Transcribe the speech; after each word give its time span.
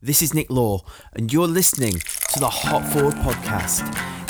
This 0.00 0.22
is 0.22 0.32
Nick 0.32 0.48
Law, 0.48 0.84
and 1.14 1.32
you're 1.32 1.48
listening 1.48 1.94
to 2.32 2.38
the 2.38 2.48
Hop 2.48 2.84
Forward 2.92 3.14
podcast, 3.14 3.82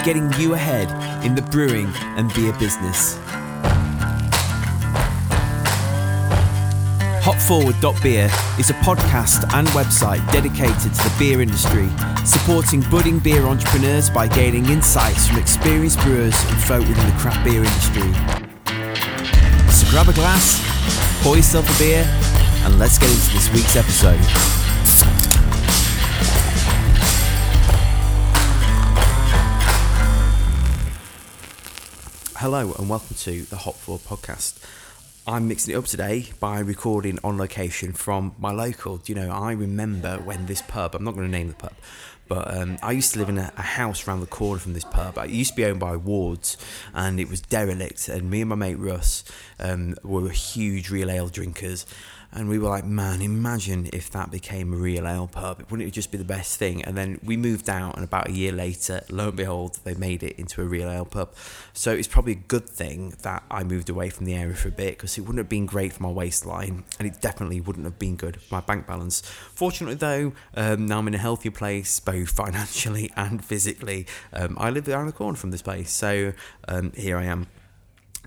getting 0.02 0.32
you 0.40 0.54
ahead 0.54 0.88
in 1.22 1.34
the 1.34 1.42
brewing 1.42 1.92
and 2.16 2.32
beer 2.32 2.54
business. 2.54 3.18
Hopforward.beer 7.20 8.30
is 8.58 8.70
a 8.70 8.74
podcast 8.80 9.44
and 9.52 9.68
website 9.68 10.26
dedicated 10.32 10.94
to 10.94 11.04
the 11.04 11.14
beer 11.18 11.42
industry, 11.42 11.90
supporting 12.24 12.80
budding 12.90 13.18
beer 13.18 13.44
entrepreneurs 13.44 14.08
by 14.08 14.26
gaining 14.26 14.64
insights 14.70 15.28
from 15.28 15.38
experienced 15.38 16.00
brewers 16.00 16.42
and 16.44 16.62
folk 16.62 16.88
within 16.88 17.04
the 17.04 17.16
craft 17.18 17.44
beer 17.44 17.62
industry. 17.62 18.10
So 19.70 19.86
grab 19.90 20.08
a 20.08 20.14
glass, 20.14 20.56
pour 21.22 21.36
yourself 21.36 21.68
a 21.68 21.78
beer, 21.78 22.04
and 22.64 22.78
let's 22.78 22.96
get 22.96 23.10
into 23.10 23.34
this 23.34 23.52
week's 23.52 23.76
episode. 23.76 24.57
Hello 32.38 32.72
and 32.78 32.88
welcome 32.88 33.16
to 33.16 33.42
the 33.46 33.56
Hop 33.56 33.74
Forward 33.74 34.02
podcast. 34.04 34.62
I'm 35.26 35.48
mixing 35.48 35.74
it 35.74 35.76
up 35.76 35.86
today 35.86 36.26
by 36.38 36.60
recording 36.60 37.18
on 37.24 37.36
location 37.36 37.92
from 37.92 38.32
my 38.38 38.52
local. 38.52 39.00
You 39.06 39.16
know, 39.16 39.32
I 39.32 39.50
remember 39.50 40.18
when 40.18 40.46
this 40.46 40.62
pub, 40.62 40.94
I'm 40.94 41.02
not 41.02 41.16
going 41.16 41.26
to 41.26 41.36
name 41.36 41.48
the 41.48 41.54
pub, 41.54 41.72
but 42.28 42.56
um, 42.56 42.78
I 42.80 42.92
used 42.92 43.12
to 43.14 43.18
live 43.18 43.28
in 43.28 43.38
a, 43.38 43.52
a, 43.56 43.62
house 43.62 44.06
around 44.06 44.20
the 44.20 44.28
corner 44.28 44.60
from 44.60 44.74
this 44.74 44.84
pub. 44.84 45.18
It 45.18 45.30
used 45.30 45.50
to 45.50 45.56
be 45.56 45.64
owned 45.64 45.80
by 45.80 45.96
Wards 45.96 46.56
and 46.94 47.18
it 47.18 47.28
was 47.28 47.40
derelict. 47.40 48.08
And 48.08 48.30
me 48.30 48.42
and 48.42 48.50
my 48.50 48.54
mate 48.54 48.76
Russ 48.76 49.24
um, 49.58 49.96
were 50.04 50.28
huge 50.28 50.90
real 50.90 51.10
ale 51.10 51.30
drinkers 51.30 51.86
and 52.32 52.48
we 52.48 52.58
were 52.58 52.68
like, 52.68 52.84
man, 52.84 53.22
imagine 53.22 53.88
if 53.92 54.10
that 54.10 54.30
became 54.30 54.74
a 54.74 54.76
real 54.76 55.08
ale 55.08 55.26
pub. 55.26 55.64
Wouldn't 55.70 55.88
it 55.88 55.92
just 55.92 56.10
be 56.10 56.18
the 56.18 56.24
best 56.24 56.58
thing? 56.58 56.84
And 56.84 56.96
then 56.96 57.18
we 57.24 57.36
moved 57.36 57.70
out, 57.70 57.94
and 57.94 58.04
about 58.04 58.28
a 58.28 58.32
year 58.32 58.52
later, 58.52 59.02
lo 59.08 59.28
and 59.28 59.36
behold, 59.36 59.78
they 59.84 59.94
made 59.94 60.22
it 60.22 60.38
into 60.38 60.60
a 60.60 60.64
real 60.64 60.90
ale 60.90 61.06
pub. 61.06 61.34
So 61.72 61.92
it's 61.92 62.08
probably 62.08 62.32
a 62.32 62.36
good 62.36 62.68
thing 62.68 63.14
that 63.22 63.42
I 63.50 63.64
moved 63.64 63.88
away 63.88 64.10
from 64.10 64.26
the 64.26 64.34
area 64.34 64.54
for 64.54 64.68
a 64.68 64.72
bit 64.72 64.96
because 64.96 65.16
it 65.16 65.22
wouldn't 65.22 65.38
have 65.38 65.48
been 65.48 65.66
great 65.66 65.94
for 65.94 66.02
my 66.02 66.10
waistline, 66.10 66.84
and 66.98 67.08
it 67.08 67.20
definitely 67.20 67.60
wouldn't 67.60 67.86
have 67.86 67.98
been 67.98 68.16
good 68.16 68.40
for 68.42 68.56
my 68.56 68.60
bank 68.60 68.86
balance. 68.86 69.22
Fortunately, 69.54 69.96
though, 69.96 70.32
um, 70.54 70.86
now 70.86 70.98
I'm 70.98 71.08
in 71.08 71.14
a 71.14 71.18
healthier 71.18 71.52
place, 71.52 71.98
both 71.98 72.28
financially 72.36 73.10
and 73.16 73.42
physically. 73.42 74.06
Um, 74.32 74.56
I 74.60 74.70
live 74.70 74.86
around 74.86 75.06
the 75.06 75.12
corner 75.12 75.38
from 75.38 75.50
this 75.50 75.62
place, 75.62 75.90
so 75.90 76.34
um, 76.68 76.92
here 76.94 77.16
I 77.16 77.24
am 77.24 77.46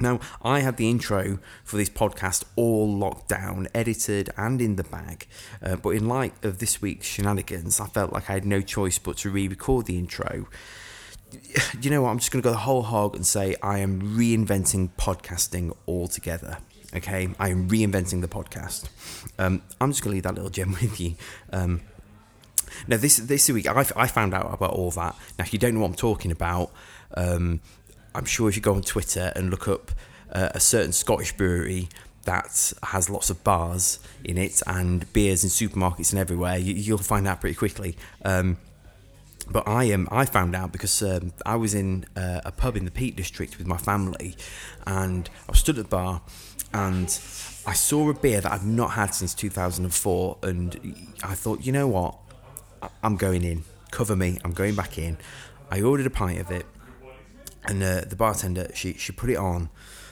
now, 0.02 0.20
I 0.42 0.60
had 0.60 0.78
the 0.78 0.90
intro 0.90 1.40
for 1.64 1.78
this 1.78 1.90
podcast 1.90 2.44
all 2.56 2.92
locked 2.92 3.30
down, 3.30 3.68
edited, 3.74 4.30
and 4.36 4.62
in 4.62 4.76
the 4.76 4.84
bag. 4.84 5.28
Uh, 5.62 5.76
but 5.76 5.92
in 5.92 6.08
light 6.08 6.34
of 6.44 6.58
this 6.58 6.82
week's 6.82 7.08
shenanigans, 7.08 7.80
I 7.80 7.88
felt 7.88 8.12
like 8.12 8.30
I 8.30 8.34
had 8.34 8.46
no 8.46 8.62
choice 8.62 8.98
but 8.98 9.18
to 9.18 9.30
re 9.30 9.48
record 9.48 9.86
the 9.86 9.98
intro. 9.98 10.48
You 11.80 11.90
know 11.90 12.02
what? 12.02 12.10
I'm 12.10 12.20
just 12.20 12.32
going 12.32 12.42
to 12.42 12.48
go 12.48 12.52
the 12.52 12.60
whole 12.60 12.82
hog 12.82 13.16
and 13.16 13.26
say 13.26 13.56
I 13.64 13.80
am 13.80 14.18
reinventing 14.18 14.90
podcasting 14.98 15.76
altogether. 15.88 16.58
Okay, 16.94 17.30
I 17.40 17.50
am 17.50 17.70
reinventing 17.70 18.20
the 18.20 18.28
podcast. 18.28 18.90
Um, 19.40 19.62
I'm 19.80 19.92
just 19.92 20.04
going 20.04 20.12
to 20.12 20.16
leave 20.16 20.24
that 20.24 20.36
little 20.36 20.50
gem 20.50 20.72
with 20.82 21.00
you. 21.00 21.16
Um, 21.54 21.82
now, 22.88 22.98
this 22.98 23.18
this 23.18 23.50
week, 23.50 23.68
I, 23.68 23.86
I 23.96 24.08
found 24.08 24.34
out 24.34 24.54
about 24.54 24.72
all 24.72 24.92
that. 24.92 25.16
Now, 25.38 25.46
if 25.46 25.54
you 25.54 25.60
don't 25.60 25.74
know 25.74 25.82
what 25.82 25.88
I'm 25.88 25.96
talking 25.96 26.32
about, 26.32 26.72
um, 27.16 27.62
I'm 28.14 28.26
sure 28.26 28.50
if 28.50 28.56
you 28.56 28.62
go 28.62 28.76
on 28.76 28.82
Twitter 28.82 29.32
and 29.36 29.50
look 29.50 29.68
up 29.68 29.92
uh, 30.32 30.50
a 30.54 30.60
certain 30.60 30.92
Scottish 30.92 31.36
brewery 31.36 31.90
that 32.24 32.74
has 32.84 33.10
lots 33.10 33.30
of 33.30 33.44
bars 33.44 34.00
in 34.24 34.38
it 34.38 34.62
and 34.68 35.12
beers 35.14 35.44
in 35.44 35.50
supermarkets 35.50 36.12
and 36.12 36.20
everywhere, 36.20 36.58
you, 36.58 36.94
will 36.94 37.00
find 37.00 37.28
out 37.28 37.42
pretty 37.42 37.56
quickly. 37.56 37.98
Um, 38.24 38.58
but 39.50 39.68
I 39.68 39.92
um, 39.92 40.08
I 40.12 40.26
found 40.26 40.56
out 40.56 40.72
because 40.72 41.02
um, 41.02 41.34
I 41.46 41.56
was 41.56 41.74
in 41.74 42.06
uh, 42.16 42.42
a 42.46 42.52
pub 42.52 42.78
in 42.78 42.86
the 42.86 42.92
Peak 42.92 43.16
District 43.16 43.58
with 43.58 43.68
my 43.68 43.78
family, 43.78 44.36
and 44.86 45.30
I 45.50 45.54
stood 45.54 45.78
at 45.78 45.86
the 45.86 45.90
bar, 45.90 46.22
and 46.74 47.08
I 47.66 47.74
saw 47.74 48.10
a 48.10 48.14
beer 48.14 48.40
that 48.40 48.52
I've 48.52 48.66
not 48.66 48.92
had 48.92 49.14
since 49.14 49.34
2004, 49.34 50.38
and 50.44 51.08
I 51.24 51.34
thought, 51.34 51.66
you 51.66 51.72
know 51.72 51.88
what, 51.88 52.18
I'm 53.04 53.18
going 53.18 53.44
in. 53.44 53.64
Cover 53.90 54.16
me. 54.16 54.38
I'm 54.46 54.54
going 54.54 54.76
back 54.76 54.98
in. 54.98 55.18
I 55.70 55.82
ordered 55.82 56.06
a 56.06 56.12
pint 56.12 56.40
of 56.40 56.52
it 56.52 56.66
and 57.66 57.84
uh, 57.84 58.02
the 58.02 58.16
bartender 58.16 58.70
she 58.74 58.94
she 58.94 59.12
put 59.12 59.30
it 59.30 59.38
on 59.38 59.70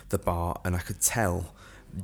the 0.09 0.17
bar, 0.17 0.59
and 0.63 0.75
I 0.75 0.79
could 0.79 1.01
tell 1.01 1.53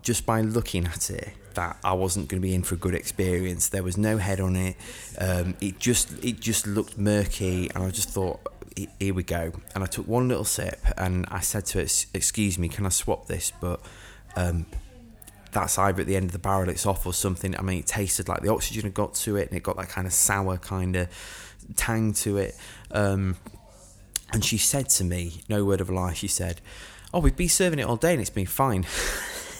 just 0.01 0.25
by 0.25 0.41
looking 0.41 0.87
at 0.87 1.09
it 1.09 1.33
that 1.53 1.77
I 1.83 1.93
wasn't 1.93 2.27
going 2.27 2.41
to 2.41 2.45
be 2.45 2.53
in 2.53 2.63
for 2.63 2.75
a 2.75 2.77
good 2.77 2.95
experience. 2.95 3.69
There 3.69 3.83
was 3.83 3.97
no 3.97 4.17
head 4.17 4.39
on 4.39 4.55
it. 4.55 4.75
Um, 5.17 5.55
it 5.61 5.79
just 5.79 6.11
it 6.23 6.39
just 6.39 6.67
looked 6.67 6.97
murky, 6.97 7.69
and 7.73 7.83
I 7.83 7.89
just 7.89 8.09
thought, 8.09 8.39
here 8.99 9.13
we 9.13 9.23
go. 9.23 9.51
And 9.73 9.83
I 9.83 9.87
took 9.87 10.07
one 10.07 10.27
little 10.27 10.45
sip, 10.45 10.79
and 10.97 11.25
I 11.29 11.39
said 11.39 11.65
to 11.67 11.79
it, 11.79 12.05
"Excuse 12.13 12.57
me, 12.57 12.69
can 12.69 12.85
I 12.85 12.89
swap 12.89 13.27
this?" 13.27 13.51
But 13.59 13.79
um, 14.35 14.65
that's 15.51 15.77
either 15.77 16.01
at 16.01 16.07
the 16.07 16.15
end 16.15 16.27
of 16.27 16.31
the 16.33 16.39
barrel, 16.39 16.69
it's 16.69 16.85
off 16.85 17.05
or 17.05 17.13
something. 17.13 17.57
I 17.57 17.61
mean, 17.61 17.79
it 17.79 17.87
tasted 17.87 18.27
like 18.27 18.41
the 18.41 18.51
oxygen 18.51 18.83
had 18.83 18.93
got 18.93 19.13
to 19.15 19.37
it, 19.37 19.49
and 19.49 19.57
it 19.57 19.63
got 19.63 19.77
that 19.77 19.89
kind 19.89 20.07
of 20.07 20.13
sour 20.13 20.57
kind 20.57 20.95
of 20.95 21.07
tang 21.75 22.13
to 22.13 22.37
it. 22.37 22.55
Um, 22.91 23.37
and 24.35 24.43
she 24.43 24.57
said 24.57 24.89
to 24.89 25.05
me, 25.05 25.43
no 25.47 25.63
word 25.63 25.79
of 25.79 25.89
a 25.89 25.93
lie, 25.93 26.11
she 26.11 26.27
said, 26.27 26.59
Oh, 27.13 27.19
we've 27.19 27.37
been 27.37 27.47
serving 27.47 27.79
it 27.79 27.83
all 27.83 27.95
day 27.95 28.11
and 28.11 28.19
it's 28.19 28.29
been 28.29 28.45
fine. 28.45 28.85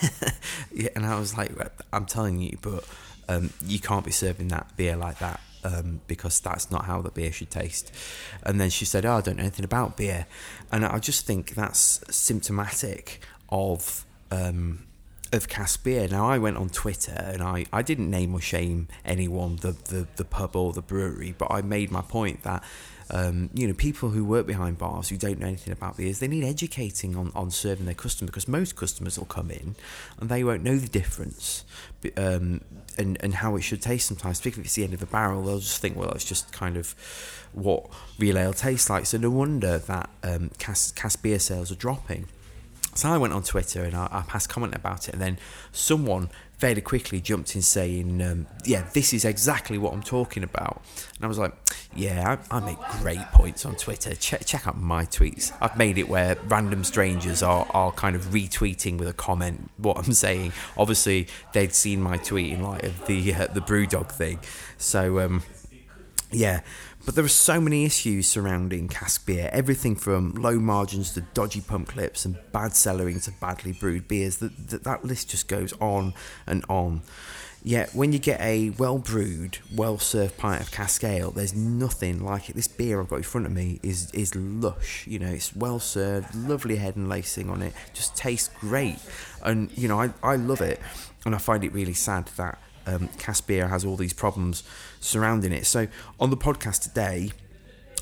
yeah, 0.74 0.90
and 0.98 1.06
I 1.06 1.18
was 1.18 1.38
like, 1.38 1.54
I'm 1.94 2.06
telling 2.06 2.42
you, 2.42 2.58
but 2.62 2.84
um, 3.30 3.52
you 3.66 3.80
can't 3.80 4.04
be 4.04 4.12
serving 4.12 4.50
that 4.50 4.76
beer 4.76 4.98
like 4.98 5.20
that 5.20 5.40
um, 5.64 6.02
because 6.08 6.42
that's 6.42 6.70
not 6.70 6.84
how 6.84 7.02
the 7.02 7.10
beer 7.10 7.32
should 7.32 7.52
taste. 7.52 7.96
And 8.44 8.60
then 8.60 8.70
she 8.70 8.84
said, 8.84 9.06
Oh, 9.06 9.14
I 9.14 9.22
don't 9.22 9.38
know 9.38 9.44
anything 9.44 9.64
about 9.64 9.96
beer. 9.96 10.28
And 10.74 10.86
I 10.86 11.00
just 11.00 11.26
think 11.26 11.56
that's 11.56 12.04
symptomatic 12.14 13.22
of. 13.48 14.06
Um, 14.30 14.88
of 15.32 15.50
cask 15.50 15.84
beer. 15.84 16.08
Now 16.08 16.30
I 16.30 16.38
went 16.38 16.56
on 16.56 16.70
Twitter 16.70 17.12
and 17.12 17.42
I, 17.42 17.66
I 17.74 17.82
didn't 17.82 18.10
name 18.10 18.34
or 18.34 18.40
shame 18.40 18.88
anyone, 19.04 19.58
the, 19.58 19.72
the, 19.72 20.08
the 20.16 20.24
pub 20.24 20.56
or 20.56 20.72
the 20.72 20.84
brewery, 20.84 21.34
but 21.38 21.52
I 21.52 21.62
made 21.62 21.92
my 21.92 22.02
point 22.02 22.44
that 22.44 22.64
um, 23.12 23.50
you 23.54 23.68
know, 23.68 23.74
people 23.74 24.10
who 24.10 24.26
work 24.26 24.48
behind 24.48 24.78
bars 24.78 25.10
who 25.10 25.18
don't 25.18 25.40
know 25.40 25.48
anything 25.48 25.72
about 25.72 25.98
beers, 25.98 26.20
they 26.20 26.28
need 26.28 26.44
educating 26.44 27.16
on, 27.16 27.32
on 27.36 27.52
serving 27.52 27.86
their 27.86 27.96
customer 27.96 28.28
because 28.28 28.48
most 28.48 28.76
customers 28.76 29.18
will 29.18 29.26
come 29.26 29.52
in 29.52 29.76
and 30.20 30.30
they 30.30 30.44
won't 30.44 30.64
know 30.64 30.78
the 30.78 30.88
difference 30.88 31.64
um, 32.18 32.62
and, 32.98 33.18
and 33.22 33.36
how 33.36 33.56
it 33.56 33.62
should 33.62 33.82
taste 33.82 34.08
sometimes. 34.08 34.40
Particularly 34.40 34.64
if 34.64 34.68
it's 34.68 34.76
the 34.76 34.84
end 34.84 34.94
of 34.94 35.04
a 35.04 35.06
barrel, 35.06 35.44
they'll 35.44 35.60
just 35.60 35.82
think, 35.82 35.96
well, 35.96 36.12
it's 36.12 36.26
just 36.26 36.52
kind 36.52 36.78
of 36.78 36.96
what 37.54 37.88
real 38.18 38.38
ale 38.38 38.54
tastes 38.54 38.90
like. 38.90 39.06
So 39.06 39.18
no 39.18 39.30
wonder 39.30 39.78
that 39.78 40.10
um, 40.24 40.50
cask, 40.58 40.96
cask 40.96 41.22
beer 41.22 41.40
sales 41.40 41.72
are 41.72 41.76
dropping. 41.76 42.28
So 42.96 43.10
I 43.10 43.18
went 43.18 43.34
on 43.34 43.44
Twitter 43.44 43.84
and 43.84 43.94
I, 43.94 44.08
I 44.10 44.22
passed 44.22 44.48
comment 44.48 44.74
about 44.74 45.10
it, 45.10 45.14
and 45.14 45.22
then 45.22 45.38
someone 45.74 46.30
fairly 46.58 46.82
quickly 46.82 47.20
jumped 47.22 47.56
in 47.56 47.62
saying, 47.62 48.22
um, 48.22 48.48
"Yeah, 48.64 48.86
this 48.94 49.14
is 49.14 49.26
exactly 49.26 49.78
what 49.78 49.94
I'm 49.94 50.04
talking 50.04 50.44
about." 50.44 50.82
And 51.16 51.26
I 51.26 51.28
was 51.28 51.38
like, 51.38 51.54
"Yeah, 51.96 52.38
I, 52.52 52.58
I 52.58 52.60
make 52.60 52.80
great 53.02 53.26
points 53.32 53.66
on 53.66 53.76
Twitter. 53.76 54.16
Check, 54.16 54.46
check 54.46 54.68
out 54.68 54.78
my 54.78 55.06
tweets. 55.06 55.52
I've 55.62 55.78
made 55.78 55.98
it 55.98 56.08
where 56.10 56.38
random 56.48 56.84
strangers 56.84 57.44
are, 57.44 57.68
are 57.72 57.92
kind 57.92 58.16
of 58.16 58.26
retweeting 58.28 58.98
with 58.98 59.08
a 59.08 59.14
comment 59.14 59.70
what 59.78 59.98
I'm 59.98 60.14
saying. 60.14 60.54
Obviously, 60.78 61.28
they'd 61.54 61.74
seen 61.74 62.02
my 62.02 62.18
tweet 62.18 62.54
in 62.54 62.64
light 62.64 62.84
of 62.84 63.06
the 63.08 63.34
uh, 63.34 63.48
the 63.48 63.62
BrewDog 63.62 64.12
thing, 64.12 64.40
so." 64.78 65.20
Um, 65.20 65.44
yeah, 66.32 66.62
but 67.06 67.14
there 67.14 67.24
are 67.24 67.30
so 67.30 67.62
many 67.62 67.86
issues 67.86 68.28
surrounding 68.28 68.88
cask 68.88 69.26
beer, 69.26 69.50
everything 69.54 69.96
from 69.96 70.34
low 70.34 70.60
margins 70.60 71.14
to 71.14 71.22
dodgy 71.22 71.62
pump 71.62 71.90
clips 71.90 72.26
and 72.26 72.38
bad 72.52 72.72
cellaring 72.72 73.24
to 73.24 73.32
badly 73.40 73.74
brewed 73.74 74.08
beers. 74.08 74.38
That, 74.38 74.70
that, 74.70 74.84
that 74.84 75.06
list 75.06 75.30
just 75.30 75.48
goes 75.48 75.74
on 75.80 76.14
and 76.48 76.66
on. 76.68 77.04
Yet 77.64 77.96
when 77.96 78.12
you 78.14 78.20
get 78.20 78.40
a 78.42 78.72
well 78.72 79.00
brewed, 79.00 79.58
well 79.74 79.98
served 79.98 80.38
pint 80.38 80.62
of 80.62 80.72
cask 80.72 81.04
ale, 81.04 81.32
there's 81.32 81.56
nothing 81.56 82.24
like 82.24 82.50
it. 82.50 82.56
This 82.56 82.68
beer 82.68 83.02
I've 83.02 83.10
got 83.10 83.18
in 83.18 83.24
front 83.24 83.48
of 83.48 83.54
me 83.54 83.80
is 83.82 84.12
is 84.12 84.36
lush. 84.36 85.08
You 85.08 85.18
know, 85.18 85.30
it's 85.30 85.56
well 85.56 85.80
served, 85.80 86.36
lovely 86.36 86.76
head 86.76 86.96
and 86.96 87.10
lacing 87.10 87.50
on 87.50 87.64
it, 87.64 87.74
just 87.94 88.16
tastes 88.16 88.50
great, 88.60 89.00
and 89.44 89.76
you 89.76 89.88
know 89.88 90.00
I, 90.00 90.14
I 90.22 90.36
love 90.36 90.62
it, 90.62 90.80
and 91.26 91.34
I 91.34 91.40
find 91.40 91.64
it 91.64 91.74
really 91.74 91.96
sad 91.96 92.28
that 92.38 92.60
um, 92.86 93.08
cask 93.18 93.48
beer 93.48 93.68
has 93.68 93.86
all 93.86 93.96
these 93.96 94.14
problems 94.14 94.64
surrounding 95.00 95.52
it. 95.52 95.66
So 95.66 95.88
on 96.20 96.30
the 96.30 96.38
podcast 96.38 96.84
today, 96.84 97.32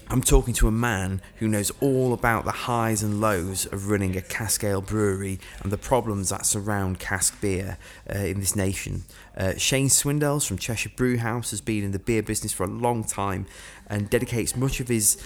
I'm 0.10 0.22
talking 0.22 0.54
to 0.56 0.68
a 0.68 0.72
man 0.72 1.22
who 1.38 1.48
knows 1.48 1.72
all 1.80 2.14
about 2.14 2.46
the 2.46 2.52
highs 2.52 3.04
and 3.04 3.22
lows 3.22 3.66
of 3.66 3.90
running 3.90 4.16
a 4.18 4.22
cask 4.22 4.64
ale 4.64 4.82
brewery 4.82 5.40
and 5.64 5.72
the 5.72 5.78
problems 5.78 6.30
that 6.30 6.46
surround 6.46 7.00
cask 7.00 7.40
beer 7.42 7.78
uh, 8.14 8.20
in 8.20 8.40
this 8.40 8.56
nation. 8.56 9.04
Uh, 9.36 9.54
Shane 9.58 9.88
Swindells 9.88 10.46
from 10.46 10.58
Cheshire 10.58 10.92
Brewhouse 10.96 11.52
has 11.52 11.62
been 11.62 11.84
in 11.84 11.92
the 11.92 12.00
beer 12.00 12.22
business 12.22 12.52
for 12.54 12.64
a 12.66 12.68
long 12.68 13.04
time 13.04 13.46
and 13.88 14.10
dedicates 14.10 14.56
much 14.56 14.80
of 14.80 14.88
his 14.90 15.18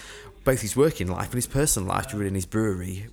both 0.44 0.62
his 0.62 0.78
working 0.78 1.08
life 1.08 1.26
and 1.26 1.34
his 1.34 1.48
personal 1.48 1.90
life 1.90 2.08
to 2.08 2.18
running 2.18 2.36
his 2.36 2.46
brewery, 2.46 3.08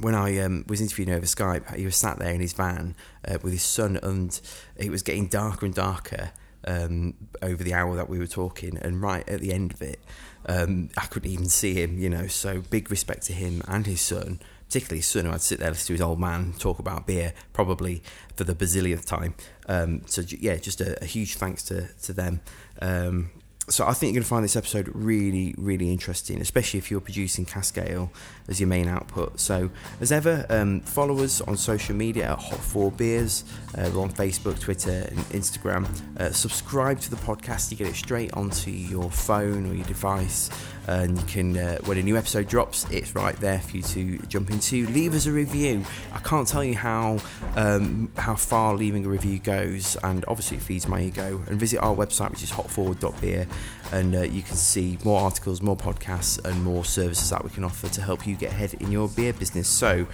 when 0.00 0.14
I 0.14 0.38
um, 0.38 0.64
was 0.68 0.80
interviewing 0.80 1.12
over 1.12 1.26
Skype, 1.26 1.74
he 1.76 1.84
was 1.84 1.96
sat 1.96 2.18
there 2.18 2.32
in 2.32 2.40
his 2.40 2.52
van 2.52 2.94
uh, 3.26 3.38
with 3.42 3.52
his 3.52 3.62
son, 3.62 3.98
and 4.02 4.40
it 4.76 4.90
was 4.90 5.02
getting 5.02 5.26
darker 5.26 5.66
and 5.66 5.74
darker 5.74 6.30
um, 6.66 7.14
over 7.42 7.62
the 7.62 7.74
hour 7.74 7.96
that 7.96 8.08
we 8.08 8.18
were 8.18 8.26
talking, 8.26 8.78
and 8.78 9.02
right 9.02 9.28
at 9.28 9.40
the 9.40 9.52
end 9.52 9.72
of 9.72 9.82
it, 9.82 10.00
um, 10.46 10.90
I 10.96 11.06
couldn't 11.06 11.30
even 11.30 11.48
see 11.48 11.74
him. 11.74 11.98
You 11.98 12.08
know, 12.08 12.26
so 12.26 12.62
big 12.62 12.90
respect 12.90 13.22
to 13.26 13.32
him 13.32 13.62
and 13.68 13.86
his 13.86 14.00
son. 14.00 14.40
Particularly 14.66 15.00
his 15.00 15.06
son, 15.06 15.26
who 15.26 15.32
I'd 15.32 15.42
sit 15.42 15.58
there 15.58 15.68
listen 15.68 15.88
to 15.88 15.92
his 15.92 16.00
old 16.00 16.18
man 16.18 16.54
talk 16.58 16.78
about 16.78 17.06
beer, 17.06 17.34
probably 17.52 18.02
for 18.36 18.44
the 18.44 18.54
bazillionth 18.54 19.04
time. 19.04 19.34
Um, 19.68 20.00
so 20.06 20.22
yeah, 20.26 20.56
just 20.56 20.80
a, 20.80 21.02
a, 21.02 21.04
huge 21.04 21.34
thanks 21.34 21.62
to 21.64 21.88
to 22.04 22.14
them. 22.14 22.40
Um, 22.80 23.30
so 23.68 23.86
I 23.86 23.92
think 23.92 24.12
you're 24.12 24.20
going 24.20 24.24
to 24.24 24.28
find 24.28 24.44
this 24.44 24.56
episode 24.56 24.90
really, 24.92 25.54
really 25.56 25.92
interesting, 25.92 26.40
especially 26.40 26.78
if 26.78 26.90
you're 26.90 27.00
producing 27.00 27.44
cask 27.44 27.78
ale 27.78 28.10
as 28.48 28.60
your 28.60 28.68
main 28.68 28.88
output. 28.88 29.38
So, 29.40 29.70
as 30.00 30.12
ever, 30.12 30.46
um, 30.48 30.80
follow 30.80 31.22
us 31.22 31.40
on 31.40 31.56
social 31.56 31.94
media 31.94 32.32
at 32.32 32.38
Hop 32.38 32.58
Four 32.58 32.92
Beers. 32.92 33.44
Uh, 33.76 33.90
we're 33.94 34.02
on 34.02 34.10
Facebook, 34.10 34.60
Twitter, 34.60 35.06
and 35.08 35.18
Instagram. 35.30 35.86
Uh, 36.18 36.30
subscribe 36.32 37.00
to 37.00 37.10
the 37.10 37.16
podcast; 37.16 37.70
you 37.70 37.76
get 37.76 37.86
it 37.88 37.94
straight 37.94 38.32
onto 38.34 38.70
your 38.70 39.10
phone 39.10 39.70
or 39.70 39.74
your 39.74 39.86
device, 39.86 40.50
and 40.86 41.18
you 41.18 41.24
can, 41.26 41.56
uh, 41.56 41.78
when 41.84 41.98
a 41.98 42.02
new 42.02 42.16
episode 42.16 42.48
drops, 42.48 42.86
it's 42.90 43.14
right 43.14 43.36
there 43.36 43.60
for 43.60 43.76
you 43.76 43.82
to 43.82 44.18
jump 44.26 44.50
into. 44.50 44.86
Leave 44.88 45.14
us 45.14 45.26
a 45.26 45.32
review. 45.32 45.84
I 46.12 46.18
can't 46.18 46.46
tell 46.46 46.64
you 46.64 46.76
how 46.76 47.18
um, 47.56 48.10
how 48.16 48.34
far 48.34 48.74
leaving 48.74 49.06
a 49.06 49.08
review 49.08 49.38
goes, 49.38 49.96
and 50.02 50.24
obviously 50.28 50.58
it 50.58 50.62
feeds 50.62 50.88
my 50.88 51.00
ego. 51.02 51.42
And 51.48 51.58
visit 51.58 51.78
our 51.78 51.94
website, 51.94 52.30
which 52.30 52.42
is 52.42 52.50
hopforward.beer 52.50 53.46
and 53.92 54.14
uh, 54.14 54.22
you 54.22 54.42
can 54.42 54.56
see 54.56 54.98
more 55.04 55.20
articles, 55.20 55.60
more 55.62 55.76
podcasts, 55.76 56.42
and 56.44 56.64
more 56.64 56.84
services 56.84 57.30
that 57.30 57.44
we 57.44 57.50
can 57.50 57.62
offer 57.62 57.88
to 57.88 58.02
help 58.02 58.26
you 58.26 58.34
get 58.34 58.50
ahead 58.50 58.74
in 58.74 58.90
your 58.90 59.08
beer 59.08 59.32
business. 59.32 59.68
So, 59.68 60.06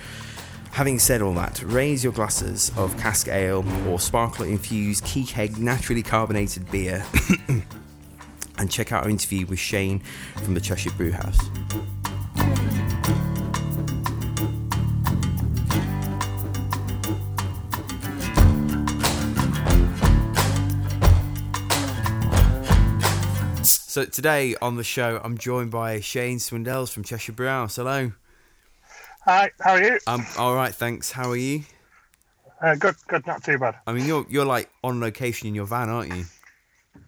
having 0.72 0.98
said 0.98 1.22
all 1.22 1.32
that, 1.34 1.62
raise 1.62 2.02
your 2.02 2.12
glasses 2.12 2.72
of 2.76 2.98
cask 2.98 3.28
ale 3.28 3.64
or 3.88 4.00
sparkler 4.00 4.46
infused 4.46 5.04
key 5.04 5.24
keg 5.24 5.58
naturally 5.58 6.02
carbonated 6.02 6.70
beer 6.70 7.04
and 8.58 8.70
check 8.70 8.92
out 8.92 9.04
our 9.04 9.10
interview 9.10 9.46
with 9.46 9.58
Shane 9.58 10.00
from 10.42 10.54
the 10.54 10.60
Cheshire 10.60 10.90
Brew 10.90 11.12
Brewhouse. 11.12 11.38
So 23.98 24.04
today 24.04 24.54
on 24.62 24.76
the 24.76 24.84
show, 24.84 25.20
I'm 25.24 25.36
joined 25.36 25.72
by 25.72 25.98
Shane 25.98 26.38
Swindells 26.38 26.92
from 26.92 27.02
Cheshire 27.02 27.32
Brewhouse. 27.32 27.74
Hello. 27.74 28.12
Hi, 29.24 29.50
how 29.60 29.72
are 29.72 29.82
you? 29.82 29.98
I'm 30.06 30.24
all 30.38 30.54
right, 30.54 30.72
thanks. 30.72 31.10
How 31.10 31.30
are 31.30 31.36
you? 31.36 31.64
Uh, 32.62 32.76
good, 32.76 32.94
good, 33.08 33.26
not 33.26 33.42
too 33.42 33.58
bad. 33.58 33.74
I 33.88 33.92
mean, 33.92 34.06
you're 34.06 34.24
you're 34.30 34.44
like 34.44 34.70
on 34.84 35.00
location 35.00 35.48
in 35.48 35.56
your 35.56 35.66
van, 35.66 35.88
aren't 35.88 36.14
you? 36.14 36.26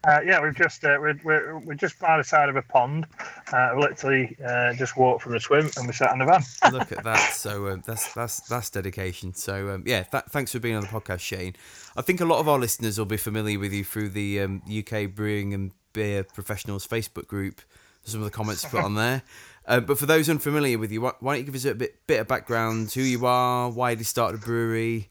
Uh, 0.02 0.18
yeah, 0.26 0.42
we've 0.42 0.56
just 0.56 0.82
uh, 0.82 0.96
we're, 0.98 1.20
we're, 1.22 1.58
we're 1.60 1.74
just 1.74 1.96
by 2.00 2.16
the 2.16 2.24
side 2.24 2.48
of 2.48 2.56
a 2.56 2.62
pond. 2.62 3.06
Uh, 3.52 3.70
we 3.76 3.82
literally 3.82 4.36
uh, 4.44 4.74
just 4.74 4.96
walked 4.96 5.22
from 5.22 5.30
the 5.30 5.38
swim 5.38 5.70
and 5.76 5.86
we 5.86 5.92
sat 5.92 6.12
in 6.12 6.18
the 6.18 6.24
van. 6.24 6.42
Look 6.72 6.90
at 6.90 7.04
that! 7.04 7.34
So 7.34 7.68
um, 7.68 7.84
that's 7.86 8.12
that's 8.14 8.40
that's 8.48 8.68
dedication. 8.68 9.32
So 9.32 9.74
um, 9.74 9.84
yeah, 9.86 10.02
th- 10.02 10.24
thanks 10.30 10.50
for 10.50 10.58
being 10.58 10.74
on 10.74 10.82
the 10.82 10.88
podcast, 10.88 11.20
Shane. 11.20 11.54
I 11.96 12.02
think 12.02 12.20
a 12.20 12.24
lot 12.24 12.40
of 12.40 12.48
our 12.48 12.58
listeners 12.58 12.98
will 12.98 13.06
be 13.06 13.16
familiar 13.16 13.60
with 13.60 13.72
you 13.72 13.84
through 13.84 14.08
the 14.08 14.40
um, 14.40 14.62
UK 14.68 15.14
Brewing 15.14 15.54
and 15.54 15.70
Beer 15.92 16.24
Professionals 16.24 16.86
Facebook 16.86 17.26
group. 17.26 17.60
Some 18.04 18.20
of 18.20 18.24
the 18.24 18.30
comments 18.30 18.64
put 18.64 18.82
on 18.82 18.94
there. 18.96 19.22
Uh, 19.66 19.80
but 19.80 19.98
for 19.98 20.06
those 20.06 20.28
unfamiliar 20.28 20.78
with 20.78 20.90
you, 20.90 21.00
why, 21.02 21.12
why, 21.20 21.34
don't 21.34 21.40
you 21.40 21.46
give 21.46 21.54
us 21.54 21.64
a 21.64 21.74
bit 21.74 22.06
bit 22.06 22.20
of 22.20 22.28
background, 22.28 22.90
who 22.92 23.02
you 23.02 23.26
are, 23.26 23.70
why 23.70 23.90
you 23.90 24.04
started 24.04 24.40
a 24.40 24.44
brewery, 24.44 25.08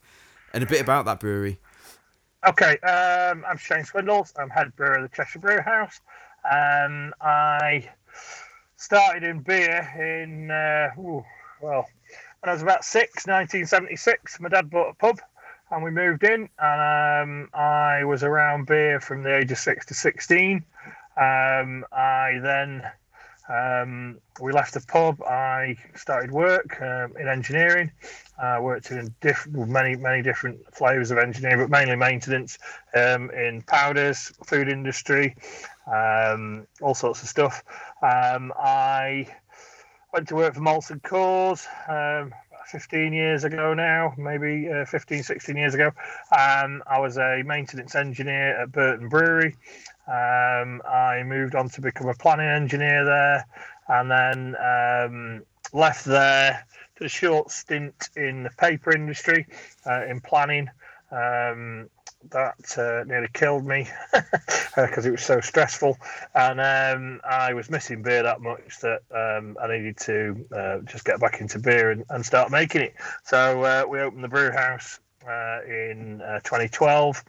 and 0.54 0.64
a 0.64 0.68
bit 0.68 0.82
about 0.82 1.06
that 1.06 1.20
brewery. 1.20 1.60
Okay, 2.48 2.78
um, 2.80 3.44
I'm 3.48 3.58
Shane 3.58 3.84
Swindells. 3.84 4.34
I'm 4.40 4.50
head 4.50 4.76
brewer 4.76 4.96
of 4.96 5.04
the 5.04 5.16
Cheshire 5.16 5.40
Brew 5.40 5.62
House. 5.62 6.00
Um, 6.50 7.14
I 7.22 7.90
started 8.78 9.24
in 9.24 9.42
beer 9.42 10.24
in, 10.24 10.50
uh, 10.50 10.90
ooh, 11.00 11.24
well, 11.62 11.86
when 12.40 12.50
I 12.50 12.54
was 12.54 12.62
about 12.62 12.86
six, 12.86 13.28
1976. 13.28 14.40
My 14.40 14.50
dad 14.50 14.70
bought 14.70 14.92
a 14.92 14.94
pub 14.94 15.20
and 15.72 15.84
we 15.84 15.92
moved 15.92 16.24
in, 16.24 16.50
and 16.60 17.22
um, 17.44 17.50
I 17.54 18.04
was 18.04 18.24
around 18.24 18.66
beer 18.68 19.00
from 19.00 19.24
the 19.24 19.36
age 19.36 19.52
of 19.52 19.58
six 19.58 19.86
to 19.88 19.94
sixteen. 19.94 20.64
Um, 21.18 21.86
I 21.92 22.40
then 22.42 22.84
um, 23.50 24.20
we 24.42 24.52
left 24.52 24.74
the 24.74 24.82
pub. 24.82 25.22
I 25.22 25.76
started 25.96 26.32
work 26.32 26.82
um, 26.82 27.16
in 27.20 27.28
engineering. 27.28 27.92
I 28.42 28.60
worked 28.60 28.92
in 28.92 29.14
different, 29.22 29.70
many 29.70 29.96
many 29.96 30.22
different 30.22 30.60
flavors 30.74 31.12
of 31.12 31.18
engineering, 31.18 31.60
but 31.60 31.70
mainly 31.70 31.96
maintenance 31.96 32.58
um, 32.96 33.30
in 33.32 33.62
powders, 33.64 34.32
food 34.46 34.70
industry, 34.70 35.36
um, 35.92 36.68
all 36.82 36.96
sorts 36.96 37.22
of 37.22 37.28
stuff. 37.30 37.64
I 38.02 39.28
went 40.14 40.28
to 40.30 40.36
work 40.36 40.56
for 40.56 40.62
Molson 40.62 41.02
Coors. 41.02 41.68
Um, 42.74 42.80
15 42.80 43.14
years 43.14 43.44
ago 43.44 43.74
now, 43.74 44.14
maybe 44.18 44.70
uh, 44.70 44.86
15, 44.86 45.24
16 45.24 45.58
years 45.58 45.74
ago. 45.74 45.88
Um, 46.32 46.84
I 46.88 47.00
was 47.00 47.18
a 47.18 47.44
maintenance 47.46 47.96
engineer 47.96 48.62
at 48.62 48.72
Burton 48.72 49.10
Brewery. 49.10 49.56
Um, 50.08 50.82
I 50.88 51.24
moved 51.26 51.56
on 51.56 51.70
to 51.70 51.82
become 51.82 52.08
a 52.08 52.14
planning 52.14 52.48
engineer 52.48 53.06
there 53.06 53.46
and 53.88 54.10
then 54.12 54.56
um, 54.56 55.44
left 55.74 56.06
there, 56.06 56.66
did 56.98 57.06
a 57.06 57.10
short 57.10 57.52
stint 57.52 58.10
in 58.16 58.44
the 58.44 58.50
paper 58.52 58.96
industry 58.96 59.48
uh, 59.86 60.06
in 60.06 60.20
planning. 60.22 60.70
Um, 61.12 61.90
that 62.32 62.78
uh, 62.78 63.04
nearly 63.06 63.30
killed 63.34 63.66
me 63.66 63.88
because 64.76 65.06
it 65.06 65.12
was 65.12 65.24
so 65.24 65.40
stressful, 65.40 65.98
and 66.36 66.60
um, 66.60 67.22
I 67.28 67.54
was 67.54 67.70
missing 67.70 68.02
beer 68.02 68.24
that 68.24 68.42
much 68.42 68.80
that 68.82 69.02
um, 69.12 69.58
I 69.62 69.68
needed 69.68 69.98
to 69.98 70.46
uh, 70.56 70.80
just 70.80 71.06
get 71.06 71.20
back 71.20 71.42
into 71.42 71.60
beer 71.60 71.92
and, 71.92 72.06
and 72.10 72.26
start 72.26 72.52
making 72.52 72.82
it. 72.82 72.96
So 73.24 73.64
uh, 73.64 73.86
we 73.88 74.00
opened 74.00 74.24
the 74.24 74.28
brew 74.28 74.52
house 74.52 75.00
uh, 75.28 75.60
in 75.68 76.22
uh, 76.22 76.40
2012. 76.42 77.24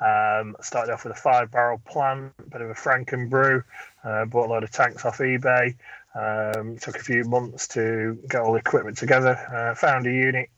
Um, 0.00 0.56
started 0.60 0.92
off 0.92 1.04
with 1.04 1.12
a 1.12 1.20
five 1.20 1.50
barrel 1.52 1.80
plant, 1.86 2.32
bit 2.50 2.60
of 2.60 2.70
a 2.70 2.74
Franken 2.74 3.30
brew, 3.30 3.62
uh, 4.02 4.24
bought 4.24 4.46
a 4.46 4.52
load 4.52 4.64
of 4.64 4.70
tanks 4.72 5.04
off 5.04 5.18
eBay. 5.18 5.76
Um, 6.14 6.76
took 6.76 6.96
a 6.96 7.02
few 7.02 7.24
months 7.24 7.68
to 7.68 8.18
get 8.28 8.42
all 8.42 8.52
the 8.52 8.58
equipment 8.58 8.98
together. 8.98 9.74
found 9.78 10.06
a 10.06 10.12
unit, 10.12 10.50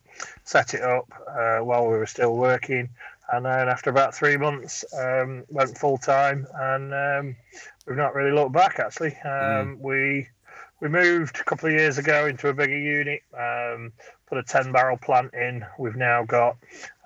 set 0.43 0.75
it 0.75 0.83
up 0.83 1.07
while 1.63 1.87
we 1.87 1.97
were 1.97 2.07
still 2.07 2.35
working 2.35 2.89
and 3.32 3.44
then 3.44 3.69
after 3.69 3.91
about 3.91 4.15
three 4.15 4.37
months, 4.37 4.85
um, 4.94 5.44
went 5.49 5.76
full 5.79 5.99
time, 5.99 6.47
and 6.55 6.93
um, 6.93 7.37
we've 7.87 7.97
not 7.97 8.15
really 8.15 8.32
looked 8.32 8.53
back. 8.53 8.79
Actually, 8.79 9.17
um, 9.25 9.77
mm. 9.77 9.81
we 9.81 10.29
we 10.81 10.89
moved 10.89 11.39
a 11.41 11.44
couple 11.44 11.69
of 11.69 11.75
years 11.75 11.99
ago 11.99 12.27
into 12.27 12.49
a 12.49 12.55
bigger 12.55 12.79
unit, 12.79 13.22
um, 13.39 13.93
put 14.27 14.39
a 14.39 14.43
ten 14.43 14.72
barrel 14.72 14.99
plant 14.99 15.32
in. 15.34 15.65
We've 15.79 15.96
now 15.96 16.25
got 16.25 16.56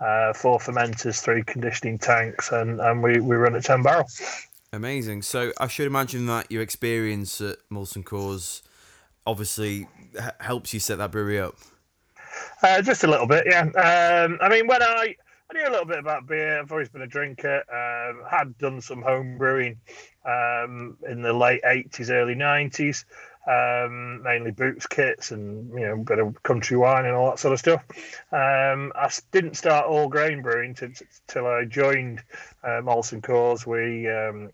uh, 0.01 0.33
four 0.33 0.59
fermenters, 0.59 1.21
three 1.21 1.43
conditioning 1.45 1.99
tanks, 1.99 2.51
and, 2.51 2.81
and 2.81 3.03
we, 3.03 3.21
we 3.21 3.37
run 3.37 3.55
at 3.55 3.65
ten 3.65 3.83
barrel. 3.83 4.09
Amazing. 4.73 5.23
So 5.23 5.53
I 5.59 5.69
should 5.69 5.87
imagine 5.87 6.27
that 6.27 6.51
your 6.51 6.63
experience 6.63 7.41
at 7.41 7.57
Molson 7.71 8.05
Coors 8.05 8.63
obviously 9.27 9.89
h- 10.17 10.31
helps 10.41 10.75
you 10.75 10.81
set 10.81 10.99
that 10.99 11.11
brewery 11.11 11.39
up. 11.39 11.57
Uh, 12.63 12.83
just 12.83 13.05
a 13.05 13.07
little 13.07 13.27
bit, 13.27 13.45
yeah. 13.49 13.63
Um, 13.63 14.39
I 14.41 14.49
mean, 14.49 14.67
when 14.67 14.83
I 14.83 15.17
I 15.51 15.55
knew 15.55 15.69
a 15.69 15.71
little 15.71 15.87
bit 15.87 15.99
about 15.99 16.27
beer. 16.27 16.61
I've 16.61 16.71
always 16.71 16.91
been 16.91 17.03
a 17.03 17.07
drinker. 17.07 17.63
Um, 17.73 18.23
had 18.29 18.59
done 18.59 18.81
some 18.83 19.01
home 19.01 19.39
brewing 19.39 19.79
um, 20.25 20.99
in 21.09 21.23
the 21.23 21.33
late 21.33 21.63
eighties, 21.65 22.11
early 22.11 22.35
nineties, 22.35 23.07
um, 23.47 24.23
mainly 24.23 24.51
boots 24.51 24.87
kits 24.87 25.31
and 25.31 25.73
you 25.73 25.87
know 25.87 25.95
a 25.95 26.05
bit 26.05 26.19
of 26.19 26.43
country 26.43 26.77
wine 26.77 27.07
and 27.07 27.15
all 27.15 27.31
that 27.31 27.39
sort 27.39 27.55
of 27.55 27.59
stuff. 27.59 27.83
Um, 28.31 28.93
I 28.95 29.11
didn't 29.33 29.55
start 29.55 29.87
all 29.87 30.09
grain 30.09 30.43
brewing 30.43 30.75
till 30.75 31.47
I 31.47 31.65
joined 31.65 32.23
uh, 32.63 32.83
Molson 32.83 33.23
Coors. 33.23 33.65
We 33.65 34.07
um, 34.09 34.51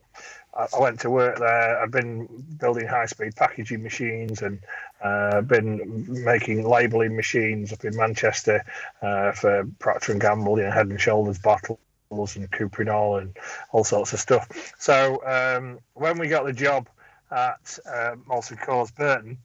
I 0.54 0.78
went 0.78 1.00
to 1.00 1.10
work 1.10 1.40
there. 1.40 1.82
I've 1.82 1.90
been 1.90 2.28
building 2.60 2.86
high 2.86 3.06
speed 3.06 3.34
packaging 3.34 3.82
machines 3.82 4.42
and 4.42 4.60
uh, 5.04 5.42
been 5.42 6.24
making 6.24 6.66
labelling 6.66 7.14
machines 7.14 7.72
up 7.72 7.84
in 7.84 7.94
Manchester 7.94 8.64
uh, 9.02 9.32
for 9.32 9.68
Procter 9.78 10.12
and 10.12 10.20
Gamble, 10.20 10.58
you 10.58 10.64
know, 10.64 10.70
Head 10.70 10.88
and 10.88 11.00
Shoulders 11.00 11.38
bottles 11.38 11.78
and 12.10 12.50
Cuprinol 12.50 13.20
and 13.20 13.36
all 13.72 13.84
sorts 13.84 14.14
of 14.14 14.20
stuff. 14.20 14.74
So 14.78 15.22
um, 15.26 15.78
when 15.92 16.18
we 16.18 16.28
got 16.28 16.46
the 16.46 16.52
job 16.52 16.88
at 17.30 17.78
uh, 17.86 18.16
Molson 18.28 18.58
Coors 18.58 18.94
Burton, 18.94 19.36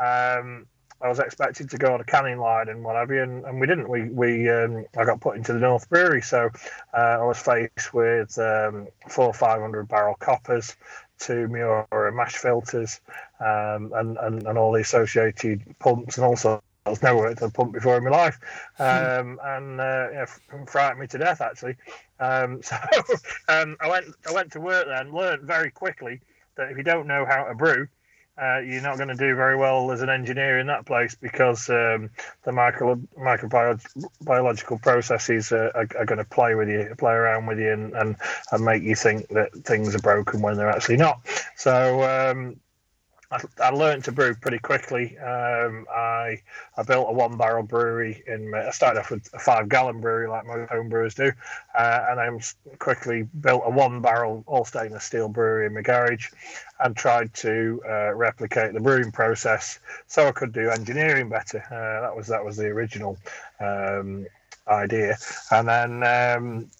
um, 0.00 0.66
I 1.00 1.08
was 1.08 1.20
expected 1.20 1.70
to 1.70 1.78
go 1.78 1.94
on 1.94 2.00
a 2.00 2.04
canning 2.04 2.38
line 2.38 2.68
and 2.68 2.82
what 2.82 2.96
have 2.96 3.10
you, 3.10 3.22
and, 3.22 3.44
and 3.44 3.60
we 3.60 3.66
didn't. 3.66 3.88
We 3.88 4.08
we 4.08 4.50
um, 4.50 4.84
I 4.96 5.04
got 5.04 5.20
put 5.20 5.36
into 5.36 5.52
the 5.52 5.60
North 5.60 5.88
Brewery, 5.88 6.22
so 6.22 6.50
uh, 6.92 7.18
I 7.20 7.24
was 7.24 7.38
faced 7.38 7.94
with 7.94 8.36
um, 8.38 8.88
four 9.08 9.32
five 9.32 9.60
hundred 9.60 9.86
barrel 9.86 10.16
coppers, 10.18 10.74
two 11.18 11.46
Meura 11.48 12.12
mash 12.12 12.36
filters, 12.36 13.00
um, 13.40 13.92
and, 13.94 14.16
and 14.18 14.46
and 14.46 14.58
all 14.58 14.72
the 14.72 14.80
associated 14.80 15.62
pumps 15.78 16.16
and 16.16 16.24
also. 16.24 16.62
I 16.86 16.90
was 16.90 17.02
never 17.02 17.18
worked 17.18 17.42
on 17.42 17.48
a 17.48 17.52
pump 17.52 17.74
before 17.74 17.98
in 17.98 18.04
my 18.04 18.08
life, 18.08 18.38
hmm. 18.78 18.82
um, 18.82 19.40
and 19.44 19.78
uh, 19.78 20.08
yeah, 20.10 20.26
frightened 20.66 21.00
me 21.00 21.06
to 21.08 21.18
death 21.18 21.42
actually. 21.42 21.76
Um, 22.18 22.62
so 22.62 22.76
um, 23.48 23.76
I 23.78 23.90
went 23.90 24.06
I 24.26 24.32
went 24.32 24.52
to 24.52 24.60
work 24.60 24.86
there 24.86 24.98
and 24.98 25.12
learned 25.12 25.42
very 25.42 25.70
quickly 25.70 26.22
that 26.56 26.70
if 26.70 26.78
you 26.78 26.82
don't 26.82 27.06
know 27.06 27.26
how 27.26 27.44
to 27.44 27.54
brew, 27.54 27.88
uh, 28.40 28.60
you're 28.60 28.82
not 28.82 28.96
going 28.96 29.08
to 29.08 29.14
do 29.14 29.34
very 29.34 29.56
well 29.56 29.90
as 29.90 30.00
an 30.00 30.08
engineer 30.08 30.58
in 30.60 30.66
that 30.68 30.86
place 30.86 31.16
because 31.16 31.68
um, 31.70 32.08
the 32.44 32.52
micro, 32.52 32.94
microbiological 33.18 34.80
processes 34.80 35.50
are, 35.50 35.68
are, 35.74 35.88
are, 35.98 36.04
going 36.04 36.18
to 36.18 36.24
play 36.24 36.54
with 36.54 36.68
you, 36.68 36.94
play 36.98 37.12
around 37.12 37.46
with 37.46 37.58
you, 37.58 37.72
and, 37.72 37.94
and, 37.94 38.16
and 38.52 38.64
make 38.64 38.82
you 38.82 38.94
think 38.94 39.26
that 39.28 39.52
things 39.64 39.94
are 39.94 40.00
broken 40.00 40.40
when 40.40 40.56
they're 40.56 40.70
actually 40.70 40.98
not. 40.98 41.20
So 41.56 42.02
um, 42.04 42.56
I, 43.30 43.40
I 43.60 43.70
learned 43.70 44.04
to 44.04 44.12
brew 44.12 44.34
pretty 44.34 44.58
quickly. 44.58 45.18
Um, 45.18 45.86
I 45.94 46.40
I 46.76 46.82
built 46.82 47.08
a 47.10 47.12
one 47.12 47.36
barrel 47.36 47.62
brewery 47.62 48.22
in. 48.26 48.54
I 48.54 48.70
started 48.70 49.00
off 49.00 49.10
with 49.10 49.28
a 49.34 49.38
five 49.38 49.68
gallon 49.68 50.00
brewery 50.00 50.28
like 50.28 50.46
most 50.46 50.70
home 50.70 50.88
brewers 50.88 51.14
do, 51.14 51.30
uh, 51.78 52.06
and 52.08 52.20
I 52.20 52.30
quickly 52.78 53.28
built 53.40 53.62
a 53.66 53.70
one 53.70 54.00
barrel 54.00 54.44
all 54.46 54.64
stainless 54.64 55.04
steel 55.04 55.28
brewery 55.28 55.66
in 55.66 55.74
my 55.74 55.82
garage, 55.82 56.30
and 56.80 56.96
tried 56.96 57.34
to 57.34 57.82
uh, 57.86 58.14
replicate 58.14 58.72
the 58.72 58.80
brewing 58.80 59.12
process 59.12 59.78
so 60.06 60.26
I 60.26 60.32
could 60.32 60.52
do 60.52 60.70
engineering 60.70 61.28
better. 61.28 61.62
Uh, 61.70 62.00
that 62.00 62.16
was 62.16 62.28
that 62.28 62.42
was 62.42 62.56
the 62.56 62.68
original 62.68 63.18
um, 63.60 64.26
idea, 64.66 65.16
and 65.50 65.68
then. 65.68 66.02
Um, 66.02 66.70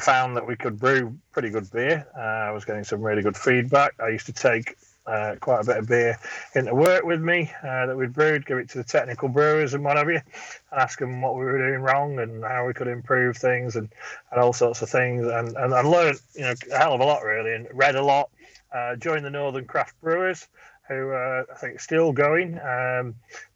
found 0.00 0.36
that 0.36 0.44
we 0.44 0.56
could 0.56 0.76
brew 0.76 1.16
pretty 1.30 1.50
good 1.50 1.70
beer. 1.70 2.04
Uh, 2.18 2.20
I 2.20 2.50
was 2.50 2.64
getting 2.64 2.82
some 2.82 3.00
really 3.00 3.22
good 3.22 3.36
feedback. 3.36 3.94
I 4.00 4.08
used 4.08 4.26
to 4.26 4.32
take 4.32 4.76
uh, 5.06 5.36
quite 5.40 5.60
a 5.60 5.64
bit 5.64 5.76
of 5.76 5.86
beer 5.86 6.18
into 6.54 6.74
work 6.74 7.04
with 7.04 7.20
me 7.20 7.50
uh, 7.62 7.86
that 7.86 7.96
we'd 7.96 8.12
brewed, 8.12 8.46
give 8.46 8.58
it 8.58 8.68
to 8.70 8.78
the 8.78 8.84
technical 8.84 9.28
brewers 9.28 9.74
and 9.74 9.84
what 9.84 9.94
whatever, 9.96 10.12
and 10.12 10.22
ask 10.72 10.98
them 10.98 11.20
what 11.20 11.36
we 11.36 11.44
were 11.44 11.58
doing 11.58 11.80
wrong 11.80 12.18
and 12.18 12.42
how 12.42 12.66
we 12.66 12.72
could 12.72 12.88
improve 12.88 13.36
things 13.36 13.76
and, 13.76 13.88
and 14.30 14.40
all 14.40 14.52
sorts 14.52 14.82
of 14.82 14.88
things. 14.88 15.26
And, 15.26 15.56
and 15.56 15.74
I 15.74 15.82
learned, 15.82 16.20
you 16.34 16.42
know, 16.42 16.54
a 16.72 16.78
hell 16.78 16.94
of 16.94 17.00
a 17.00 17.04
lot 17.04 17.22
really 17.22 17.54
and 17.54 17.66
read 17.72 17.96
a 17.96 18.02
lot. 18.02 18.30
Uh, 18.72 18.96
joined 18.96 19.24
the 19.24 19.30
Northern 19.30 19.66
Craft 19.66 19.94
Brewers, 20.00 20.48
who 20.88 21.12
uh, 21.12 21.44
I 21.50 21.54
think 21.56 21.80
still 21.80 22.12
going. 22.12 22.58
Um, 22.58 23.14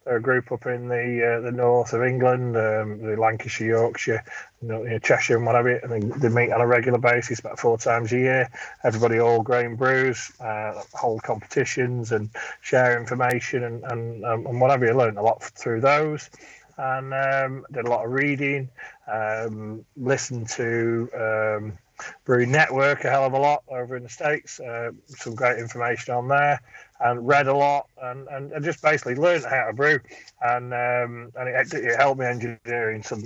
a 0.08 0.20
group 0.20 0.50
up 0.50 0.66
in 0.66 0.88
the 0.88 1.36
uh, 1.36 1.40
the 1.40 1.52
north 1.52 1.92
of 1.92 2.02
England, 2.02 2.56
um, 2.56 3.00
the 3.02 3.16
Lancashire, 3.16 3.68
Yorkshire, 3.68 4.24
you 4.62 4.68
know, 4.68 4.98
Cheshire, 4.98 5.36
and 5.36 5.46
whatever. 5.46 5.76
And 5.76 5.92
they, 5.92 6.18
they, 6.18 6.28
meet 6.28 6.52
on 6.52 6.60
a 6.60 6.66
regular 6.66 6.98
basis, 6.98 7.40
about 7.40 7.58
four 7.58 7.78
times 7.78 8.12
a 8.12 8.18
year. 8.18 8.50
Everybody 8.84 9.20
all 9.20 9.42
grain 9.42 9.76
brews, 9.76 10.32
uh, 10.40 10.82
hold 10.94 11.22
competitions, 11.22 12.12
and 12.12 12.30
share 12.60 12.98
information 12.98 13.64
and 13.64 13.84
and, 13.84 14.24
um, 14.24 14.46
and 14.46 14.60
whatever. 14.60 14.86
You 14.86 14.94
learned 14.94 15.18
a 15.18 15.22
lot 15.22 15.42
through 15.42 15.80
those. 15.80 16.30
And 16.76 17.12
um, 17.12 17.66
did 17.72 17.86
a 17.86 17.90
lot 17.90 18.04
of 18.04 18.12
reading, 18.12 18.68
um, 19.12 19.84
listened 19.96 20.48
to 20.50 21.10
um, 21.12 21.78
Brew 22.24 22.46
Network 22.46 23.04
a 23.04 23.10
hell 23.10 23.24
of 23.24 23.32
a 23.32 23.38
lot 23.38 23.64
over 23.68 23.96
in 23.96 24.04
the 24.04 24.08
States. 24.08 24.60
Uh, 24.60 24.92
some 25.06 25.34
great 25.34 25.58
information 25.58 26.14
on 26.14 26.28
there 26.28 26.60
and 27.00 27.26
read 27.26 27.46
a 27.46 27.54
lot 27.54 27.88
and, 28.02 28.26
and, 28.28 28.52
and 28.52 28.64
just 28.64 28.82
basically 28.82 29.14
learned 29.14 29.44
how 29.44 29.66
to 29.66 29.72
brew. 29.72 30.00
And 30.42 30.72
um, 30.72 31.32
and 31.36 31.48
it, 31.48 31.74
it, 31.74 31.96
helped 31.96 32.20
me 32.20 32.26
engineering 32.26 33.02
some 33.02 33.22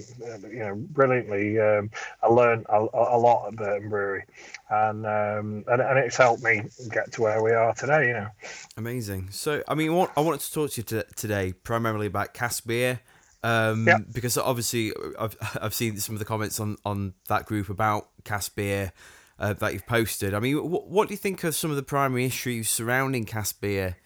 you 0.51 0.59
know 0.59 0.75
brilliantly 0.75 1.59
um, 1.59 1.91
I 2.23 2.29
learned 2.29 2.67
a, 2.69 2.79
a, 2.79 3.19
lot 3.19 3.49
at 3.49 3.57
Burton 3.57 3.89
Brewery. 3.89 4.25
And, 4.71 5.07
um, 5.07 5.65
and 5.69 5.83
and 5.83 5.99
it's 5.99 6.17
helped 6.17 6.43
me 6.43 6.63
get 6.91 7.13
to 7.13 7.23
where 7.23 7.43
we 7.43 7.53
are 7.53 7.75
today 7.75 8.09
you 8.09 8.15
know. 8.15 8.29
Amazing. 8.77 9.29
So 9.31 9.63
I 9.69 9.75
mean 9.75 9.95
what 9.95 10.11
I 10.17 10.21
wanted 10.21 10.41
to 10.41 10.53
talk 10.53 10.71
to 10.73 10.81
you 10.81 10.85
to, 10.85 11.05
today 11.17 11.53
primarily 11.53 12.07
about 12.07 12.35
cask 12.35 12.67
beer 12.67 13.01
um, 13.43 13.87
yeah. 13.87 13.99
because 14.13 14.39
obviously 14.39 14.93
I've, 15.19 15.37
I've 15.61 15.75
seen 15.75 15.97
some 15.99 16.15
of 16.15 16.19
the 16.19 16.25
comments 16.25 16.61
on, 16.61 16.77
on 16.85 17.15
that 17.29 17.47
group 17.47 17.69
about 17.69 18.09
cask 18.25 18.55
beer 18.55 18.93
uh, 19.39 19.53
that 19.55 19.73
you've 19.73 19.87
posted. 19.87 20.35
I 20.35 20.41
mean, 20.41 20.71
what, 20.71 20.89
what 20.89 21.09
do 21.09 21.15
you 21.15 21.19
think 21.19 21.45
of 21.45 21.55
some 21.55 21.71
of 21.71 21.77
the 21.77 21.83
primary 21.83 22.25
issues 22.25 22.69
surrounding 22.69 23.25
cask 23.25 23.61
beer? 23.61 23.97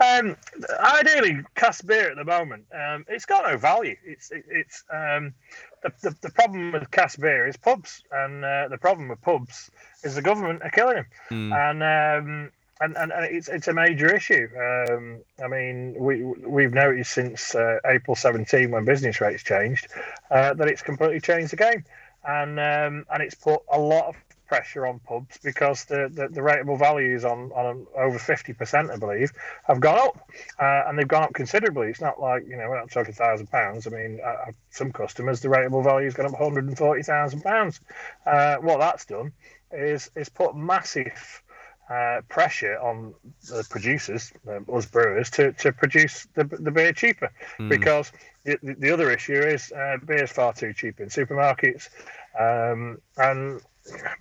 Um, 0.00 0.36
ideally, 0.80 1.40
cask 1.54 1.86
beer 1.86 2.10
at 2.10 2.16
the 2.16 2.24
moment, 2.24 2.64
um, 2.74 3.04
it's 3.08 3.24
got 3.24 3.48
no 3.48 3.56
value. 3.56 3.96
It's 4.04 4.30
it, 4.32 4.44
it's 4.48 4.82
um, 4.92 5.34
the, 5.82 5.92
the, 6.02 6.16
the 6.20 6.30
problem 6.30 6.72
with 6.72 6.90
cask 6.90 7.20
beer 7.20 7.46
is 7.46 7.56
pubs, 7.56 8.02
and 8.10 8.44
uh, 8.44 8.68
the 8.68 8.78
problem 8.78 9.08
with 9.08 9.20
pubs 9.22 9.70
is 10.02 10.16
the 10.16 10.22
government 10.22 10.62
are 10.62 10.70
killing 10.70 10.96
them, 10.96 11.06
mm. 11.30 11.70
and, 11.70 11.82
um, 11.82 12.50
and 12.80 12.96
and 12.96 13.12
and 13.12 13.24
it's 13.24 13.48
it's 13.48 13.68
a 13.68 13.72
major 13.72 14.12
issue. 14.12 14.48
Um, 14.58 15.20
I 15.42 15.46
mean, 15.46 15.94
we 15.96 16.24
we've 16.24 16.72
noticed 16.72 17.12
since 17.12 17.54
uh, 17.54 17.78
April 17.86 18.16
17 18.16 18.72
when 18.72 18.84
business 18.84 19.20
rates 19.20 19.44
changed 19.44 19.86
uh, 20.30 20.54
that 20.54 20.66
it's 20.66 20.82
completely 20.82 21.20
changed 21.20 21.52
the 21.52 21.56
game 21.56 21.84
and 22.26 22.58
um, 22.58 23.06
and 23.12 23.22
it's 23.22 23.34
put 23.34 23.60
a 23.72 23.78
lot 23.78 24.06
of 24.06 24.16
pressure 24.46 24.86
on 24.86 25.00
pubs 25.00 25.38
because 25.42 25.84
the, 25.86 26.08
the, 26.12 26.28
the 26.28 26.40
rateable 26.40 26.78
values 26.78 27.24
on, 27.24 27.50
on 27.52 27.86
over 27.96 28.18
50%, 28.18 28.90
I 28.90 28.96
believe, 28.96 29.32
have 29.64 29.80
gone 29.80 29.98
up. 29.98 30.30
Uh, 30.60 30.82
and 30.86 30.98
they've 30.98 31.08
gone 31.08 31.24
up 31.24 31.34
considerably. 31.34 31.88
It's 31.88 32.00
not 32.00 32.20
like, 32.20 32.44
you 32.46 32.56
know, 32.56 32.68
we're 32.68 32.78
not 32.78 32.90
talking 32.90 33.14
£1,000. 33.14 33.86
I 33.86 33.90
mean, 33.90 34.20
uh, 34.24 34.52
some 34.70 34.92
customers, 34.92 35.40
the 35.40 35.48
rateable 35.48 35.82
value 35.82 36.06
has 36.06 36.14
gone 36.14 36.26
up 36.26 36.38
£140,000. 36.38 37.80
Uh, 38.26 38.56
what 38.56 38.78
that's 38.78 39.06
done 39.06 39.32
is, 39.72 40.10
is 40.14 40.28
put 40.28 40.54
massive 40.54 41.42
uh, 41.90 42.20
pressure 42.28 42.78
on 42.78 43.14
the 43.48 43.66
producers, 43.68 44.32
uh, 44.48 44.60
us 44.72 44.86
brewers, 44.86 45.30
to, 45.30 45.52
to 45.52 45.72
produce 45.72 46.26
the, 46.34 46.44
the 46.44 46.70
beer 46.70 46.92
cheaper. 46.92 47.30
Mm. 47.58 47.68
Because 47.68 48.12
the, 48.44 48.58
the 48.78 48.90
other 48.90 49.10
issue 49.10 49.40
is 49.40 49.72
uh, 49.72 49.96
beer 50.04 50.24
is 50.24 50.30
far 50.30 50.52
too 50.52 50.72
cheap 50.72 51.00
in 51.00 51.08
supermarkets. 51.08 51.88
Um, 52.38 52.98
and 53.16 53.60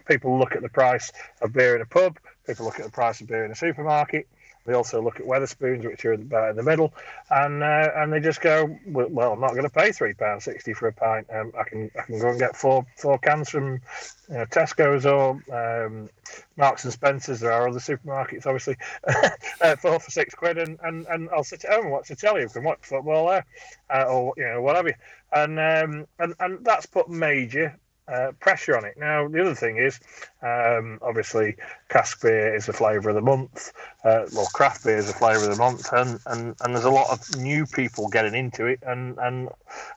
people 0.05 0.37
look 0.37 0.55
at 0.55 0.61
the 0.61 0.69
price 0.69 1.11
of 1.41 1.53
beer 1.53 1.75
in 1.75 1.81
a 1.81 1.85
pub, 1.85 2.19
people 2.45 2.65
look 2.65 2.79
at 2.79 2.85
the 2.85 2.91
price 2.91 3.21
of 3.21 3.27
beer 3.27 3.45
in 3.45 3.51
a 3.51 3.55
supermarket, 3.55 4.27
they 4.65 4.73
also 4.73 5.01
look 5.01 5.19
at 5.19 5.25
Wetherspoons, 5.25 5.83
which 5.83 6.05
are 6.05 6.13
about 6.13 6.51
in 6.51 6.55
the 6.55 6.63
middle, 6.63 6.93
and 7.29 7.61
uh, 7.61 7.91
and 7.95 8.13
they 8.13 8.19
just 8.19 8.41
go, 8.41 8.77
well, 8.87 9.33
I'm 9.33 9.39
not 9.41 9.51
going 9.51 9.63
to 9.63 9.69
pay 9.69 9.91
three 9.91 10.13
pounds 10.13 10.45
sixty 10.45 10.73
for 10.73 10.87
a 10.87 10.93
pint. 10.93 11.27
Um, 11.33 11.51
I 11.57 11.63
can 11.63 11.91
I 11.99 12.03
can 12.03 12.19
go 12.19 12.29
and 12.29 12.39
get 12.39 12.55
four 12.55 12.85
four 12.97 13.17
cans 13.17 13.49
from 13.49 13.81
you 14.29 14.35
know, 14.35 14.45
Tesco's 14.45 15.05
or 15.05 15.41
um, 15.53 16.09
Marks 16.55 16.85
and 16.85 16.93
Spencers. 16.93 17.41
There 17.41 17.51
are 17.51 17.67
other 17.67 17.79
supermarkets, 17.79 18.45
obviously, 18.45 18.77
uh, 19.61 19.75
four 19.75 19.99
for 19.99 20.11
six 20.11 20.33
quid, 20.33 20.57
and, 20.57 20.79
and, 20.83 21.05
and 21.07 21.29
I'll 21.29 21.43
sit 21.43 21.65
at 21.65 21.73
home 21.73 21.83
and 21.83 21.91
watch 21.91 22.07
the 22.07 22.15
telly. 22.15 22.43
and 22.43 22.65
watch 22.65 22.79
football 22.81 23.27
there, 23.27 23.45
uh, 23.89 24.03
or 24.03 24.33
you 24.37 24.45
know 24.45 24.61
whatever. 24.61 24.93
And 25.33 25.59
um, 25.59 26.07
and 26.19 26.35
and 26.39 26.65
that's 26.65 26.85
put 26.85 27.09
major 27.09 27.77
uh, 28.07 28.31
pressure 28.39 28.77
on 28.77 28.85
it. 28.85 28.95
Now, 28.97 29.27
the 29.27 29.41
other 29.41 29.55
thing 29.55 29.77
is, 29.77 29.99
um, 30.41 30.99
obviously, 31.01 31.55
cask 31.89 32.21
beer 32.21 32.55
is 32.55 32.65
the 32.65 32.73
flavour 32.73 33.09
of 33.09 33.15
the 33.15 33.21
month. 33.21 33.71
Uh, 34.03 34.25
well, 34.33 34.47
craft 34.53 34.83
beer 34.83 34.97
is 34.97 35.07
the 35.07 35.13
flavour 35.13 35.45
of 35.45 35.51
the 35.51 35.63
month, 35.63 35.91
and, 35.93 36.19
and, 36.25 36.55
and 36.61 36.75
there's 36.75 36.85
a 36.85 36.91
lot 36.91 37.11
of 37.11 37.37
new 37.37 37.65
people 37.65 38.09
getting 38.09 38.35
into 38.35 38.65
it, 38.65 38.79
and 38.85 39.17
and 39.19 39.49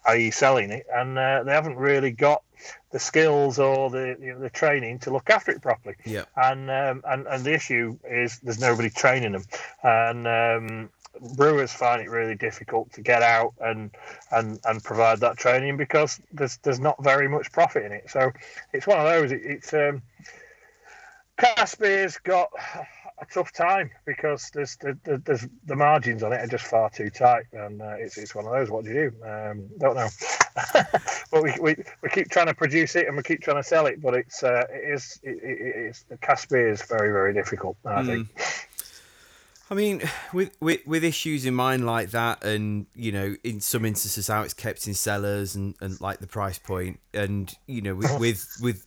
i.e. 0.06 0.30
selling 0.30 0.70
it, 0.70 0.86
and 0.92 1.18
uh, 1.18 1.42
they 1.42 1.52
haven't 1.52 1.76
really 1.76 2.10
got 2.10 2.42
the 2.92 2.98
skills 2.98 3.58
or 3.58 3.90
the 3.90 4.16
you 4.20 4.32
know, 4.32 4.40
the 4.40 4.50
training 4.50 4.98
to 5.00 5.10
look 5.10 5.28
after 5.28 5.50
it 5.50 5.60
properly. 5.60 5.96
Yeah. 6.04 6.24
And 6.36 6.70
um, 6.70 7.02
and 7.06 7.26
and 7.26 7.44
the 7.44 7.54
issue 7.54 7.98
is 8.08 8.38
there's 8.40 8.60
nobody 8.60 8.90
training 8.90 9.32
them, 9.32 9.44
and 9.82 10.26
um, 10.26 10.90
brewers 11.36 11.72
find 11.72 12.02
it 12.02 12.10
really 12.10 12.34
difficult 12.34 12.92
to 12.92 13.00
get 13.00 13.22
out 13.22 13.54
and 13.60 13.90
and 14.30 14.60
and 14.64 14.82
provide 14.82 15.20
that 15.20 15.36
training 15.36 15.76
because 15.76 16.20
there's 16.32 16.58
there's 16.58 16.80
not 16.80 17.02
very 17.02 17.28
much 17.28 17.52
profit 17.52 17.84
in 17.84 17.92
it. 17.92 18.10
So 18.10 18.32
it's 18.72 18.86
one 18.86 18.98
of 18.98 19.04
those. 19.04 19.32
It, 19.32 19.42
it's 19.44 19.74
um, 19.74 20.02
cask 21.36 21.78
beer's 21.78 22.18
got 22.18 22.50
a 23.18 23.24
tough 23.26 23.52
time 23.52 23.90
because 24.04 24.50
there's, 24.52 24.76
there's 25.04 25.46
the 25.64 25.76
margins 25.76 26.22
on 26.22 26.32
it 26.32 26.36
are 26.36 26.46
just 26.46 26.66
far 26.66 26.90
too 26.90 27.08
tight, 27.08 27.44
and 27.52 27.80
uh, 27.80 27.94
it's 27.98 28.18
it's 28.18 28.34
one 28.34 28.44
of 28.46 28.52
those. 28.52 28.70
What 28.70 28.84
do 28.84 28.90
you 28.90 29.10
do? 29.10 29.26
Um, 29.26 29.68
don't 29.78 29.96
know. 29.96 30.08
but 31.30 31.42
we, 31.42 31.52
we, 31.60 31.76
we 32.02 32.08
keep 32.10 32.30
trying 32.30 32.46
to 32.46 32.54
produce 32.54 32.96
it 32.96 33.06
and 33.06 33.16
we 33.16 33.22
keep 33.22 33.42
trying 33.42 33.56
to 33.56 33.62
sell 33.62 33.86
it, 33.86 34.00
but 34.00 34.14
it's 34.14 34.42
uh, 34.42 34.64
it 34.70 34.94
is 34.94 35.20
it, 35.22 35.38
it, 35.42 36.04
it's 36.10 36.52
is 36.52 36.82
very 36.82 37.10
very 37.10 37.32
difficult. 37.32 37.76
I 37.84 38.02
mm. 38.02 38.06
think. 38.06 38.28
I 39.70 39.74
mean, 39.74 40.02
with, 40.32 40.56
with 40.60 40.86
with 40.86 41.04
issues 41.04 41.44
in 41.44 41.54
mind 41.54 41.86
like 41.86 42.10
that, 42.10 42.44
and 42.44 42.86
you 42.94 43.12
know, 43.12 43.36
in 43.44 43.60
some 43.60 43.84
instances 43.84 44.28
how 44.28 44.42
it's 44.42 44.54
kept 44.54 44.86
in 44.86 44.94
cellars 44.94 45.54
and, 45.54 45.74
and 45.80 46.00
like 46.00 46.18
the 46.18 46.26
price 46.26 46.58
point, 46.58 47.00
and 47.14 47.52
you 47.66 47.82
know, 47.82 47.94
with 47.94 48.18
with, 48.20 48.46
with 48.62 48.86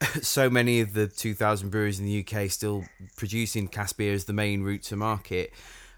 so 0.22 0.48
many 0.48 0.80
of 0.80 0.94
the 0.94 1.06
2,000 1.06 1.68
breweries 1.68 1.98
in 1.98 2.06
the 2.06 2.26
UK 2.26 2.50
still 2.50 2.84
producing 3.16 3.68
cask 3.68 3.98
beer 3.98 4.14
as 4.14 4.24
the 4.24 4.32
main 4.32 4.62
route 4.62 4.82
to 4.84 4.96
market, 4.96 5.52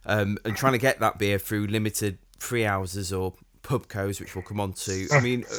um, 0.06 0.38
and 0.44 0.56
trying 0.56 0.72
to 0.72 0.78
get 0.78 1.00
that 1.00 1.18
beer 1.18 1.38
through 1.38 1.66
limited 1.66 2.18
free 2.38 2.62
houses 2.62 3.12
or 3.12 3.34
pub 3.62 3.88
codes, 3.88 4.20
which 4.20 4.34
we'll 4.34 4.42
come 4.42 4.60
on 4.60 4.72
to. 4.72 5.08
I 5.12 5.20
mean, 5.22 5.44
uh, 5.50 5.56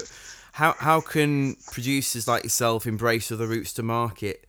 how 0.54 0.76
how 0.78 1.02
can 1.02 1.56
producers 1.72 2.28
like 2.28 2.44
yourself 2.44 2.86
embrace 2.86 3.32
other 3.32 3.48
routes 3.48 3.74
to 3.74 3.84
market? 3.84 4.46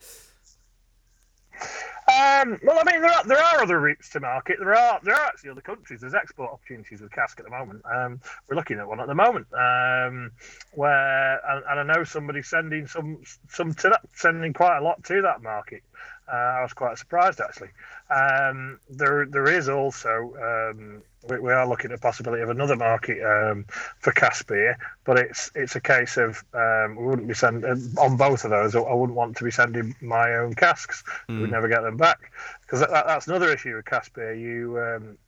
Um, 2.24 2.58
well, 2.62 2.78
I 2.78 2.90
mean, 2.90 3.02
there 3.02 3.10
are 3.10 3.24
there 3.24 3.38
are 3.38 3.62
other 3.62 3.80
routes 3.80 4.08
to 4.10 4.20
market. 4.20 4.56
There 4.58 4.74
are 4.74 4.98
there 5.02 5.14
are 5.14 5.26
actually 5.26 5.50
other 5.50 5.60
countries. 5.60 6.00
There's 6.00 6.14
export 6.14 6.52
opportunities 6.52 7.00
with 7.00 7.12
cask 7.12 7.38
at 7.38 7.44
the 7.44 7.50
moment. 7.50 7.82
Um, 7.84 8.20
we're 8.48 8.56
looking 8.56 8.78
at 8.78 8.88
one 8.88 9.00
at 9.00 9.08
the 9.08 9.14
moment 9.14 9.46
um, 9.52 10.30
where, 10.72 11.40
and, 11.46 11.64
and, 11.68 11.80
I 11.80 11.94
know 11.94 12.04
somebody 12.04 12.42
sending 12.42 12.86
some 12.86 13.22
some 13.48 13.74
to 13.74 13.90
that, 13.90 14.00
sending 14.14 14.54
quite 14.54 14.78
a 14.78 14.82
lot 14.82 15.04
to 15.04 15.22
that 15.22 15.42
market. 15.42 15.82
Uh, 16.30 16.36
I 16.36 16.62
was 16.62 16.72
quite 16.72 16.96
surprised 16.98 17.40
actually. 17.40 17.68
Um, 18.10 18.80
there 18.88 19.26
there 19.26 19.48
is 19.48 19.68
also 19.68 20.34
um, 20.40 21.02
we, 21.28 21.38
we, 21.38 21.52
are 21.52 21.66
looking 21.68 21.90
at 21.90 22.00
the 22.00 22.00
possibility 22.00 22.42
of 22.42 22.48
another 22.48 22.76
market 22.76 23.22
um, 23.22 23.66
for 23.98 24.12
cask 24.12 24.46
beer, 24.46 24.78
but 25.04 25.18
it's 25.18 25.50
it's 25.54 25.76
a 25.76 25.80
case 25.80 26.16
of 26.16 26.42
um, 26.54 26.96
we 26.96 27.04
wouldn't 27.04 27.28
be 27.28 27.34
sending 27.34 27.94
on 27.98 28.16
both 28.16 28.44
of 28.44 28.50
those. 28.50 28.74
I 28.74 28.80
wouldn't 28.80 29.16
want 29.16 29.36
to 29.36 29.44
be 29.44 29.50
sending 29.50 29.94
my 30.00 30.34
own 30.36 30.54
casks. 30.54 31.04
Mm. 31.28 31.42
We'd 31.42 31.50
never 31.50 31.68
get 31.68 31.82
them 31.82 31.96
back 31.96 32.32
because 32.62 32.80
that, 32.80 32.90
that's 32.90 33.26
another 33.26 33.52
issue 33.52 33.76
with 33.76 33.84
cask 33.84 34.14
beer. 34.14 34.34
You 34.34 34.78
um, 34.78 35.18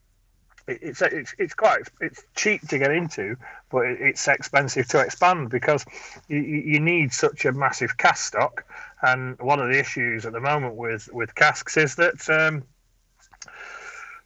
it's 0.68 1.00
it's 1.02 1.34
it's 1.38 1.54
quite 1.54 1.82
it's 2.00 2.24
cheap 2.34 2.66
to 2.68 2.78
get 2.78 2.90
into, 2.90 3.36
but 3.70 3.86
it's 3.86 4.26
expensive 4.26 4.88
to 4.88 5.00
expand 5.00 5.50
because 5.50 5.84
you, 6.28 6.38
you 6.38 6.80
need 6.80 7.12
such 7.12 7.44
a 7.44 7.52
massive 7.52 7.96
cask 7.96 8.26
stock. 8.26 8.64
And 9.02 9.38
one 9.38 9.60
of 9.60 9.68
the 9.68 9.78
issues 9.78 10.24
at 10.26 10.32
the 10.32 10.40
moment 10.40 10.74
with 10.74 11.08
with 11.12 11.34
casks 11.34 11.76
is 11.76 11.96
that 11.96 12.28
um, 12.30 12.64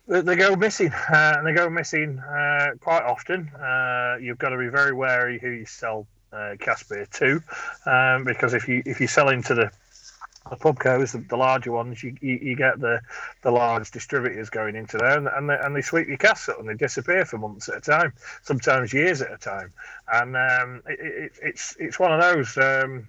they 0.06 0.36
go 0.36 0.56
missing, 0.56 0.92
uh, 0.92 1.34
and 1.38 1.46
they 1.46 1.52
go 1.52 1.68
missing 1.68 2.18
uh, 2.18 2.70
quite 2.80 3.02
often. 3.02 3.48
Uh, 3.48 4.16
you've 4.20 4.38
got 4.38 4.50
to 4.50 4.58
be 4.58 4.68
very 4.68 4.92
wary 4.92 5.38
who 5.38 5.50
you 5.50 5.66
sell 5.66 6.06
uh, 6.32 6.54
cask 6.60 6.88
beer 6.88 7.06
to, 7.12 7.42
um, 7.86 8.24
because 8.24 8.54
if 8.54 8.68
you 8.68 8.82
if 8.86 9.00
you 9.00 9.06
sell 9.06 9.28
into 9.28 9.54
the 9.54 9.70
the 10.48 10.56
pubcos, 10.56 11.12
the, 11.12 11.18
the 11.28 11.36
larger 11.36 11.70
ones, 11.70 12.02
you, 12.02 12.16
you, 12.20 12.38
you, 12.42 12.56
get 12.56 12.80
the, 12.80 13.00
the 13.42 13.50
large 13.50 13.90
distributors 13.90 14.48
going 14.48 14.74
into 14.74 14.96
there, 14.96 15.18
and, 15.18 15.28
and, 15.28 15.50
they, 15.50 15.58
and 15.62 15.76
they 15.76 15.82
sweep 15.82 16.08
your 16.08 16.16
cask 16.16 16.48
up 16.48 16.58
and 16.58 16.68
they 16.68 16.74
disappear 16.74 17.24
for 17.24 17.36
months 17.36 17.68
at 17.68 17.76
a 17.76 17.80
time, 17.80 18.12
sometimes 18.42 18.92
years 18.92 19.20
at 19.20 19.32
a 19.32 19.36
time, 19.36 19.72
and 20.12 20.36
um, 20.36 20.82
it, 20.86 20.98
it, 21.00 21.32
it's 21.42 21.76
it's 21.78 21.98
one 21.98 22.12
of 22.12 22.20
those. 22.20 22.56
Um, 22.56 23.08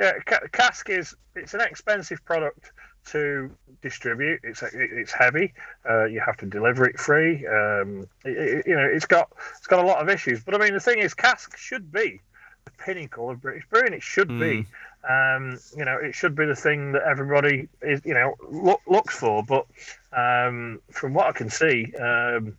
yeah, 0.00 0.12
cask 0.52 0.90
is 0.90 1.14
it's 1.34 1.54
an 1.54 1.60
expensive 1.60 2.24
product 2.24 2.72
to 3.06 3.50
distribute. 3.82 4.40
It's 4.42 4.62
it's 4.62 5.12
heavy. 5.12 5.52
Uh, 5.88 6.04
you 6.04 6.20
have 6.20 6.36
to 6.38 6.46
deliver 6.46 6.86
it 6.86 6.98
free. 6.98 7.46
Um, 7.46 8.08
it, 8.24 8.66
you 8.66 8.74
know, 8.74 8.84
it's 8.84 9.06
got 9.06 9.30
it's 9.56 9.66
got 9.66 9.84
a 9.84 9.86
lot 9.86 10.02
of 10.02 10.08
issues. 10.08 10.42
But 10.42 10.54
I 10.54 10.58
mean, 10.58 10.74
the 10.74 10.80
thing 10.80 10.98
is, 10.98 11.14
cask 11.14 11.56
should 11.56 11.92
be 11.92 12.20
the 12.64 12.70
pinnacle 12.72 13.30
of 13.30 13.40
British 13.42 13.64
brewing. 13.68 13.92
It 13.92 14.02
should 14.02 14.28
mm. 14.28 14.40
be. 14.40 14.66
Um, 15.08 15.60
you 15.76 15.84
know, 15.84 15.98
it 15.98 16.14
should 16.14 16.34
be 16.34 16.46
the 16.46 16.56
thing 16.56 16.92
that 16.92 17.02
everybody 17.02 17.68
is, 17.82 18.00
you 18.06 18.14
know, 18.14 18.36
look, 18.48 18.80
looks 18.86 19.14
for. 19.14 19.42
But 19.42 19.66
um, 20.12 20.80
from 20.90 21.12
what 21.12 21.26
I 21.26 21.32
can 21.32 21.50
see, 21.50 21.94
um, 21.96 22.56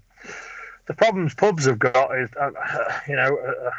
the 0.88 0.94
problems 0.94 1.34
pubs 1.34 1.66
have 1.66 1.80
got 1.80 2.18
is, 2.18 2.30
uh, 2.40 2.52
you 3.08 3.16
know, 3.16 3.38
uh, 3.38 3.72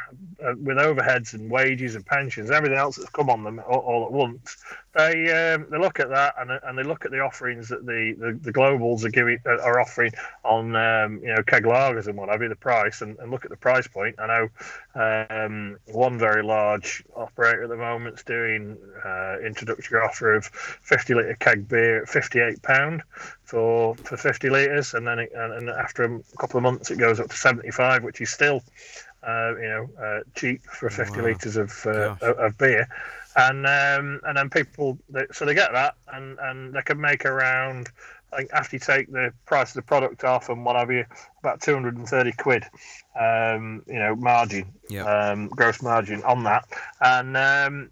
uh, 0.45 0.53
with 0.61 0.77
overheads 0.77 1.33
and 1.33 1.49
wages 1.49 1.95
and 1.95 2.05
pensions, 2.05 2.51
everything 2.51 2.77
else 2.77 2.97
that's 2.97 3.09
come 3.09 3.29
on 3.29 3.43
them 3.43 3.59
all, 3.67 3.79
all 3.79 4.05
at 4.05 4.11
once. 4.11 4.57
They 4.97 5.53
um, 5.53 5.67
they 5.69 5.77
look 5.77 5.99
at 5.99 6.09
that 6.09 6.33
and, 6.39 6.49
and 6.49 6.75
they 6.75 6.81
look 6.81 7.05
at 7.05 7.11
the 7.11 7.19
offerings 7.19 7.69
that 7.69 7.85
the, 7.85 8.15
the, 8.17 8.39
the 8.41 8.51
globals 8.51 9.03
are 9.03 9.09
giving 9.09 9.37
uh, 9.45 9.61
are 9.61 9.79
offering 9.79 10.11
on 10.43 10.75
um, 10.75 11.19
you 11.21 11.27
know 11.27 11.43
keg 11.43 11.65
lagers 11.65 12.07
and 12.07 12.17
what 12.17 12.29
have 12.29 12.41
you, 12.41 12.49
the 12.49 12.55
price 12.55 13.01
and, 13.01 13.15
and 13.19 13.29
look 13.29 13.45
at 13.45 13.51
the 13.51 13.57
price 13.57 13.87
point. 13.87 14.15
I 14.17 14.25
know 14.25 15.27
um, 15.29 15.77
one 15.85 16.17
very 16.17 16.41
large 16.41 17.03
operator 17.15 17.63
at 17.63 17.69
the 17.69 17.77
moment 17.77 18.17
is 18.17 18.23
doing 18.23 18.75
uh, 19.05 19.35
introductory 19.45 20.01
offer 20.01 20.33
of 20.33 20.45
50 20.45 21.13
litre 21.13 21.37
keg 21.39 21.67
beer 21.67 22.01
at 22.01 22.09
58 22.09 22.59
pound 22.63 23.03
for 23.43 23.95
for 23.97 24.17
50 24.17 24.49
litres, 24.49 24.95
and 24.95 25.05
then 25.05 25.19
it, 25.19 25.31
and, 25.35 25.53
and 25.53 25.69
after 25.69 26.05
a 26.05 26.19
couple 26.39 26.57
of 26.57 26.63
months 26.63 26.89
it 26.89 26.97
goes 26.97 27.19
up 27.19 27.29
to 27.29 27.35
75, 27.35 28.03
which 28.03 28.19
is 28.19 28.31
still 28.31 28.63
uh, 29.21 29.53
you 29.57 29.67
know 29.67 29.89
uh, 30.01 30.19
cheap 30.33 30.63
for 30.63 30.89
50 30.89 31.19
wow. 31.19 31.25
litres 31.25 31.55
of, 31.55 31.85
uh, 31.85 32.15
of 32.21 32.57
beer. 32.57 32.87
And 33.37 33.67
um, 33.67 34.19
and 34.23 34.35
then 34.35 34.49
people 34.49 34.97
so 35.31 35.45
they 35.45 35.53
get 35.53 35.71
that 35.71 35.93
and, 36.11 36.39
and 36.41 36.73
they 36.73 36.81
can 36.81 36.99
make 36.99 37.23
around 37.23 37.87
like 38.31 38.49
after 38.51 38.75
you 38.75 38.79
take 38.79 39.11
the 39.11 39.31
price 39.45 39.69
of 39.69 39.75
the 39.75 39.81
product 39.83 40.23
off 40.23 40.49
and 40.49 40.65
what 40.65 40.75
have 40.75 40.91
you, 40.91 41.05
about 41.39 41.61
230 41.61 42.31
quid, 42.33 42.63
um, 43.19 43.83
you 43.87 43.99
know, 43.99 44.15
margin, 44.15 44.73
um, 45.05 45.47
gross 45.47 45.81
margin 45.81 46.23
on 46.23 46.43
that. 46.43 46.67
And 46.99 47.37
um, 47.37 47.89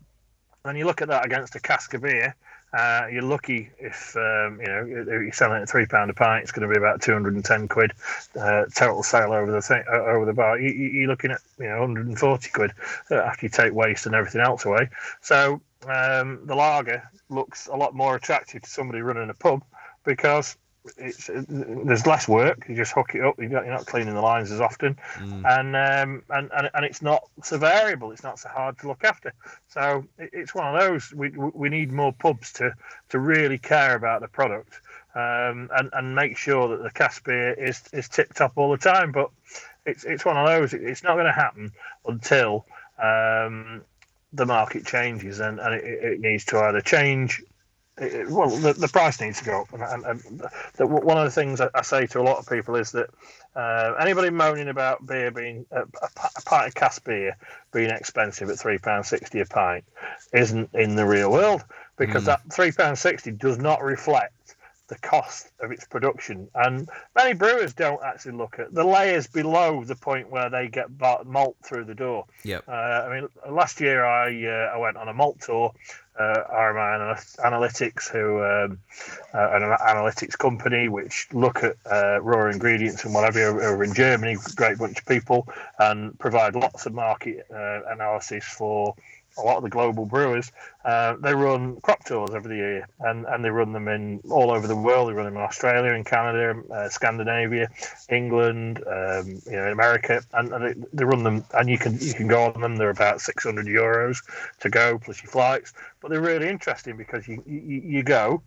then 0.63 0.75
you 0.75 0.85
look 0.85 1.01
at 1.01 1.07
that 1.09 1.25
against 1.25 1.55
a 1.55 1.59
cask 1.59 1.93
of 1.93 2.01
beer, 2.01 2.35
uh, 2.75 3.07
you're 3.11 3.21
lucky 3.21 3.69
if 3.79 4.15
um, 4.17 4.59
you 4.59 4.67
know 4.67 4.85
you're 4.85 5.31
selling 5.31 5.59
it 5.59 5.63
at 5.63 5.69
three 5.69 5.85
pound 5.85 6.11
a 6.11 6.13
pint. 6.13 6.43
It's 6.43 6.51
going 6.51 6.67
to 6.67 6.73
be 6.73 6.77
about 6.77 7.01
two 7.01 7.13
hundred 7.13 7.35
and 7.35 7.45
ten 7.45 7.67
quid 7.67 7.91
uh, 8.39 8.65
total 8.75 9.01
sale 9.01 9.31
over 9.31 9.51
the 9.51 9.61
thing, 9.61 9.83
uh, 9.91 10.03
over 10.03 10.25
the 10.25 10.33
bar. 10.33 10.59
You, 10.59 11.05
are 11.05 11.07
looking 11.07 11.31
at 11.31 11.39
you 11.57 11.67
know 11.67 11.79
140 11.81 12.49
quid 12.49 12.71
uh, 13.11 13.15
after 13.15 13.45
you 13.45 13.49
take 13.49 13.73
waste 13.73 14.05
and 14.05 14.15
everything 14.15 14.41
else 14.41 14.65
away. 14.65 14.89
So 15.21 15.61
um, 15.87 16.41
the 16.45 16.55
lager 16.55 17.09
looks 17.29 17.67
a 17.67 17.75
lot 17.75 17.95
more 17.95 18.15
attractive 18.15 18.63
to 18.63 18.69
somebody 18.69 19.01
running 19.01 19.29
a 19.29 19.33
pub 19.33 19.63
because 20.03 20.57
it's 20.97 21.29
there's 21.47 22.05
less 22.05 22.27
work. 22.27 22.65
You 22.67 22.75
just 22.75 22.93
hook 22.93 23.15
it 23.15 23.21
up. 23.21 23.35
You're 23.39 23.49
not, 23.49 23.65
you're 23.65 23.73
not 23.73 23.85
cleaning 23.85 24.13
the 24.13 24.21
lines 24.21 24.51
as 24.51 24.61
often, 24.61 24.97
mm. 25.15 25.43
and, 25.59 25.75
um, 25.75 26.23
and 26.29 26.49
and 26.55 26.69
and 26.73 26.85
it's 26.85 27.01
not 27.01 27.23
so 27.43 27.57
variable. 27.57 28.11
It's 28.11 28.23
not 28.23 28.39
so 28.39 28.49
hard 28.49 28.77
to 28.79 28.87
look 28.87 29.03
after. 29.03 29.33
So 29.67 30.05
it's 30.17 30.53
one 30.53 30.73
of 30.73 30.79
those. 30.79 31.11
We 31.13 31.29
we 31.29 31.69
need 31.69 31.91
more 31.91 32.13
pubs 32.13 32.53
to 32.53 32.73
to 33.09 33.19
really 33.19 33.57
care 33.57 33.95
about 33.95 34.21
the 34.21 34.27
product 34.27 34.79
um, 35.15 35.69
and 35.75 35.89
and 35.93 36.15
make 36.15 36.37
sure 36.37 36.67
that 36.69 36.83
the 36.83 36.91
cask 36.91 37.23
beer 37.25 37.53
is 37.53 37.81
is 37.91 38.07
tipped 38.07 38.41
up 38.41 38.53
all 38.55 38.71
the 38.71 38.77
time. 38.77 39.11
But 39.11 39.31
it's 39.85 40.03
it's 40.03 40.25
one 40.25 40.37
of 40.37 40.47
those. 40.47 40.73
It's 40.73 41.03
not 41.03 41.15
going 41.15 41.25
to 41.25 41.31
happen 41.31 41.71
until. 42.05 42.65
Um, 43.01 43.81
the 44.33 44.45
market 44.45 44.85
changes 44.85 45.39
and, 45.39 45.59
and 45.59 45.75
it, 45.75 45.83
it 45.83 46.19
needs 46.19 46.43
to 46.43 46.59
either 46.59 46.81
change 46.81 47.41
well, 47.97 48.49
the, 48.49 48.73
the 48.73 48.89
price 48.89 49.21
needs 49.21 49.39
to 49.39 49.45
go 49.45 49.61
up. 49.61 49.73
And, 49.73 49.81
and, 49.81 50.05
and 50.05 50.41
the, 50.75 50.85
one 50.85 51.17
of 51.17 51.23
the 51.23 51.31
things 51.31 51.61
I, 51.61 51.69
I, 51.73 51.81
say 51.81 52.05
to 52.07 52.19
a 52.19 52.23
lot 52.23 52.37
of 52.37 52.49
people 52.49 52.75
is 52.75 52.91
that 52.91 53.09
uh, 53.55 53.93
anybody 53.99 54.29
moaning 54.29 54.67
about 54.67 55.05
beer 55.05 55.31
being 55.31 55.65
uh, 55.71 55.85
a, 56.01 56.07
a 56.37 56.41
pint 56.41 56.67
of 56.67 56.75
cask 56.75 57.05
beer 57.05 57.37
being 57.71 57.89
expensive 57.89 58.49
at 58.49 58.59
three 58.59 58.77
pound 58.77 59.05
sixty 59.05 59.39
a 59.39 59.45
pint 59.45 59.85
isn't 60.33 60.69
in 60.73 60.95
the 60.95 61.05
real 61.05 61.31
world 61.31 61.63
because 61.95 62.23
mm. 62.23 62.27
that 62.27 62.41
three 62.51 62.71
pound 62.71 62.97
sixty 62.97 63.31
does 63.31 63.57
not 63.57 63.81
reflect 63.81 64.54
the 64.87 64.95
cost 64.95 65.51
of 65.59 65.71
its 65.71 65.85
production. 65.85 66.47
And 66.53 66.87
many 67.15 67.33
brewers 67.33 67.73
don't 67.73 68.01
actually 68.03 68.33
look 68.33 68.59
at 68.59 68.73
the 68.73 68.83
layers 68.83 69.27
below 69.27 69.83
the 69.83 69.95
point 69.95 70.29
where 70.29 70.49
they 70.49 70.67
get 70.67 70.87
malt 71.25 71.57
through 71.63 71.85
the 71.85 71.95
door. 71.95 72.25
Yep. 72.43 72.65
Uh, 72.67 72.71
I 72.71 73.19
mean, 73.19 73.29
last 73.49 73.81
year 73.81 74.05
I 74.05 74.45
uh, 74.45 74.75
I 74.75 74.77
went 74.77 74.97
on 74.97 75.07
a 75.07 75.13
malt 75.13 75.41
tour 75.41 75.73
uh, 76.17 76.43
RMI 76.51 77.35
Analytics, 77.37 78.09
who 78.09 78.41
um, 78.43 78.79
uh, 79.33 79.49
an 79.51 79.61
analytics 79.63 80.37
company 80.37 80.87
which 80.87 81.27
look 81.33 81.63
at 81.63 81.75
uh, 81.91 82.21
raw 82.21 82.49
ingredients 82.49 83.03
and 83.03 83.13
whatever 83.13 83.61
over 83.61 83.83
in 83.83 83.93
Germany, 83.93 84.37
great 84.55 84.77
bunch 84.77 84.99
of 84.99 85.05
people, 85.05 85.47
and 85.79 86.17
provide 86.17 86.55
lots 86.55 86.85
of 86.85 86.93
market 86.93 87.45
uh, 87.51 87.81
analysis 87.87 88.45
for 88.45 88.95
a 89.37 89.41
lot 89.41 89.57
of 89.57 89.63
the 89.63 89.69
global 89.69 90.05
brewers, 90.05 90.51
uh, 90.83 91.15
they 91.19 91.33
run 91.33 91.79
crop 91.81 92.03
tours 92.05 92.31
every 92.33 92.57
year, 92.57 92.87
and, 92.99 93.25
and 93.25 93.43
they 93.43 93.49
run 93.49 93.73
them 93.73 93.87
in 93.87 94.21
all 94.29 94.51
over 94.51 94.67
the 94.67 94.75
world. 94.75 95.09
They 95.09 95.13
run 95.13 95.25
them 95.25 95.35
in 95.35 95.41
Australia, 95.41 95.93
in 95.93 96.03
Canada, 96.03 96.61
uh, 96.71 96.89
Scandinavia, 96.89 97.69
England, 98.09 98.83
um, 98.87 99.41
you 99.45 99.51
know, 99.51 99.65
in 99.65 99.71
America, 99.71 100.21
and, 100.33 100.53
and 100.53 100.65
they, 100.65 100.87
they, 100.93 101.03
run 101.03 101.23
them. 101.23 101.43
And 101.53 101.69
you 101.69 101.77
can 101.77 101.97
you 101.99 102.13
can 102.13 102.27
go 102.27 102.43
on 102.43 102.61
them. 102.61 102.75
They're 102.77 102.89
about 102.89 103.21
six 103.21 103.43
hundred 103.43 103.67
euros 103.67 104.17
to 104.59 104.69
go 104.69 104.97
plus 104.97 105.21
your 105.21 105.31
flights, 105.31 105.73
but 106.01 106.11
they're 106.11 106.21
really 106.21 106.47
interesting 106.47 106.97
because 106.97 107.27
you 107.27 107.43
you, 107.45 107.81
you 107.85 108.03
go 108.03 108.41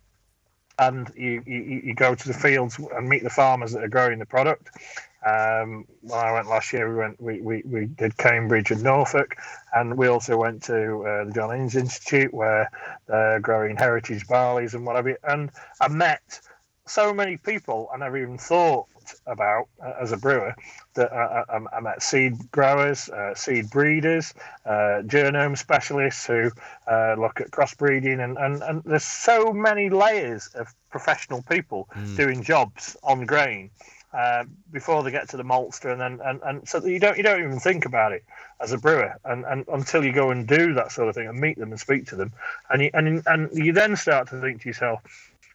and 0.79 1.11
you, 1.17 1.43
you, 1.45 1.83
you 1.85 1.95
go 1.95 2.15
to 2.15 2.29
the 2.29 2.35
fields 2.35 2.79
and 2.95 3.09
meet 3.09 3.23
the 3.25 3.31
farmers 3.31 3.73
that 3.73 3.83
are 3.83 3.89
growing 3.89 4.19
the 4.19 4.27
product. 4.27 4.71
Um, 5.27 5.87
when 6.03 6.19
I 6.19 6.33
went 6.33 6.49
last 6.49 6.73
year, 6.73 6.89
we 6.89 6.97
went 6.97 7.21
we, 7.21 7.41
we, 7.41 7.63
we 7.65 7.87
did 7.87 8.17
Cambridge 8.17 8.71
and 8.71 8.83
Norfolk, 8.83 9.37
and 9.75 9.97
we 9.97 10.07
also 10.07 10.37
went 10.37 10.63
to 10.65 11.03
uh, 11.03 11.25
the 11.25 11.33
John 11.35 11.55
Innes 11.55 11.75
Institute 11.75 12.33
where 12.33 12.71
they're 13.07 13.41
growing 13.41 13.77
heritage 13.77 14.27
barleys 14.27 14.75
and 14.75 14.87
whatever. 14.87 15.19
And 15.25 15.51
I 15.81 15.89
met 15.89 16.41
so 16.87 17.13
many 17.13 17.37
people 17.37 17.91
I 17.93 17.99
never 17.99 18.17
even 18.17 18.39
thought 18.39 18.87
about 19.27 19.69
uh, 19.85 19.93
as 20.01 20.13
a 20.13 20.17
brewer. 20.17 20.55
That 20.95 21.13
uh, 21.13 21.45
I, 21.49 21.77
I, 21.77 21.81
met 21.81 22.03
seed 22.03 22.51
growers, 22.51 23.09
uh, 23.09 23.35
seed 23.35 23.71
breeders, 23.71 24.35
uh, 24.67 25.03
genome 25.05 25.57
specialists 25.57 26.27
who 26.27 26.51
uh, 26.91 27.15
look 27.19 27.41
at 27.41 27.51
crossbreeding, 27.51 28.23
and, 28.23 28.37
and, 28.39 28.63
and 28.63 28.83
there's 28.85 29.05
so 29.05 29.53
many 29.53 29.91
layers 29.91 30.49
of 30.55 30.75
professional 30.91 31.43
people 31.43 31.89
mm. 31.95 32.17
doing 32.17 32.43
jobs 32.43 32.97
on 33.03 33.27
grain. 33.27 33.71
Uh, 34.13 34.45
before 34.73 35.03
they 35.03 35.11
get 35.11 35.29
to 35.29 35.37
the 35.37 35.43
maltster, 35.43 35.93
and 35.93 36.01
then 36.01 36.19
and, 36.25 36.41
and 36.43 36.67
so 36.67 36.83
you 36.83 36.99
don't 36.99 37.19
you 37.19 37.23
don't 37.23 37.41
even 37.41 37.61
think 37.61 37.85
about 37.85 38.13
it 38.13 38.25
as 38.59 38.73
a 38.73 38.79
brewer, 38.79 39.15
and, 39.27 39.45
and 39.45 39.67
until 39.69 40.03
you 40.03 40.13
go 40.13 40.31
and 40.31 40.49
do 40.49 40.73
that 40.73 40.91
sort 40.91 41.09
of 41.09 41.15
thing 41.15 41.29
and 41.29 41.39
meet 41.39 41.59
them 41.59 41.71
and 41.73 41.79
speak 41.79 42.07
to 42.07 42.17
them, 42.17 42.33
and 42.71 42.81
you 42.81 42.91
and 42.95 43.23
and 43.27 43.51
you 43.53 43.71
then 43.71 43.97
start 43.97 44.29
to 44.31 44.41
think 44.41 44.63
to 44.63 44.69
yourself, 44.69 45.03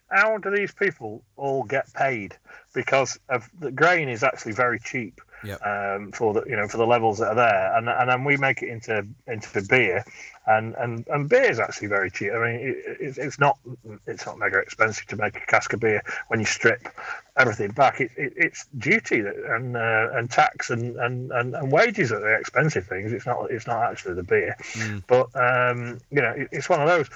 how 0.08 0.38
do 0.38 0.50
these 0.54 0.72
people 0.72 1.20
all 1.36 1.64
get 1.64 1.92
paid? 1.94 2.36
Because 2.74 3.18
of 3.28 3.50
the 3.58 3.72
grain 3.72 4.08
is 4.08 4.22
actually 4.22 4.52
very 4.52 4.78
cheap 4.78 5.20
Yep. 5.44 5.60
um, 5.66 6.12
for 6.12 6.32
the 6.32 6.44
you 6.46 6.56
know 6.56 6.68
for 6.68 6.78
the 6.78 6.86
levels 6.86 7.18
that 7.18 7.28
are 7.28 7.34
there, 7.34 7.76
and 7.76 7.88
and 7.88 8.08
then 8.08 8.24
we 8.24 8.36
make 8.36 8.62
it 8.62 8.68
into 8.68 9.06
into 9.26 9.62
beer, 9.68 10.04
and 10.46 10.74
and 10.74 11.06
and 11.08 11.28
beer 11.28 11.50
is 11.50 11.58
actually 11.58 11.88
very 11.88 12.10
cheap. 12.10 12.32
I 12.32 12.38
mean, 12.38 12.56
it, 12.60 12.76
it, 13.00 13.18
it's 13.18 13.38
not 13.38 13.58
it's 14.06 14.26
not 14.26 14.38
mega 14.38 14.58
expensive 14.58 15.06
to 15.06 15.16
make 15.16 15.36
a 15.36 15.46
cask 15.46 15.72
of 15.72 15.80
beer 15.80 16.02
when 16.28 16.40
you 16.40 16.46
strip 16.46 16.88
everything 17.36 17.70
back. 17.72 18.00
It, 18.00 18.10
it, 18.16 18.32
it's 18.36 18.66
duty 18.78 19.20
that, 19.22 19.36
and 19.36 19.76
uh, 19.76 20.10
and 20.12 20.30
tax 20.30 20.70
and, 20.70 20.96
and, 20.96 21.32
and, 21.32 21.54
and 21.54 21.72
wages 21.72 22.12
are 22.12 22.20
the 22.20 22.34
expensive 22.34 22.86
things. 22.86 23.12
It's 23.12 23.26
not 23.26 23.50
it's 23.50 23.66
not 23.66 23.90
actually 23.90 24.14
the 24.14 24.22
beer, 24.22 24.56
Mm. 24.74 25.02
but 25.06 25.28
um, 25.34 25.98
you 26.10 26.20
know 26.20 26.30
it, 26.30 26.48
it's 26.52 26.68
one 26.68 26.80
of 26.80 26.88
those. 26.88 27.08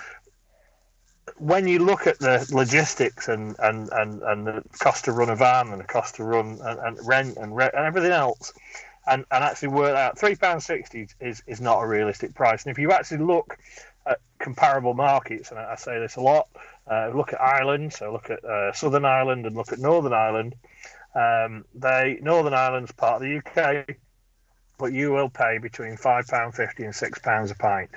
When 1.36 1.68
you 1.68 1.78
look 1.80 2.06
at 2.06 2.18
the 2.18 2.48
logistics 2.52 3.28
and, 3.28 3.54
and, 3.58 3.90
and, 3.92 4.22
and 4.22 4.46
the 4.46 4.62
cost 4.78 5.04
to 5.04 5.12
run 5.12 5.28
a 5.28 5.36
van 5.36 5.68
and 5.68 5.80
the 5.80 5.84
cost 5.84 6.16
to 6.16 6.24
run 6.24 6.58
and, 6.62 6.80
and 6.80 7.06
rent 7.06 7.36
and, 7.36 7.54
re- 7.54 7.70
and 7.74 7.84
everything 7.84 8.12
else, 8.12 8.52
and, 9.08 9.24
and 9.30 9.44
actually 9.44 9.68
work 9.68 9.96
out 9.96 10.18
three 10.18 10.36
pound 10.36 10.62
sixty 10.62 11.08
is, 11.20 11.42
is 11.46 11.60
not 11.60 11.82
a 11.82 11.86
realistic 11.86 12.34
price. 12.34 12.64
And 12.64 12.70
if 12.70 12.78
you 12.78 12.92
actually 12.92 13.18
look 13.18 13.58
at 14.06 14.20
comparable 14.38 14.94
markets, 14.94 15.50
and 15.50 15.58
I, 15.58 15.72
I 15.72 15.76
say 15.76 15.98
this 15.98 16.16
a 16.16 16.20
lot, 16.20 16.48
uh, 16.90 17.10
look 17.14 17.32
at 17.32 17.40
Ireland, 17.40 17.92
so 17.92 18.12
look 18.12 18.30
at 18.30 18.44
uh, 18.44 18.72
Southern 18.72 19.04
Ireland 19.04 19.46
and 19.46 19.56
look 19.56 19.72
at 19.72 19.78
Northern 19.78 20.12
Ireland. 20.12 20.54
Um, 21.14 21.64
they 21.74 22.18
Northern 22.22 22.54
Ireland's 22.54 22.92
part 22.92 23.22
of 23.22 23.22
the 23.22 23.38
UK, 23.38 23.96
but 24.78 24.92
you 24.92 25.10
will 25.10 25.28
pay 25.28 25.58
between 25.58 25.96
five 25.96 26.26
pound 26.28 26.54
fifty 26.54 26.84
and 26.84 26.94
six 26.94 27.18
pounds 27.18 27.50
a 27.50 27.54
pint 27.54 27.90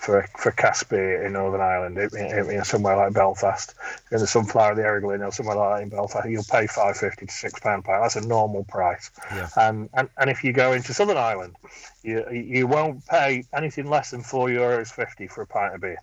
for 0.00 0.26
for 0.38 0.52
cask 0.52 0.88
beer 0.90 1.24
in 1.24 1.32
Northern 1.32 1.60
Ireland, 1.60 1.98
in, 1.98 2.50
in, 2.50 2.64
somewhere 2.64 2.96
like 2.96 3.14
Belfast, 3.14 3.74
in 4.12 4.18
the 4.18 4.26
Sunflower, 4.26 4.74
the 4.74 4.82
Errigle 4.82 5.14
Inn, 5.14 5.22
or 5.22 5.32
somewhere 5.32 5.56
like 5.56 5.78
that 5.78 5.82
in 5.82 5.88
Belfast, 5.88 6.28
you'll 6.28 6.44
pay 6.44 6.66
five 6.66 6.96
fifty 6.96 7.26
to 7.26 7.32
six 7.32 7.58
pound 7.60 7.84
a 7.84 7.86
pint. 7.86 8.02
That's 8.02 8.16
a 8.16 8.26
normal 8.28 8.64
price. 8.64 9.10
Yeah. 9.30 9.48
And, 9.56 9.88
and 9.94 10.08
and 10.18 10.30
if 10.30 10.44
you 10.44 10.52
go 10.52 10.72
into 10.72 10.92
Southern 10.92 11.16
Ireland, 11.16 11.56
you 12.02 12.24
you 12.30 12.66
won't 12.66 13.04
pay 13.06 13.44
anything 13.54 13.88
less 13.88 14.10
than 14.10 14.22
four 14.22 14.48
euros 14.48 14.92
fifty 14.92 15.26
for 15.26 15.42
a 15.42 15.46
pint 15.46 15.74
of 15.74 15.80
beer, 15.80 15.98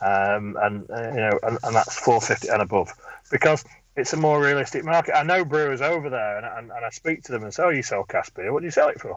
um, 0.00 0.56
and 0.62 0.90
uh, 0.90 1.10
you 1.10 1.20
know, 1.20 1.38
and, 1.42 1.58
and 1.62 1.76
that's 1.76 1.98
four 1.98 2.20
fifty 2.20 2.48
and 2.48 2.62
above 2.62 2.90
because 3.30 3.64
it's 3.96 4.12
a 4.12 4.16
more 4.16 4.40
realistic 4.40 4.84
market. 4.84 5.16
I 5.16 5.22
know 5.22 5.44
brewers 5.44 5.80
over 5.80 6.10
there, 6.10 6.36
and, 6.36 6.46
and, 6.46 6.70
and 6.70 6.84
I 6.84 6.90
speak 6.90 7.22
to 7.24 7.32
them 7.32 7.44
and 7.44 7.52
say, 7.52 7.62
"Oh, 7.62 7.70
you 7.70 7.82
sell 7.82 8.04
cask 8.04 8.34
beer? 8.34 8.52
What 8.52 8.60
do 8.60 8.66
you 8.66 8.70
sell 8.70 8.88
it 8.88 9.00
for?" 9.00 9.16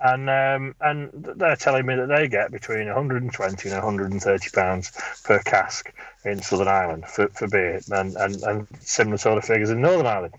And 0.00 0.28
um, 0.28 0.74
and 0.80 1.10
they're 1.12 1.56
telling 1.56 1.86
me 1.86 1.96
that 1.96 2.08
they 2.08 2.28
get 2.28 2.52
between 2.52 2.86
120 2.86 3.68
and 3.68 3.76
130 3.76 4.50
pounds 4.50 4.92
per 5.24 5.38
cask 5.40 5.92
in 6.24 6.42
Southern 6.42 6.68
Ireland 6.68 7.06
for, 7.06 7.28
for 7.28 7.48
beer, 7.48 7.80
and, 7.90 8.16
and, 8.16 8.42
and 8.42 8.68
similar 8.80 9.16
sort 9.16 9.38
of 9.38 9.44
figures 9.44 9.70
in 9.70 9.80
Northern 9.80 10.06
Ireland. 10.06 10.34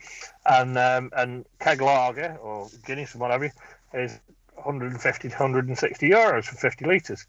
And 0.46 0.78
um, 0.78 1.12
and 1.16 1.46
keg 1.60 1.82
lager 1.82 2.38
or 2.42 2.70
Guinness 2.86 3.16
or 3.16 3.18
whatever 3.18 3.52
is 3.94 4.20
150 4.56 5.30
to 5.30 5.36
160 5.36 6.10
euros 6.10 6.46
for 6.46 6.56
50 6.56 6.86
litres. 6.86 7.26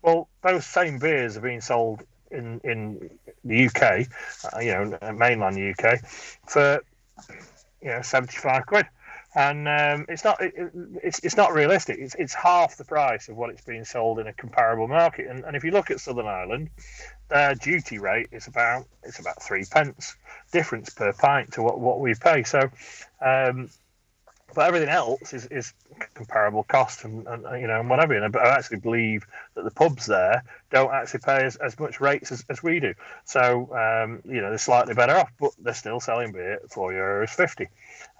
Well, 0.00 0.28
those 0.42 0.64
same 0.66 0.98
beers 0.98 1.36
are 1.36 1.40
being 1.40 1.60
sold 1.60 2.04
in 2.34 2.60
in 2.64 3.10
the 3.44 3.66
UK, 3.66 4.06
uh, 4.52 4.58
you 4.60 4.72
know, 4.72 5.12
mainland 5.12 5.58
UK, 5.58 6.00
for 6.46 6.80
you 7.80 7.90
know 7.90 8.02
75 8.02 8.66
quid. 8.66 8.86
And 9.36 9.66
um, 9.66 10.06
it's 10.08 10.22
not 10.22 10.40
it, 10.40 10.54
it's 11.02 11.18
it's 11.20 11.36
not 11.36 11.52
realistic. 11.52 11.98
It's 11.98 12.14
it's 12.14 12.34
half 12.34 12.76
the 12.76 12.84
price 12.84 13.28
of 13.28 13.36
what 13.36 13.50
it's 13.50 13.62
being 13.62 13.84
sold 13.84 14.20
in 14.20 14.28
a 14.28 14.32
comparable 14.32 14.86
market. 14.86 15.26
And, 15.26 15.44
and 15.44 15.56
if 15.56 15.64
you 15.64 15.72
look 15.72 15.90
at 15.90 15.98
Southern 15.98 16.26
Ireland, 16.26 16.70
their 17.28 17.56
duty 17.56 17.98
rate 17.98 18.28
is 18.30 18.46
about 18.46 18.86
it's 19.02 19.18
about 19.18 19.42
three 19.42 19.64
pence 19.64 20.14
difference 20.52 20.90
per 20.90 21.12
pint 21.12 21.52
to 21.54 21.62
what, 21.62 21.80
what 21.80 21.98
we 21.98 22.14
pay. 22.14 22.44
So, 22.44 22.70
um, 23.20 23.70
but 24.54 24.66
everything 24.66 24.88
else 24.88 25.32
is, 25.32 25.46
is 25.46 25.72
comparable 26.14 26.62
cost 26.64 27.04
and, 27.04 27.26
and 27.26 27.42
you 27.60 27.66
know 27.66 27.80
and 27.80 27.90
whatever. 27.90 28.14
And 28.14 28.36
I 28.36 28.48
actually 28.48 28.78
believe 28.78 29.26
that 29.54 29.64
the 29.64 29.70
pubs 29.70 30.06
there 30.06 30.42
don't 30.70 30.92
actually 30.92 31.20
pay 31.20 31.44
as, 31.44 31.56
as 31.56 31.78
much 31.78 32.00
rates 32.00 32.32
as, 32.32 32.44
as 32.48 32.62
we 32.62 32.80
do. 32.80 32.94
So 33.24 33.68
um, 33.74 34.22
you 34.24 34.40
know 34.40 34.48
they're 34.48 34.58
slightly 34.58 34.94
better 34.94 35.14
off, 35.14 35.30
but 35.38 35.50
they're 35.58 35.74
still 35.74 36.00
selling 36.00 36.32
beer 36.32 36.54
at 36.54 36.70
four 36.70 36.92
euros 36.92 37.30
fifty. 37.30 37.68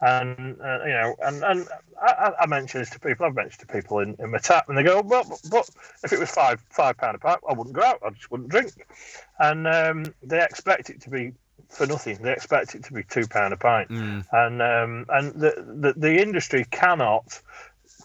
And 0.01 0.61
uh, 0.61 0.81
you 0.85 0.93
know, 0.93 1.17
and 1.23 1.43
and 1.45 1.69
I, 2.01 2.33
I 2.41 2.47
mention 2.47 2.81
this 2.81 2.91
to 2.91 3.01
people. 3.01 3.27
I've 3.27 3.35
mentioned 3.35 3.61
to 3.61 3.73
people 3.73 4.01
in, 4.01 4.17
in 4.19 4.31
my 4.31 4.39
tap, 4.39 4.69
and 4.69 4.77
they 4.77 4.83
go, 4.83 5.01
"Well, 5.01 5.25
but, 5.29 5.41
but 5.51 5.71
if 6.03 6.13
it 6.13 6.19
was 6.19 6.31
five 6.31 6.61
five 6.71 6.97
pound 6.97 7.17
a 7.17 7.19
pint, 7.19 7.41
I 7.49 7.53
wouldn't 7.53 7.75
go 7.75 7.83
out. 7.83 8.01
I 8.05 8.11
just 8.11 8.31
wouldn't 8.31 8.51
drink." 8.51 8.73
And 9.39 9.67
um, 9.67 10.15
they 10.23 10.43
expect 10.43 10.91
it 10.91 11.01
to 11.03 11.11
be 11.11 11.33
for 11.71 11.87
nothing. 11.87 12.19
They 12.23 12.33
expect 12.33 12.75
it 12.75 12.85
to 12.85 12.93
be 12.93 13.03
two 13.05 13.27
pound 13.27 13.53
a 13.53 13.57
pint, 13.57 13.89
Mm. 13.91 14.25
and 14.33 14.63
um, 14.63 15.07
and 15.09 15.33
the, 15.35 15.65
the 15.83 15.93
the 15.97 16.21
industry 16.23 16.65
cannot 16.71 17.41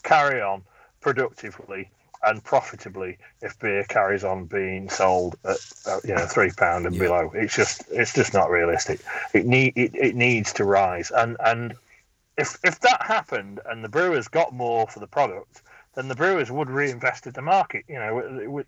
carry 0.02 0.40
on 0.40 0.62
productively 1.00 1.90
and 2.22 2.44
profitably 2.44 3.16
if 3.40 3.58
beer 3.58 3.84
carries 3.84 4.24
on 4.24 4.44
being 4.44 4.88
sold 4.90 5.36
at 5.44 5.56
uh, 5.86 6.00
you 6.04 6.14
know 6.14 6.26
three 6.26 6.50
pound 6.50 6.86
and 6.86 6.94
Yeah. 6.96 7.02
below. 7.04 7.32
It's 7.34 7.54
just 7.56 7.82
it's 7.90 8.12
just 8.14 8.34
not 8.34 8.50
realistic. 8.50 9.00
It 9.34 9.46
need 9.46 9.72
it, 9.76 9.94
it 9.94 10.14
needs 10.14 10.52
to 10.54 10.64
rise, 10.64 11.10
and 11.10 11.36
and 11.44 11.74
if 12.36 12.58
if 12.64 12.80
that 12.80 13.02
happened 13.02 13.60
and 13.66 13.82
the 13.84 13.88
brewers 13.88 14.28
got 14.28 14.52
more 14.52 14.86
for 14.86 15.00
the 15.00 15.06
product. 15.06 15.62
Then 15.96 16.06
the 16.06 16.14
brewers 16.14 16.52
would 16.52 16.70
reinvest 16.70 17.26
in 17.26 17.32
the 17.32 17.42
market. 17.42 17.84
You 17.88 17.96
know, 17.96 18.46
we 18.48 18.62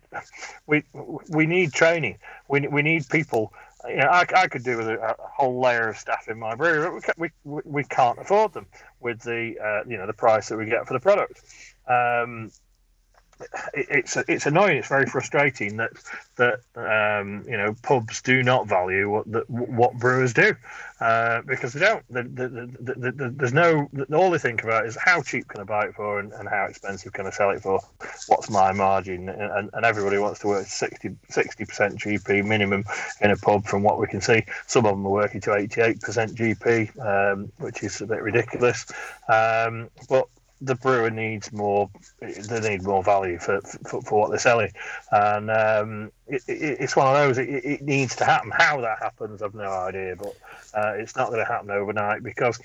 we, 0.67 0.83
we 1.29 1.45
need 1.45 1.71
training. 1.71 2.17
We, 2.49 2.67
we 2.67 2.81
need 2.81 3.07
people 3.09 3.53
you 3.87 3.97
know, 3.97 4.07
I, 4.07 4.25
I 4.35 4.47
could 4.47 4.63
do 4.63 4.77
with 4.77 4.87
a, 4.87 4.99
a 4.99 5.15
whole 5.19 5.59
layer 5.61 5.89
of 5.89 5.97
staff 5.97 6.27
in 6.27 6.39
my 6.39 6.55
brewery, 6.55 7.01
but 7.05 7.17
we, 7.17 7.29
we, 7.43 7.61
we, 7.65 7.83
can't 7.83 8.17
afford 8.17 8.53
them 8.53 8.65
with 8.99 9.21
the 9.21 9.55
uh, 9.63 9.89
you 9.89 9.97
know 9.97 10.07
the 10.07 10.13
price 10.13 10.49
that 10.49 10.57
we 10.57 10.65
get 10.65 10.87
for 10.87 10.93
the 10.93 10.99
product. 10.99 11.41
Um, 11.87 12.51
it's 13.73 14.17
it's 14.27 14.45
annoying. 14.45 14.77
It's 14.77 14.87
very 14.87 15.05
frustrating 15.05 15.77
that 15.77 15.91
that 16.35 16.59
um, 16.75 17.43
you 17.47 17.57
know 17.57 17.75
pubs 17.81 18.21
do 18.21 18.43
not 18.43 18.67
value 18.67 19.09
what 19.09 19.31
the, 19.31 19.41
what 19.47 19.93
brewers 19.97 20.33
do 20.33 20.55
uh, 21.03 21.41
because 21.41 21.73
they 21.73 21.79
don't. 21.79 22.03
The, 22.09 22.23
the, 22.23 22.47
the, 22.47 22.93
the, 22.93 23.11
the, 23.11 23.29
there's 23.29 23.53
no 23.53 23.89
all 24.13 24.31
they 24.31 24.37
think 24.37 24.63
about 24.63 24.85
is 24.85 24.97
how 25.03 25.21
cheap 25.21 25.47
can 25.47 25.61
I 25.61 25.63
buy 25.65 25.85
it 25.87 25.95
for 25.95 26.19
and, 26.19 26.31
and 26.33 26.47
how 26.47 26.65
expensive 26.65 27.11
can 27.13 27.27
I 27.27 27.31
sell 27.31 27.49
it 27.49 27.61
for. 27.61 27.81
What's 28.27 28.49
my 28.49 28.71
margin? 28.71 29.27
And, 29.27 29.69
and 29.73 29.85
everybody 29.85 30.17
wants 30.17 30.39
to 30.41 30.47
work 30.47 30.65
60 30.65 31.09
percent 31.29 31.99
GP 31.99 32.45
minimum 32.45 32.85
in 33.19 33.31
a 33.31 33.35
pub 33.35 33.65
from 33.65 33.83
what 33.83 33.99
we 33.99 34.07
can 34.07 34.21
see. 34.21 34.45
Some 34.67 34.85
of 34.85 34.91
them 34.91 35.05
are 35.05 35.11
working 35.11 35.41
to 35.41 35.49
88% 35.49 35.99
GP, 35.99 37.33
um, 37.33 37.51
which 37.57 37.83
is 37.83 37.99
a 38.01 38.07
bit 38.07 38.21
ridiculous. 38.21 38.85
Um, 39.27 39.89
but 40.07 40.27
the 40.63 40.75
brewer 40.75 41.09
needs 41.11 41.51
more. 41.51 41.89
They 42.21 42.59
need 42.61 42.83
more 42.83 43.03
value 43.03 43.39
for 43.39 43.61
for, 43.61 44.01
for 44.01 44.21
what 44.21 44.29
they're 44.29 44.39
selling, 44.39 44.71
and 45.11 45.51
um, 45.51 46.11
it, 46.27 46.41
it, 46.47 46.77
it's 46.81 46.95
one 46.95 47.07
of 47.07 47.13
those. 47.13 47.37
It, 47.37 47.49
it 47.49 47.81
needs 47.81 48.15
to 48.17 48.25
happen. 48.25 48.51
How 48.51 48.81
that 48.81 48.99
happens, 48.99 49.41
I've 49.41 49.53
no 49.55 49.71
idea, 49.71 50.15
but 50.15 50.33
uh, 50.73 50.93
it's 50.95 51.15
not 51.15 51.29
going 51.29 51.39
to 51.39 51.51
happen 51.51 51.69
overnight 51.71 52.23
because 52.23 52.59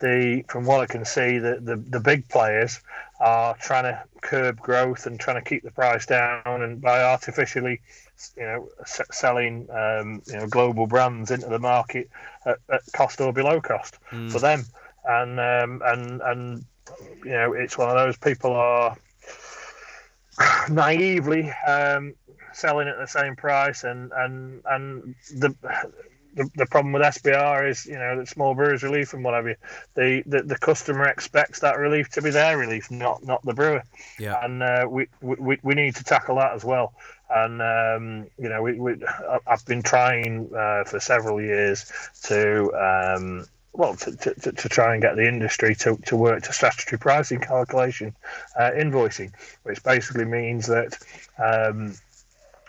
the 0.00 0.44
from 0.48 0.64
what 0.64 0.80
I 0.80 0.86
can 0.86 1.04
see, 1.04 1.38
the, 1.38 1.58
the 1.60 1.76
the 1.76 2.00
big 2.00 2.28
players 2.28 2.80
are 3.20 3.54
trying 3.56 3.84
to 3.84 4.02
curb 4.22 4.58
growth 4.60 5.06
and 5.06 5.18
trying 5.20 5.42
to 5.42 5.48
keep 5.48 5.62
the 5.62 5.70
price 5.70 6.06
down, 6.06 6.62
and 6.62 6.80
by 6.80 7.02
artificially, 7.02 7.80
you 8.36 8.42
know, 8.42 8.68
s- 8.80 9.00
selling 9.12 9.68
um, 9.70 10.22
you 10.26 10.34
know 10.38 10.46
global 10.48 10.86
brands 10.86 11.30
into 11.30 11.48
the 11.48 11.58
market 11.58 12.08
at, 12.46 12.58
at 12.70 12.80
cost 12.92 13.20
or 13.20 13.32
below 13.32 13.60
cost 13.60 13.98
Mm. 14.12 14.30
for 14.30 14.38
them, 14.40 14.64
and 15.04 15.38
um, 15.40 15.82
and 15.84 16.20
and 16.22 16.64
you 17.24 17.30
know, 17.32 17.52
it's 17.52 17.76
one 17.78 17.88
of 17.88 17.96
those 17.96 18.16
people 18.16 18.52
are 18.52 18.96
naively 20.70 21.50
um, 21.66 22.14
selling 22.52 22.88
at 22.88 22.98
the 22.98 23.06
same 23.06 23.36
price, 23.36 23.84
and 23.84 24.12
and 24.14 24.62
and 24.66 25.14
the. 25.36 25.54
The, 26.34 26.48
the 26.54 26.64
problem 26.64 26.94
with 26.94 27.02
SBR 27.02 27.68
is, 27.68 27.84
you 27.84 27.98
know, 27.98 28.16
that 28.16 28.26
small 28.26 28.54
brewers 28.54 28.82
relief 28.82 29.12
and 29.12 29.22
whatever. 29.22 29.54
The, 29.92 30.22
the 30.24 30.42
the 30.42 30.56
customer 30.56 31.04
expects 31.04 31.60
that 31.60 31.76
relief 31.76 32.08
to 32.12 32.22
be 32.22 32.30
their 32.30 32.56
relief, 32.56 32.90
not 32.90 33.22
not 33.22 33.42
the 33.42 33.52
brewer 33.52 33.82
Yeah. 34.18 34.42
and 34.42 34.62
uh, 34.62 34.86
we, 34.88 35.08
we 35.20 35.58
we 35.62 35.74
need 35.74 35.96
to 35.96 36.04
tackle 36.04 36.36
that 36.36 36.54
as 36.54 36.64
well. 36.64 36.94
And 37.28 37.60
um, 37.60 38.28
you 38.38 38.48
know, 38.48 38.62
we, 38.62 38.80
we 38.80 38.94
I've 39.46 39.66
been 39.66 39.82
trying 39.82 40.48
uh, 40.54 40.84
for 40.84 41.00
several 41.00 41.38
years 41.38 41.92
to 42.22 42.72
um, 42.72 43.46
well 43.72 43.96
to, 43.96 44.16
to, 44.16 44.52
to- 44.52 44.68
try 44.68 44.92
and 44.92 45.02
get 45.02 45.16
the 45.16 45.26
industry 45.26 45.74
to, 45.74 45.96
to 46.06 46.16
work 46.16 46.42
to 46.42 46.52
statutory 46.52 46.98
pricing 46.98 47.40
calculation 47.40 48.14
uh, 48.58 48.70
invoicing, 48.70 49.32
which 49.62 49.82
basically 49.82 50.24
means 50.24 50.66
that. 50.66 50.98
Um, 51.42 51.94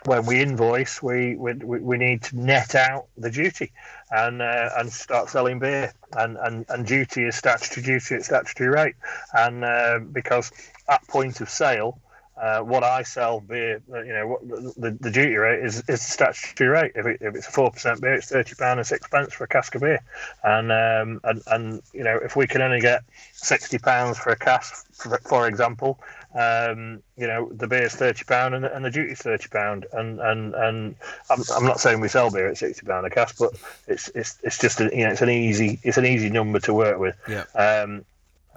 when 0.06 0.26
we 0.26 0.42
invoice, 0.42 1.02
we, 1.02 1.34
we 1.34 1.54
we 1.54 1.78
we 1.78 1.96
need 1.96 2.22
to 2.24 2.36
net 2.36 2.74
out 2.74 3.06
the 3.16 3.30
duty 3.30 3.72
and 4.10 4.42
uh, 4.42 4.70
and 4.76 4.92
start 4.92 5.30
selling 5.30 5.58
beer. 5.58 5.92
And, 6.12 6.36
and 6.36 6.66
and 6.68 6.86
duty 6.86 7.24
is 7.24 7.36
statutory 7.36 7.84
duty 7.84 8.16
at 8.16 8.24
statutory 8.24 8.68
rate. 8.68 8.96
And 9.32 9.64
uh, 9.64 10.00
because 10.00 10.52
at 10.88 11.06
point 11.08 11.40
of 11.40 11.48
sale, 11.48 11.98
uh, 12.36 12.60
what 12.60 12.82
I 12.82 13.04
sell 13.04 13.40
beer, 13.40 13.80
uh, 13.92 14.02
you 14.02 14.12
know, 14.12 14.26
what 14.26 14.48
the, 14.76 14.96
the 15.00 15.10
duty 15.10 15.36
rate 15.36 15.64
is, 15.64 15.78
is 15.80 15.84
the 15.86 15.96
statutory 15.96 16.68
rate. 16.68 16.92
If, 16.96 17.06
it, 17.06 17.18
if 17.20 17.34
it's 17.36 17.46
a 17.46 17.50
four 17.50 17.70
percent 17.70 18.00
beer, 18.00 18.14
it's 18.14 18.28
thirty 18.28 18.54
pound 18.56 18.80
and 18.80 18.86
six 18.86 19.06
pence 19.08 19.32
for 19.32 19.44
a 19.44 19.48
cask 19.48 19.74
of 19.76 19.82
beer, 19.82 20.00
and 20.42 20.72
um, 20.72 21.20
and 21.22 21.42
and 21.46 21.82
you 21.92 22.02
know, 22.02 22.16
if 22.16 22.34
we 22.34 22.46
can 22.46 22.60
only 22.60 22.80
get 22.80 23.04
sixty 23.32 23.78
pounds 23.78 24.18
for 24.18 24.30
a 24.30 24.36
cask, 24.36 24.86
for, 24.94 25.18
for 25.18 25.46
example, 25.46 26.00
um, 26.34 27.02
you 27.16 27.28
know, 27.28 27.48
the 27.52 27.68
beer 27.68 27.84
is 27.84 27.94
thirty 27.94 28.24
pound 28.24 28.54
and, 28.54 28.64
and 28.64 28.84
the 28.84 28.90
duty 28.90 29.12
is 29.12 29.20
thirty 29.20 29.48
pound, 29.48 29.86
and 29.92 30.18
and 30.18 30.54
and 30.54 30.96
I'm, 31.30 31.42
I'm 31.56 31.64
not 31.64 31.78
saying 31.78 32.00
we 32.00 32.08
sell 32.08 32.32
beer 32.32 32.48
at 32.48 32.58
sixty 32.58 32.84
pound 32.84 33.06
a 33.06 33.10
cask, 33.10 33.38
but 33.38 33.52
it's 33.86 34.08
it's 34.08 34.38
it's 34.42 34.58
just 34.58 34.80
a, 34.80 34.84
you 34.84 35.04
know, 35.04 35.12
it's 35.12 35.22
an 35.22 35.30
easy 35.30 35.78
it's 35.84 35.98
an 35.98 36.06
easy 36.06 36.30
number 36.30 36.58
to 36.60 36.74
work 36.74 36.98
with. 36.98 37.16
Yeah. 37.28 37.44
Um, 37.54 38.04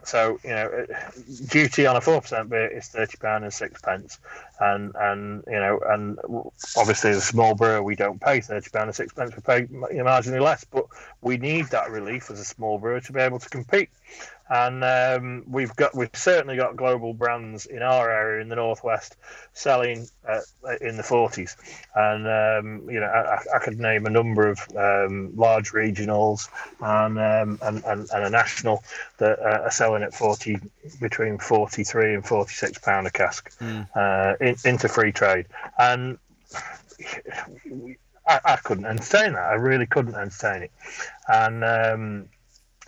so 0.07 0.39
you 0.43 0.51
know, 0.51 0.85
duty 1.47 1.85
on 1.85 1.97
a 1.97 2.01
four 2.01 2.21
percent 2.21 2.49
beer 2.49 2.67
is 2.67 2.87
thirty 2.87 3.17
pound 3.17 3.43
and 3.43 3.53
six 3.53 3.81
pence, 3.81 4.19
and 4.59 4.93
and 4.95 5.43
you 5.47 5.59
know, 5.59 5.79
and 5.87 6.17
obviously 6.77 7.11
as 7.11 7.17
a 7.17 7.21
small 7.21 7.55
brewer 7.55 7.81
we 7.81 7.95
don't 7.95 8.19
pay 8.19 8.41
thirty 8.41 8.69
pound 8.69 8.85
and 8.85 8.95
six 8.95 9.13
pence. 9.13 9.35
We 9.35 9.41
pay 9.41 9.65
marginally 9.65 10.41
less, 10.41 10.63
but 10.63 10.85
we 11.21 11.37
need 11.37 11.67
that 11.67 11.89
relief 11.91 12.29
as 12.29 12.39
a 12.39 12.45
small 12.45 12.77
brewer 12.77 13.01
to 13.01 13.13
be 13.13 13.19
able 13.19 13.39
to 13.39 13.49
compete 13.49 13.89
and 14.49 14.83
um, 14.83 15.43
we've 15.47 15.75
got 15.75 15.93
we've 15.95 16.09
certainly 16.13 16.55
got 16.55 16.75
global 16.75 17.13
brands 17.13 17.65
in 17.65 17.81
our 17.81 18.09
area 18.09 18.41
in 18.41 18.49
the 18.49 18.55
northwest 18.55 19.15
selling 19.53 20.07
uh, 20.27 20.39
in 20.81 20.95
the 20.95 21.03
40s 21.03 21.55
and 21.95 22.25
um, 22.27 22.89
you 22.89 22.99
know 22.99 23.07
I, 23.07 23.39
I, 23.55 23.59
could 23.59 23.79
name 23.79 24.05
a 24.05 24.09
number 24.09 24.47
of 24.47 24.59
um, 24.75 25.35
large 25.35 25.71
regionals 25.71 26.49
and, 26.79 27.19
um, 27.19 27.59
and, 27.61 27.83
and, 27.83 28.09
and 28.09 28.23
a 28.23 28.29
national 28.29 28.83
that 29.17 29.39
uh, 29.39 29.63
are 29.63 29.71
selling 29.71 30.03
at 30.03 30.13
40 30.13 30.59
between 31.01 31.37
43 31.37 32.15
and 32.15 32.25
46 32.25 32.77
pound 32.79 33.07
a 33.07 33.11
cask 33.11 33.57
mm. 33.59 33.87
uh, 33.95 34.35
in, 34.47 34.55
into 34.65 34.87
free 34.87 35.11
trade. 35.11 35.45
And 35.77 36.17
I, 38.27 38.39
I, 38.43 38.55
couldn't 38.57 38.85
entertain 38.85 39.33
that. 39.33 39.49
I 39.49 39.53
really 39.53 39.85
couldn't 39.85 40.15
entertain 40.15 40.63
it. 40.63 40.71
And 41.27 41.63
um, 41.63 42.29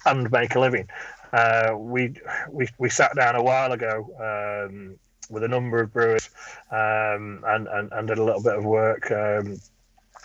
and 0.06 0.32
make 0.32 0.56
a 0.56 0.60
living. 0.60 0.88
Uh, 1.32 1.76
we, 1.78 2.16
we 2.50 2.68
we 2.78 2.90
sat 2.90 3.16
down 3.16 3.36
a 3.36 3.44
while 3.44 3.72
ago 3.72 4.68
um, 4.68 4.96
with 5.30 5.44
a 5.44 5.48
number 5.48 5.80
of 5.80 5.94
brewers 5.94 6.30
um, 6.72 7.44
and, 7.46 7.68
and, 7.68 7.92
and 7.92 8.08
did 8.08 8.18
a 8.18 8.24
little 8.24 8.42
bit 8.42 8.56
of 8.56 8.66
work. 8.66 9.12
Um, 9.12 9.60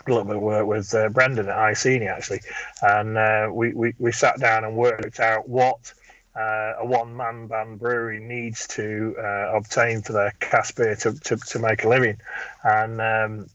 a 0.07 0.11
little 0.11 0.25
bit 0.25 0.35
of 0.35 0.41
work 0.41 0.67
with 0.67 0.93
uh, 0.93 1.09
Brendan 1.09 1.49
at 1.49 1.57
Iceni 1.57 2.07
actually, 2.07 2.41
and 2.81 3.17
uh, 3.17 3.47
we, 3.51 3.73
we, 3.73 3.95
we 3.97 4.11
sat 4.11 4.39
down 4.39 4.63
and 4.63 4.75
worked 4.75 5.19
out 5.19 5.49
what 5.49 5.93
uh, 6.35 6.73
a 6.79 6.85
one 6.85 7.15
man 7.15 7.47
band 7.47 7.79
brewery 7.79 8.19
needs 8.19 8.67
to 8.67 9.15
uh, 9.17 9.55
obtain 9.55 10.01
for 10.01 10.13
their 10.13 10.33
cask 10.39 10.75
beer 10.75 10.95
to, 10.95 11.13
to, 11.21 11.37
to 11.37 11.59
make 11.59 11.83
a 11.83 11.89
living. 11.89 12.17
And 12.63 13.01
um, 13.01 13.49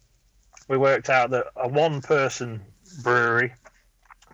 we 0.69 0.79
worked 0.79 1.11
out 1.11 1.31
that 1.31 1.47
a 1.57 1.69
one 1.69 2.01
person 2.01 2.63
brewery 3.03 3.53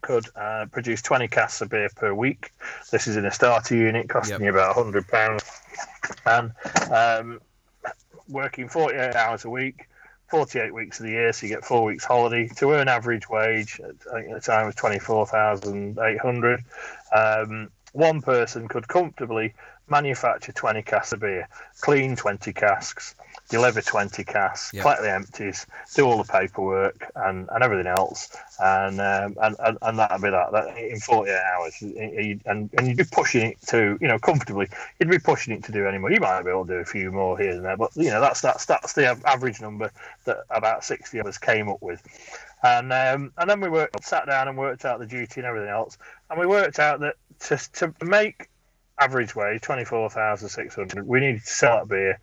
could 0.02 0.26
uh, 0.36 0.66
produce 0.70 1.02
20 1.02 1.26
casks 1.28 1.60
of 1.60 1.70
beer 1.70 1.90
per 1.96 2.14
week. 2.14 2.52
This 2.92 3.08
is 3.08 3.16
in 3.16 3.24
a 3.24 3.32
starter 3.32 3.74
unit, 3.74 4.08
costing 4.08 4.34
yep. 4.34 4.40
you 4.42 4.50
about 4.50 4.76
£100. 4.76 5.42
And 6.24 6.52
um, 6.92 7.40
working 8.28 8.68
48 8.68 9.16
hours 9.16 9.44
a 9.44 9.50
week, 9.50 9.88
48 10.28 10.72
weeks 10.72 11.00
of 11.00 11.06
the 11.06 11.12
year, 11.12 11.32
so 11.32 11.46
you 11.46 11.54
get 11.54 11.64
four 11.64 11.84
weeks 11.84 12.04
holiday 12.04 12.48
to 12.56 12.72
earn 12.72 12.88
average 12.88 13.28
wage. 13.28 13.80
I 13.80 14.20
think 14.20 14.30
at 14.30 14.34
the 14.34 14.40
time 14.40 14.66
was 14.66 14.74
24,800. 14.76 16.64
Um, 17.12 17.70
one 17.96 18.20
person 18.20 18.68
could 18.68 18.86
comfortably 18.88 19.54
manufacture 19.88 20.52
20 20.52 20.82
casks 20.82 21.12
of 21.12 21.20
beer, 21.20 21.48
clean 21.80 22.16
20 22.16 22.52
casks, 22.52 23.14
deliver 23.48 23.80
20 23.80 24.24
casks, 24.24 24.72
yep. 24.74 24.82
collect 24.82 25.02
the 25.02 25.12
empties, 25.12 25.66
do 25.94 26.04
all 26.04 26.22
the 26.22 26.30
paperwork 26.30 27.10
and, 27.14 27.48
and 27.52 27.62
everything 27.62 27.86
else, 27.86 28.36
and, 28.58 29.00
um, 29.00 29.36
and, 29.40 29.56
and 29.60 29.78
and 29.82 29.98
that'd 29.98 30.22
be 30.22 30.30
that, 30.30 30.52
that 30.52 30.76
in 30.76 30.98
48 30.98 31.36
hours. 31.36 31.82
And 31.82 32.70
and 32.76 32.88
you'd 32.88 32.96
be 32.96 33.04
pushing 33.04 33.50
it 33.50 33.62
to 33.68 33.96
you 34.00 34.08
know 34.08 34.18
comfortably. 34.18 34.68
You'd 34.98 35.10
be 35.10 35.18
pushing 35.18 35.54
it 35.54 35.64
to 35.64 35.72
do 35.72 35.86
any 35.86 35.98
more. 35.98 36.10
You 36.10 36.20
might 36.20 36.42
be 36.42 36.50
able 36.50 36.66
to 36.66 36.74
do 36.74 36.78
a 36.78 36.84
few 36.84 37.12
more 37.12 37.38
here 37.38 37.52
and 37.52 37.64
there, 37.64 37.76
but 37.76 37.94
you 37.94 38.10
know 38.10 38.20
that's 38.20 38.40
that's 38.40 38.66
that's 38.66 38.94
the 38.94 39.06
average 39.26 39.60
number 39.60 39.90
that 40.24 40.38
about 40.50 40.84
60 40.84 41.18
of 41.18 41.26
us 41.26 41.38
came 41.38 41.68
up 41.68 41.80
with. 41.80 42.02
And 42.62 42.92
um, 42.92 43.32
and 43.38 43.48
then 43.48 43.60
we 43.60 43.68
worked, 43.68 44.02
sat 44.04 44.26
down 44.26 44.48
and 44.48 44.56
worked 44.56 44.84
out 44.84 44.98
the 44.98 45.06
duty 45.06 45.40
and 45.40 45.46
everything 45.46 45.68
else, 45.68 45.98
and 46.30 46.40
we 46.40 46.46
worked 46.46 46.78
out 46.78 47.00
that 47.00 47.16
to 47.40 47.56
to 47.74 47.94
make 48.04 48.48
average 48.98 49.36
wage 49.36 49.60
twenty 49.60 49.84
four 49.84 50.08
thousand 50.10 50.48
six 50.48 50.74
hundred. 50.74 51.06
We 51.06 51.20
needed 51.20 51.42
to 51.42 51.46
sell 51.46 51.78
that 51.78 51.88
beer 51.88 52.18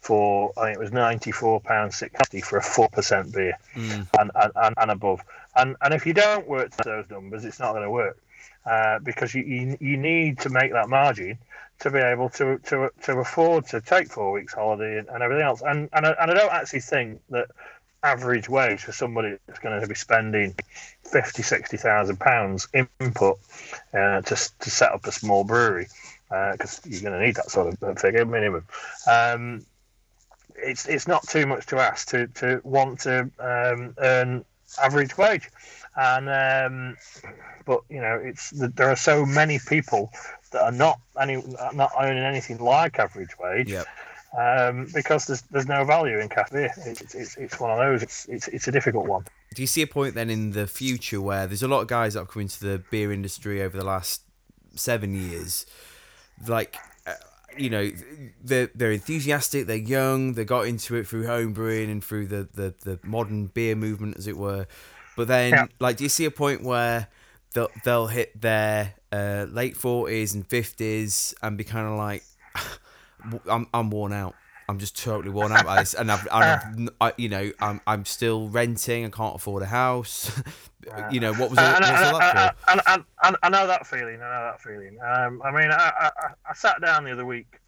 for 0.00 0.52
I 0.56 0.66
think 0.66 0.76
it 0.76 0.80
was 0.80 0.92
ninety 0.92 1.32
four 1.32 1.60
pounds 1.60 1.96
sixty 1.96 2.40
for 2.40 2.58
a 2.58 2.62
four 2.62 2.88
percent 2.88 3.32
beer 3.32 3.58
mm. 3.74 4.08
and, 4.18 4.30
and, 4.34 4.74
and 4.76 4.90
above. 4.90 5.20
And 5.56 5.76
and 5.80 5.92
if 5.94 6.06
you 6.06 6.14
don't 6.14 6.46
work 6.48 6.70
those 6.76 7.08
numbers, 7.10 7.44
it's 7.44 7.58
not 7.58 7.72
going 7.72 7.84
to 7.84 7.90
work 7.90 8.18
uh, 8.66 8.98
because 9.00 9.34
you, 9.34 9.42
you 9.42 9.76
you 9.80 9.96
need 9.96 10.38
to 10.40 10.48
make 10.48 10.72
that 10.72 10.88
margin 10.88 11.38
to 11.80 11.90
be 11.90 11.98
able 11.98 12.28
to 12.30 12.58
to 12.58 12.90
to 13.02 13.18
afford 13.18 13.66
to 13.66 13.80
take 13.80 14.08
four 14.08 14.32
weeks 14.32 14.54
holiday 14.54 14.98
and, 14.98 15.08
and 15.08 15.22
everything 15.22 15.44
else. 15.44 15.62
And 15.62 15.88
and 15.92 16.06
I, 16.06 16.14
and 16.20 16.30
I 16.30 16.34
don't 16.34 16.52
actually 16.52 16.80
think 16.80 17.20
that 17.30 17.48
average 18.02 18.48
wage 18.48 18.82
for 18.82 18.92
somebody 18.92 19.36
that's 19.46 19.58
going 19.60 19.80
to 19.80 19.86
be 19.86 19.94
spending 19.94 20.54
50 21.04 21.42
60,000 21.42 22.18
pounds 22.18 22.68
input 22.72 23.38
uh, 23.94 24.20
to, 24.22 24.50
to 24.60 24.70
set 24.70 24.92
up 24.92 25.06
a 25.06 25.12
small 25.12 25.44
brewery 25.44 25.86
because 26.28 26.78
uh, 26.78 26.88
you're 26.88 27.02
going 27.02 27.18
to 27.18 27.24
need 27.24 27.36
that 27.36 27.50
sort 27.50 27.76
of 27.80 27.98
figure 27.98 28.24
minimum. 28.24 28.64
Um, 29.10 29.66
it's 30.56 30.86
it's 30.86 31.08
not 31.08 31.26
too 31.28 31.46
much 31.46 31.66
to 31.66 31.78
ask 31.78 32.08
to 32.08 32.26
to 32.28 32.60
want 32.64 33.00
to 33.00 33.30
um, 33.38 33.94
earn 33.98 34.44
average 34.82 35.16
wage, 35.18 35.50
and 35.96 36.28
um, 36.28 36.96
but 37.64 37.82
you 37.88 38.00
know 38.00 38.20
it's 38.22 38.50
there 38.50 38.88
are 38.88 38.96
so 38.96 39.26
many 39.26 39.58
people 39.58 40.10
that 40.52 40.62
are 40.62 40.72
not 40.72 41.00
any 41.20 41.42
not 41.74 41.92
earning 42.00 42.22
anything 42.22 42.58
like 42.58 42.98
average 42.98 43.38
wage. 43.38 43.68
Um, 44.38 44.88
because 44.94 45.26
there's 45.26 45.42
there's 45.42 45.66
no 45.66 45.84
value 45.84 46.18
in 46.18 46.28
cafe. 46.28 46.70
It's, 46.86 47.14
it's, 47.14 47.36
it's 47.36 47.60
one 47.60 47.70
of 47.70 47.76
those. 47.76 48.02
It's, 48.02 48.24
it's 48.26 48.48
it's 48.48 48.68
a 48.68 48.72
difficult 48.72 49.06
one. 49.06 49.24
Do 49.54 49.62
you 49.62 49.66
see 49.66 49.82
a 49.82 49.86
point 49.86 50.14
then 50.14 50.30
in 50.30 50.52
the 50.52 50.66
future 50.66 51.20
where 51.20 51.46
there's 51.46 51.62
a 51.62 51.68
lot 51.68 51.82
of 51.82 51.88
guys 51.88 52.14
that 52.14 52.20
have 52.20 52.28
come 52.28 52.42
into 52.42 52.60
the 52.60 52.82
beer 52.90 53.12
industry 53.12 53.62
over 53.62 53.76
the 53.76 53.84
last 53.84 54.22
seven 54.74 55.14
years 55.14 55.66
like 56.46 56.76
uh, 57.06 57.12
you 57.56 57.70
know 57.70 57.90
they're 58.42 58.70
they're 58.74 58.92
enthusiastic 58.92 59.66
they're 59.66 59.76
young 59.76 60.32
they 60.34 60.44
got 60.44 60.66
into 60.66 60.96
it 60.96 61.06
through 61.06 61.26
home 61.26 61.52
brewing 61.52 61.90
and 61.90 62.02
through 62.02 62.26
the 62.26 62.48
the, 62.54 62.74
the 62.84 62.98
modern 63.02 63.46
beer 63.46 63.74
movement 63.74 64.16
as 64.16 64.26
it 64.26 64.36
were 64.36 64.66
but 65.16 65.28
then 65.28 65.50
yeah. 65.50 65.66
like 65.78 65.96
do 65.96 66.04
you 66.04 66.10
see 66.10 66.24
a 66.24 66.30
point 66.30 66.62
where 66.62 67.08
they'll 67.54 67.68
they'll 67.84 68.06
hit 68.06 68.38
their 68.40 68.94
uh, 69.12 69.46
late 69.50 69.76
40s 69.76 70.34
and 70.34 70.48
50s 70.48 71.34
and 71.42 71.58
be 71.58 71.64
kind 71.64 71.86
of 71.86 71.98
like 71.98 72.22
I'm 73.48 73.66
I'm 73.72 73.90
worn 73.90 74.12
out 74.12 74.34
I'm 74.68 74.78
just 74.78 74.96
totally 75.02 75.30
worn 75.30 75.52
out 75.52 75.66
by 75.66 75.80
this, 75.80 75.94
and 75.94 76.10
I've, 76.10 76.26
and 76.30 76.88
I've 77.00 77.12
I, 77.12 77.12
you 77.18 77.28
know, 77.28 77.52
I'm 77.60 77.80
I'm 77.86 78.04
still 78.04 78.48
renting. 78.48 79.04
I 79.04 79.10
can't 79.10 79.36
afford 79.36 79.62
a 79.62 79.66
house. 79.66 80.30
you 81.10 81.20
know, 81.20 81.32
what 81.34 81.50
was 81.50 81.58
all, 81.58 81.64
and, 81.64 81.84
all 81.84 82.18
that 82.18 82.56
for? 82.56 82.70
And, 82.70 82.80
and, 82.86 83.04
and, 83.22 83.36
I 83.42 83.48
know 83.48 83.66
that 83.66 83.86
feeling. 83.86 84.16
I 84.16 84.34
know 84.34 84.50
that 84.50 84.62
feeling. 84.62 84.98
Um, 85.04 85.42
I 85.44 85.50
mean, 85.50 85.70
I, 85.70 85.92
I, 86.00 86.10
I 86.48 86.54
sat 86.54 86.80
down 86.80 87.04
the 87.04 87.12
other 87.12 87.26
week 87.26 87.60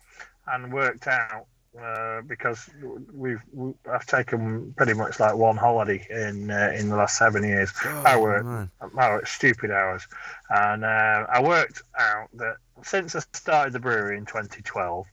and 0.47 0.73
worked 0.73 1.07
out 1.07 1.47
uh, 1.81 2.23
because 2.23 2.71
we've 3.13 3.43
we, 3.53 3.73
I've 3.93 4.07
taken 4.07 4.73
pretty 4.77 4.95
much 4.95 5.21
like 5.21 5.35
one 5.35 5.57
holiday 5.57 6.07
in 6.11 6.51
uh, 6.51 6.73
in 6.75 6.89
the 6.89 6.97
last 6.97 7.19
seven 7.19 7.45
years. 7.45 7.71
Oh, 7.85 8.03
I 8.07 8.17
worked, 8.17 8.71
I 8.81 9.21
stupid 9.25 9.71
hours, 9.71 10.07
and 10.49 10.85
uh, 10.85 11.27
I 11.29 11.43
worked 11.43 11.83
out 11.99 12.29
that 12.35 12.57
since 12.83 13.15
I 13.15 13.21
started 13.33 13.73
the 13.73 13.81
brewery 13.81 14.17
in 14.17 14.25
2012, 14.25 15.07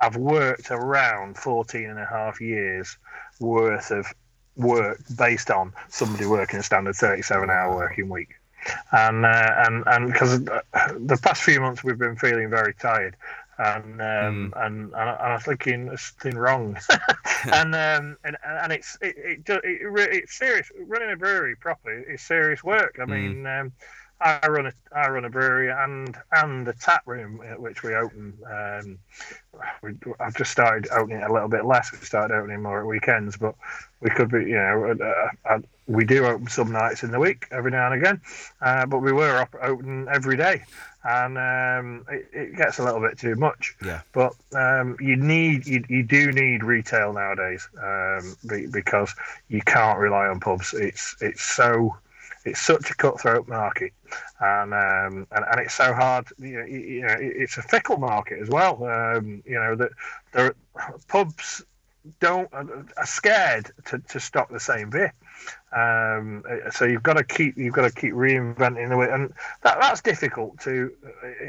I've 0.00 0.16
worked 0.16 0.70
around 0.70 1.36
14 1.36 1.90
and 1.90 1.98
a 1.98 2.06
half 2.06 2.40
years 2.40 2.96
worth 3.38 3.90
of 3.90 4.06
work 4.56 5.00
based 5.16 5.50
on 5.50 5.72
somebody 5.88 6.26
working 6.26 6.60
a 6.60 6.62
standard 6.62 6.96
37 6.96 7.50
hour 7.50 7.74
working 7.74 8.08
week. 8.08 8.34
And 8.92 9.24
uh, 9.24 9.54
and 9.66 9.84
and 9.86 10.12
because 10.12 10.44
the 10.44 11.18
past 11.22 11.42
few 11.42 11.60
months 11.62 11.82
we've 11.82 11.98
been 11.98 12.16
feeling 12.16 12.50
very 12.50 12.74
tired, 12.74 13.16
and 13.60 14.00
um, 14.00 14.52
mm. 14.54 14.66
and, 14.66 14.92
and 14.92 14.94
I 14.94 15.34
was 15.34 15.44
thinking 15.44 15.86
there's 15.86 16.02
something 16.02 16.38
wrong, 16.38 16.78
and 17.52 17.74
um, 17.74 18.16
and 18.22 18.36
and 18.44 18.72
it's 18.72 18.98
it, 19.00 19.16
it, 19.16 19.48
it, 19.48 19.62
it, 19.64 20.08
it's 20.12 20.36
serious. 20.36 20.70
Running 20.78 21.10
a 21.10 21.16
brewery 21.16 21.56
properly 21.56 22.02
is 22.08 22.20
serious 22.22 22.62
work. 22.62 22.98
I 23.00 23.04
mm. 23.04 23.08
mean, 23.08 23.46
um, 23.46 23.72
I 24.20 24.46
run 24.48 24.66
a 24.66 24.72
I 24.94 25.08
run 25.08 25.24
a 25.24 25.30
brewery 25.30 25.70
and 25.70 26.16
and 26.32 26.68
a 26.68 26.72
tap 26.74 27.02
room 27.06 27.40
at 27.46 27.60
which 27.60 27.82
we 27.82 27.94
open. 27.94 28.36
Um, 28.46 28.98
we, 29.82 29.94
I've 30.18 30.36
just 30.36 30.50
started 30.50 30.88
opening 30.92 31.22
a 31.22 31.32
little 31.32 31.48
bit 31.48 31.64
less. 31.64 31.90
We 31.92 31.98
started 31.98 32.34
opening 32.34 32.62
more 32.62 32.80
at 32.80 32.86
weekends, 32.86 33.36
but 33.36 33.54
we 34.00 34.10
could 34.10 34.30
be, 34.30 34.38
you 34.38 34.56
know, 34.56 34.94
uh, 35.00 35.48
uh, 35.48 35.58
we 35.86 36.04
do 36.04 36.24
open 36.26 36.48
some 36.48 36.70
nights 36.70 37.02
in 37.02 37.10
the 37.10 37.18
week 37.18 37.46
every 37.50 37.70
now 37.70 37.90
and 37.90 38.00
again, 38.00 38.20
uh, 38.60 38.86
but 38.86 38.98
we 38.98 39.12
were 39.12 39.38
up, 39.38 39.54
open 39.60 40.06
every 40.08 40.36
day, 40.36 40.62
and 41.04 41.36
um, 41.36 42.06
it, 42.10 42.28
it, 42.32 42.56
gets 42.56 42.78
a 42.78 42.84
little 42.84 43.00
bit 43.00 43.18
too 43.18 43.34
much. 43.34 43.74
Yeah. 43.84 44.02
But 44.12 44.34
um, 44.54 44.96
you 45.00 45.16
need 45.16 45.66
you, 45.66 45.84
you 45.88 46.02
do 46.02 46.30
need 46.30 46.62
retail 46.62 47.12
nowadays 47.12 47.68
um, 47.82 48.36
because 48.70 49.14
you 49.48 49.62
can't 49.62 49.98
rely 49.98 50.26
on 50.26 50.40
pubs. 50.40 50.74
It's 50.74 51.16
it's 51.20 51.42
so 51.42 51.96
it's 52.44 52.60
such 52.60 52.90
a 52.90 52.94
cutthroat 52.94 53.48
market, 53.48 53.92
and 54.40 54.72
um, 54.72 55.26
and, 55.30 55.44
and 55.50 55.60
it's 55.60 55.74
so 55.74 55.92
hard. 55.92 56.26
You 56.38 56.60
know, 56.60 56.66
you 56.66 57.02
know, 57.02 57.16
it's 57.18 57.58
a 57.58 57.62
fickle 57.62 57.98
market 57.98 58.40
as 58.40 58.48
well. 58.48 58.84
Um, 58.84 59.42
you 59.46 59.54
know 59.54 59.76
that 59.76 60.54
pubs 61.08 61.62
don't 62.18 62.52
are 62.52 62.86
scared 63.04 63.70
to, 63.86 63.98
to 63.98 64.20
stock 64.20 64.50
the 64.50 64.60
same 64.60 64.90
beer. 64.90 65.12
Um, 65.72 66.42
so 66.70 66.84
you've 66.84 67.02
got 67.02 67.14
to 67.14 67.24
keep 67.24 67.56
you've 67.56 67.74
got 67.74 67.82
to 67.82 67.94
keep 67.94 68.14
reinventing 68.14 68.88
the 68.88 68.96
way, 68.96 69.10
and 69.10 69.32
that, 69.62 69.78
that's 69.80 70.00
difficult 70.00 70.60
to 70.60 70.92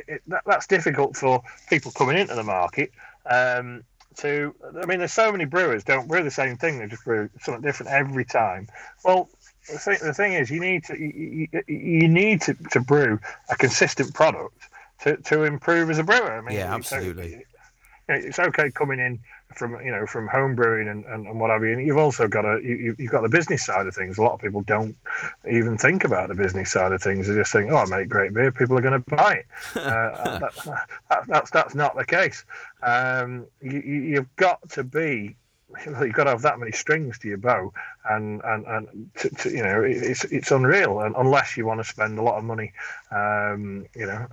it, 0.07 0.21
that, 0.27 0.43
that's 0.45 0.67
difficult 0.67 1.15
for 1.15 1.41
people 1.69 1.91
coming 1.91 2.17
into 2.17 2.35
the 2.35 2.43
market. 2.43 2.91
Um, 3.25 3.83
to 4.17 4.53
I 4.81 4.85
mean, 4.85 4.99
there's 4.99 5.13
so 5.13 5.31
many 5.31 5.45
brewers 5.45 5.83
don't 5.83 6.07
brew 6.07 6.23
the 6.23 6.31
same 6.31 6.57
thing; 6.57 6.79
they 6.79 6.87
just 6.87 7.05
brew 7.05 7.29
something 7.41 7.61
different 7.61 7.91
every 7.91 8.25
time. 8.25 8.67
Well, 9.03 9.29
the 9.67 9.77
thing, 9.77 9.97
the 10.01 10.13
thing 10.13 10.33
is, 10.33 10.49
you 10.49 10.59
need 10.59 10.83
to 10.85 10.99
you, 10.99 11.47
you 11.67 12.07
need 12.07 12.41
to, 12.41 12.53
to 12.71 12.79
brew 12.79 13.19
a 13.49 13.55
consistent 13.55 14.13
product 14.13 14.57
to, 15.03 15.17
to 15.17 15.43
improve 15.43 15.89
as 15.89 15.99
a 15.99 16.03
brewer. 16.03 16.33
I 16.33 16.41
mean, 16.41 16.55
yeah, 16.55 16.73
absolutely. 16.73 17.43
It's, 18.07 18.39
okay 18.39 18.71
coming 18.71 18.99
in 18.99 19.19
from 19.55 19.79
you 19.85 19.91
know 19.91 20.05
from 20.05 20.27
home 20.27 20.55
brewing 20.55 20.87
and, 20.87 21.05
and, 21.05 21.27
and 21.27 21.39
what 21.39 21.49
have 21.49 21.63
you. 21.63 21.73
And 21.73 21.85
you've 21.85 21.97
also 21.97 22.27
got 22.27 22.43
a 22.43 22.59
you, 22.61 22.95
you've 22.97 23.11
got 23.11 23.21
the 23.21 23.29
business 23.29 23.63
side 23.63 23.87
of 23.87 23.95
things. 23.95 24.17
A 24.17 24.21
lot 24.21 24.33
of 24.33 24.41
people 24.41 24.61
don't 24.61 24.95
even 25.49 25.77
think 25.77 26.03
about 26.03 26.29
the 26.29 26.35
business 26.35 26.71
side 26.71 26.91
of 26.91 27.01
things. 27.01 27.27
They 27.27 27.35
just 27.35 27.51
think, 27.51 27.71
oh, 27.71 27.77
I 27.77 27.85
make 27.85 28.09
great 28.09 28.33
beer, 28.33 28.51
people 28.51 28.77
are 28.77 28.81
going 28.81 29.01
to 29.01 29.15
buy 29.15 29.33
it. 29.35 29.45
uh, 29.75 30.39
that, 30.39 30.85
that, 31.09 31.27
that's 31.27 31.51
that's 31.51 31.75
not 31.75 31.95
the 31.95 32.05
case. 32.05 32.43
Um, 32.81 33.45
you, 33.61 33.79
you've 33.79 34.35
got 34.35 34.67
to 34.71 34.83
be 34.83 35.35
you've 35.85 36.13
got 36.13 36.25
to 36.25 36.31
have 36.31 36.41
that 36.43 36.59
many 36.59 36.71
strings 36.71 37.19
to 37.19 37.27
your 37.27 37.37
bow, 37.37 37.73
and 38.09 38.41
and 38.43 38.65
and 38.65 39.09
to, 39.17 39.29
to, 39.29 39.49
you 39.49 39.63
know 39.63 39.81
it's 39.83 40.23
it's 40.25 40.51
unreal. 40.51 41.01
And 41.01 41.15
unless 41.17 41.57
you 41.57 41.65
want 41.65 41.79
to 41.79 41.83
spend 41.83 42.17
a 42.19 42.21
lot 42.21 42.37
of 42.37 42.43
money, 42.43 42.73
um, 43.11 43.85
you 43.95 44.05
know, 44.05 44.27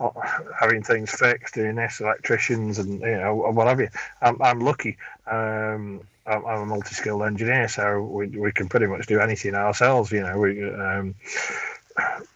uh, 0.00 0.10
having 0.58 0.82
things 0.82 1.10
fixed, 1.10 1.54
doing 1.54 1.76
this, 1.76 2.00
electricians, 2.00 2.78
and 2.78 3.00
you 3.00 3.18
know 3.18 3.34
what 3.34 3.66
have 3.66 3.80
you. 3.80 3.88
I'm, 4.20 4.40
I'm 4.42 4.60
lucky. 4.60 4.96
Um, 5.30 6.02
I'm 6.24 6.44
a 6.44 6.66
multi-skilled 6.66 7.22
engineer, 7.22 7.66
so 7.66 8.00
we, 8.00 8.28
we 8.28 8.52
can 8.52 8.68
pretty 8.68 8.86
much 8.86 9.06
do 9.06 9.18
anything 9.18 9.56
ourselves. 9.56 10.12
You 10.12 10.22
know, 10.22 10.38
we 10.38 10.72
um, 10.72 11.16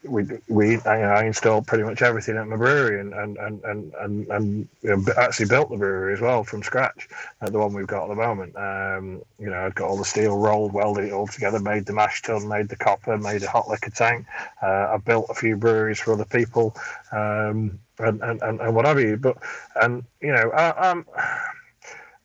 we 0.02 0.24
we 0.48 0.80
I, 0.82 1.24
installed 1.24 1.66
pretty 1.66 1.84
much 1.84 2.02
everything 2.02 2.36
at 2.36 2.46
my 2.46 2.56
brewery 2.56 3.00
and 3.00 3.12
and 3.12 3.36
and 3.38 3.64
and, 3.64 3.94
and, 3.94 4.28
and 4.28 4.68
you 4.82 4.96
know, 4.96 5.04
actually 5.16 5.46
built 5.46 5.70
the 5.70 5.76
brewery 5.76 6.12
as 6.12 6.20
well 6.20 6.44
from 6.44 6.62
scratch 6.62 7.08
at 7.40 7.52
the 7.52 7.58
one 7.58 7.72
we've 7.72 7.86
got 7.86 8.04
at 8.04 8.08
the 8.08 8.14
moment. 8.14 8.56
Um, 8.56 9.22
you 9.38 9.50
know, 9.50 9.66
I'd 9.66 9.74
got 9.74 9.88
all 9.88 9.96
the 9.96 10.04
steel 10.04 10.36
rolled, 10.36 10.72
welded 10.72 11.04
it 11.04 11.12
all 11.12 11.26
together, 11.26 11.58
made 11.58 11.86
the 11.86 11.92
mash 11.92 12.22
tun, 12.22 12.48
made 12.48 12.68
the 12.68 12.76
copper, 12.76 13.16
made 13.18 13.42
a 13.42 13.50
hot 13.50 13.68
liquor 13.68 13.90
tank. 13.90 14.26
Uh, 14.62 14.94
I 14.94 14.96
built 14.98 15.26
a 15.30 15.34
few 15.34 15.56
breweries 15.56 16.00
for 16.00 16.12
other 16.12 16.24
people, 16.24 16.76
um, 17.12 17.78
and, 17.98 18.22
and, 18.22 18.42
and 18.42 18.60
and 18.60 18.74
what 18.74 18.84
have 18.84 19.00
you. 19.00 19.16
But 19.16 19.38
and 19.80 20.04
you 20.20 20.32
know, 20.32 20.50
I, 20.50 20.90
I'm. 20.90 21.06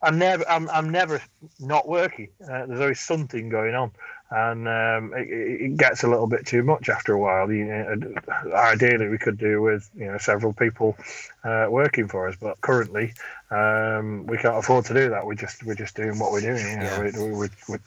I'm 0.04 0.18
never, 0.18 0.44
I'm, 0.50 0.68
I'm 0.72 0.90
never 0.90 1.22
not 1.60 1.88
working. 1.88 2.30
Uh, 2.44 2.66
there's 2.66 2.80
always 2.80 3.00
something 3.00 3.50
going 3.50 3.76
on 3.76 3.92
and 4.32 4.66
um, 4.68 5.14
it, 5.14 5.28
it, 5.30 5.78
gets 5.78 6.04
a 6.04 6.08
little 6.08 6.26
bit 6.26 6.46
too 6.46 6.64
much 6.64 6.88
after 6.88 7.14
a 7.14 7.20
while. 7.20 7.52
You 7.52 7.66
know, 7.66 8.16
ideally, 8.54 9.10
we 9.10 9.18
could 9.18 9.38
do 9.38 9.62
with 9.62 9.90
you 9.96 10.06
know 10.06 10.18
several 10.18 10.54
people 10.54 10.98
uh, 11.44 11.68
working 11.70 12.08
for 12.08 12.30
us, 12.30 12.38
but 12.40 12.60
currently 12.62 13.14
um, 13.52 14.26
we 14.28 14.38
can't 14.38 14.58
afford 14.58 14.86
to 14.86 14.94
do 14.94 15.10
that. 15.10 15.26
We 15.26 15.36
just 15.36 15.64
we're 15.66 15.76
just 15.76 15.98
doing 15.98 16.18
what 16.18 16.32
we're 16.32 16.42
doing. 16.42 16.66
You 16.66 16.78
know, 16.78 16.84
yeah. 16.84 17.02
we, 17.02 17.12
we, 17.12 17.32
we, 17.32 17.50
we're, 17.68 17.80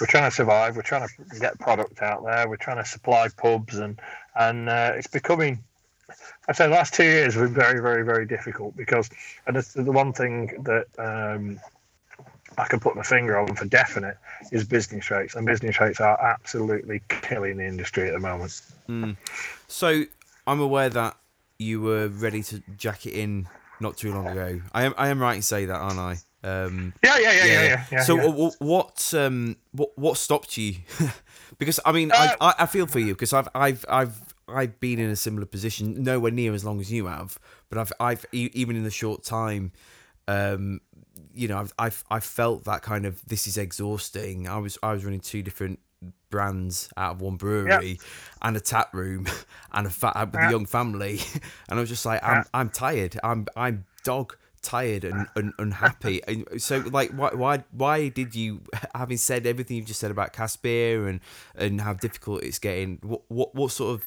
we're 0.00 0.06
trying 0.06 0.30
to 0.30 0.34
survive. 0.34 0.76
We're 0.76 0.82
trying 0.82 1.08
to 1.08 1.40
get 1.40 1.58
product 1.58 2.00
out 2.00 2.24
there. 2.24 2.48
We're 2.48 2.56
trying 2.56 2.78
to 2.78 2.88
supply 2.88 3.28
pubs, 3.36 3.76
and 3.76 4.00
and 4.36 4.68
uh, 4.68 4.92
it's 4.94 5.08
becoming. 5.08 5.64
I 6.48 6.52
say 6.52 6.66
the 6.66 6.74
last 6.74 6.94
two 6.94 7.04
years 7.04 7.34
have 7.34 7.44
been 7.44 7.54
very, 7.54 7.82
very, 7.82 8.02
very 8.04 8.24
difficult 8.24 8.74
because, 8.74 9.10
and 9.46 9.54
it's 9.54 9.74
the 9.74 9.92
one 9.92 10.14
thing 10.14 10.62
that 10.62 10.86
um, 10.98 11.60
I 12.58 12.66
can 12.66 12.80
put 12.80 12.96
my 12.96 13.02
finger 13.02 13.38
on 13.38 13.54
for 13.54 13.64
definite 13.64 14.16
is 14.52 14.64
business 14.64 15.10
rates, 15.10 15.34
and 15.34 15.46
business 15.46 15.80
rates 15.80 16.00
are 16.00 16.20
absolutely 16.20 17.02
killing 17.08 17.58
the 17.58 17.66
industry 17.66 18.08
at 18.08 18.14
the 18.14 18.20
moment. 18.20 18.60
Mm. 18.88 19.16
So 19.68 20.02
I'm 20.46 20.60
aware 20.60 20.88
that 20.90 21.16
you 21.58 21.80
were 21.80 22.08
ready 22.08 22.42
to 22.44 22.62
jack 22.76 23.06
it 23.06 23.12
in 23.12 23.48
not 23.80 23.96
too 23.96 24.12
long 24.12 24.26
ago. 24.26 24.60
I 24.72 24.84
am 24.84 24.94
I 24.96 25.08
am 25.08 25.20
right 25.20 25.36
in 25.36 25.42
saying 25.42 25.68
that, 25.68 25.76
aren't 25.76 25.98
I? 25.98 26.16
Um, 26.44 26.94
yeah, 27.02 27.18
yeah, 27.18 27.32
yeah, 27.32 27.44
yeah, 27.44 27.62
yeah. 27.62 27.84
yeah 27.90 28.02
so 28.02 28.16
yeah. 28.16 28.50
what 28.58 29.12
um 29.14 29.56
what 29.72 29.96
what 29.96 30.16
stopped 30.16 30.56
you? 30.56 30.76
because 31.58 31.80
I 31.84 31.92
mean 31.92 32.12
uh, 32.12 32.34
I, 32.40 32.54
I 32.60 32.66
feel 32.66 32.86
for 32.86 33.00
you 33.00 33.14
because 33.14 33.32
I've 33.32 33.48
I've 33.54 33.84
I've 33.88 34.34
I've 34.48 34.80
been 34.80 34.98
in 34.98 35.10
a 35.10 35.16
similar 35.16 35.46
position, 35.46 36.02
nowhere 36.02 36.32
near 36.32 36.54
as 36.54 36.64
long 36.64 36.80
as 36.80 36.90
you 36.90 37.06
have, 37.06 37.38
but 37.68 37.78
I've 37.78 37.92
I've 38.00 38.26
even 38.32 38.76
in 38.76 38.84
the 38.84 38.90
short 38.90 39.24
time 39.24 39.72
um, 40.28 40.80
you 41.38 41.46
know, 41.46 41.58
I've, 41.58 41.72
I've 41.78 42.04
I 42.10 42.20
felt 42.20 42.64
that 42.64 42.82
kind 42.82 43.06
of 43.06 43.24
this 43.26 43.46
is 43.46 43.56
exhausting. 43.56 44.48
I 44.48 44.58
was 44.58 44.76
I 44.82 44.92
was 44.92 45.04
running 45.04 45.20
two 45.20 45.42
different 45.42 45.78
brands 46.30 46.90
out 46.96 47.16
of 47.16 47.20
one 47.20 47.36
brewery 47.36 47.90
yep. 47.90 47.98
and 48.42 48.56
a 48.56 48.60
tap 48.60 48.92
room 48.92 49.26
and 49.72 49.86
a 49.86 49.90
fat 49.90 50.16
uh, 50.16 50.26
with 50.26 50.34
yep. 50.34 50.48
a 50.48 50.50
young 50.50 50.66
family, 50.66 51.20
and 51.68 51.78
I 51.78 51.80
was 51.80 51.88
just 51.88 52.04
like, 52.04 52.22
I'm 52.24 52.38
yep. 52.38 52.48
I'm 52.52 52.70
tired. 52.70 53.18
I'm 53.22 53.46
I'm 53.56 53.84
dog 54.02 54.36
tired 54.62 55.04
and, 55.04 55.28
and 55.36 55.52
unhappy. 55.58 56.20
And 56.26 56.60
so, 56.60 56.78
like, 56.90 57.12
why 57.12 57.30
why 57.34 57.64
why 57.70 58.08
did 58.08 58.34
you, 58.34 58.62
having 58.94 59.16
said 59.16 59.46
everything 59.46 59.76
you've 59.76 59.86
just 59.86 60.00
said 60.00 60.10
about 60.10 60.32
cask 60.32 60.60
beer 60.60 61.06
and 61.06 61.20
and 61.54 61.80
how 61.80 61.94
difficult 61.94 62.42
it's 62.42 62.58
getting, 62.58 62.98
what 63.02 63.22
what 63.28 63.54
what 63.54 63.70
sort 63.70 63.94
of 63.94 64.06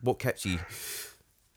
what 0.00 0.18
kept 0.18 0.46
you? 0.46 0.58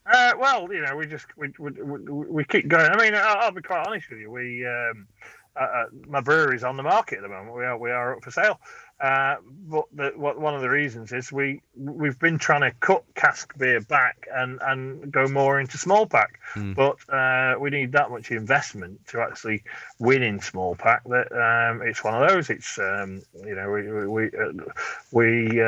Uh, 0.04 0.32
well, 0.38 0.72
you 0.72 0.80
know, 0.80 0.96
we 0.96 1.06
just 1.06 1.26
we, 1.36 1.52
we, 1.58 1.70
we 1.70 2.44
keep 2.44 2.68
going. 2.68 2.90
I 2.90 2.96
mean, 2.96 3.14
I'll, 3.14 3.38
I'll 3.38 3.52
be 3.52 3.62
quite 3.62 3.86
honest 3.86 4.10
with 4.10 4.18
you. 4.18 4.30
We 4.30 4.66
um, 4.66 5.06
uh, 5.54 5.60
uh, 5.60 5.84
my 6.08 6.20
brewery's 6.20 6.64
on 6.64 6.76
the 6.76 6.82
market 6.82 7.18
at 7.18 7.22
the 7.22 7.28
moment. 7.28 7.54
We 7.54 7.64
are 7.64 7.76
we 7.76 7.90
are 7.90 8.16
up 8.16 8.24
for 8.24 8.30
sale. 8.30 8.58
Uh, 9.00 9.36
but 9.68 9.84
the, 9.92 10.12
what, 10.14 10.40
one 10.40 10.54
of 10.54 10.60
the 10.60 10.70
reasons 10.70 11.12
is 11.12 11.32
we 11.32 11.60
we've 11.76 12.18
been 12.18 12.38
trying 12.38 12.60
to 12.60 12.70
cut 12.78 13.02
cask 13.14 13.56
beer 13.58 13.80
back 13.80 14.28
and, 14.32 14.60
and 14.62 15.10
go 15.12 15.26
more 15.26 15.60
into 15.60 15.76
small 15.76 16.06
pack, 16.06 16.38
mm. 16.54 16.74
but 16.74 16.96
uh, 17.12 17.58
we 17.58 17.68
need 17.68 17.92
that 17.92 18.10
much 18.10 18.30
investment 18.30 19.04
to 19.08 19.20
actually 19.20 19.62
win 19.98 20.22
in 20.22 20.40
small 20.40 20.74
pack. 20.76 21.02
That 21.04 21.32
um, 21.32 21.82
it's 21.82 22.02
one 22.02 22.14
of 22.14 22.28
those. 22.28 22.48
It's 22.48 22.78
um, 22.78 23.22
you 23.44 23.54
know 23.54 23.70
we 23.70 23.90
we 23.90 24.06
we, 24.06 24.30
uh, 24.38 24.52
we 25.10 25.60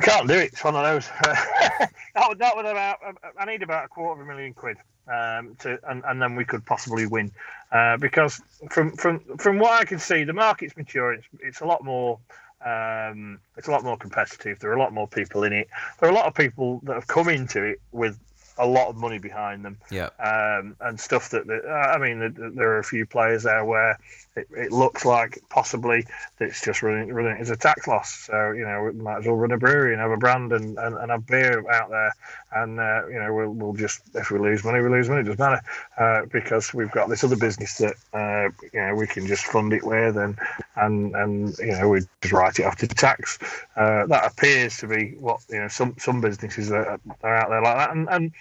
um, 0.00 0.06
we 0.06 0.12
can't 0.12 0.28
do 0.28 0.34
it. 0.34 0.52
It's 0.52 0.64
one 0.64 0.76
of 0.76 0.82
those. 0.82 1.08
that, 1.22 1.90
that 2.38 2.56
would 2.56 2.66
about. 2.66 2.98
I 3.38 3.44
need 3.44 3.62
about 3.62 3.84
a 3.84 3.88
quarter 3.88 4.20
of 4.20 4.26
a 4.26 4.30
million 4.30 4.54
quid 4.54 4.76
um, 5.08 5.56
to, 5.60 5.78
and, 5.88 6.02
and 6.06 6.20
then 6.20 6.36
we 6.36 6.44
could 6.44 6.64
possibly 6.64 7.06
win. 7.06 7.32
Uh, 7.72 7.96
because 7.96 8.40
from 8.70 8.92
from 8.96 9.20
from 9.38 9.58
what 9.58 9.80
I 9.80 9.84
can 9.84 9.98
see, 9.98 10.24
the 10.24 10.32
market's 10.32 10.76
mature. 10.76 11.12
It's, 11.12 11.26
it's 11.40 11.60
a 11.60 11.66
lot 11.66 11.84
more. 11.84 12.18
Um, 12.64 13.38
it's 13.56 13.68
a 13.68 13.70
lot 13.70 13.84
more 13.84 13.96
competitive. 13.96 14.58
There 14.58 14.70
are 14.70 14.76
a 14.76 14.78
lot 14.78 14.92
more 14.92 15.08
people 15.08 15.44
in 15.44 15.52
it. 15.52 15.68
There 15.98 16.08
are 16.08 16.12
a 16.12 16.14
lot 16.14 16.26
of 16.26 16.34
people 16.34 16.80
that 16.84 16.94
have 16.94 17.06
come 17.06 17.28
into 17.28 17.62
it 17.62 17.80
with 17.90 18.18
a 18.58 18.66
lot 18.66 18.88
of 18.88 18.96
money 18.96 19.18
behind 19.18 19.64
them. 19.64 19.78
Yeah. 19.90 20.10
Um, 20.18 20.76
and 20.80 21.00
stuff 21.00 21.30
that, 21.30 21.46
that 21.46 21.66
I 21.66 21.96
mean, 21.96 22.34
there 22.54 22.72
are 22.72 22.78
a 22.78 22.84
few 22.84 23.06
players 23.06 23.44
there 23.44 23.64
where 23.64 23.98
it, 24.40 24.48
it, 24.56 24.72
looks 24.72 25.04
like 25.04 25.38
possibly 25.48 26.06
it's 26.38 26.62
just 26.64 26.82
running 26.82 27.12
running 27.12 27.36
as 27.38 27.50
a 27.50 27.56
tax 27.56 27.86
loss. 27.86 28.26
So 28.26 28.52
you 28.52 28.64
know, 28.64 28.84
we 28.84 28.92
might 28.92 29.18
as 29.18 29.26
well 29.26 29.36
run 29.36 29.52
a 29.52 29.58
brewery 29.58 29.92
and 29.92 30.00
have 30.00 30.10
a 30.10 30.16
brand 30.16 30.52
and, 30.52 30.78
and, 30.78 30.96
and 30.96 31.10
have 31.10 31.26
beer 31.26 31.68
out 31.70 31.90
there. 31.90 32.12
And 32.52 32.80
uh, 32.80 33.06
you 33.08 33.18
know, 33.18 33.32
we'll, 33.32 33.50
we'll 33.50 33.72
just 33.72 34.02
if 34.14 34.30
we 34.30 34.38
lose 34.38 34.64
money, 34.64 34.80
we 34.80 34.88
lose 34.88 35.08
money. 35.08 35.20
It 35.20 35.24
doesn't 35.24 35.38
matter 35.38 35.62
uh, 35.98 36.26
because 36.32 36.72
we've 36.72 36.90
got 36.90 37.08
this 37.08 37.24
other 37.24 37.36
business 37.36 37.78
that 37.78 37.94
uh, 38.12 38.50
you 38.72 38.80
know 38.80 38.94
we 38.94 39.06
can 39.06 39.26
just 39.26 39.44
fund 39.46 39.72
it 39.72 39.84
with 39.84 40.16
and 40.16 40.38
and 40.76 41.14
and 41.14 41.58
you 41.58 41.72
know 41.72 41.88
we 41.88 42.00
just 42.22 42.32
write 42.32 42.58
it 42.58 42.64
off 42.64 42.76
to 42.76 42.88
tax. 42.88 43.38
Uh, 43.76 44.06
that 44.06 44.30
appears 44.30 44.78
to 44.78 44.88
be 44.88 45.16
what 45.18 45.40
you 45.48 45.60
know 45.60 45.68
some 45.68 45.94
some 45.98 46.20
businesses 46.20 46.72
are, 46.72 46.98
are 47.22 47.36
out 47.36 47.50
there 47.50 47.62
like 47.62 47.76
that 47.76 47.90
and 47.90 48.08
and 48.10 48.32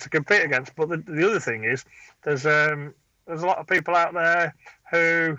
to 0.00 0.08
compete 0.08 0.42
against. 0.42 0.74
But 0.76 0.88
the, 0.88 0.98
the 0.98 1.26
other 1.26 1.40
thing 1.40 1.64
is 1.64 1.84
there's 2.22 2.46
um 2.46 2.94
there's 3.26 3.42
a 3.42 3.46
lot 3.46 3.58
of 3.58 3.66
people 3.66 3.94
out 3.94 4.14
there 4.14 4.54
who 4.90 5.38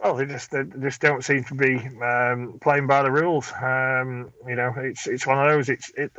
well, 0.00 0.14
they 0.14 0.26
just 0.26 0.52
they 0.52 0.62
just 0.80 1.00
don't 1.00 1.24
seem 1.24 1.42
to 1.44 1.54
be 1.54 1.76
um, 2.04 2.58
playing 2.60 2.86
by 2.86 3.02
the 3.02 3.10
rules. 3.10 3.52
Um, 3.60 4.30
you 4.46 4.54
know, 4.54 4.72
it's 4.76 5.08
it's 5.08 5.26
one 5.26 5.38
of 5.38 5.52
those. 5.52 5.68
It's 5.68 5.90
it. 5.96 6.12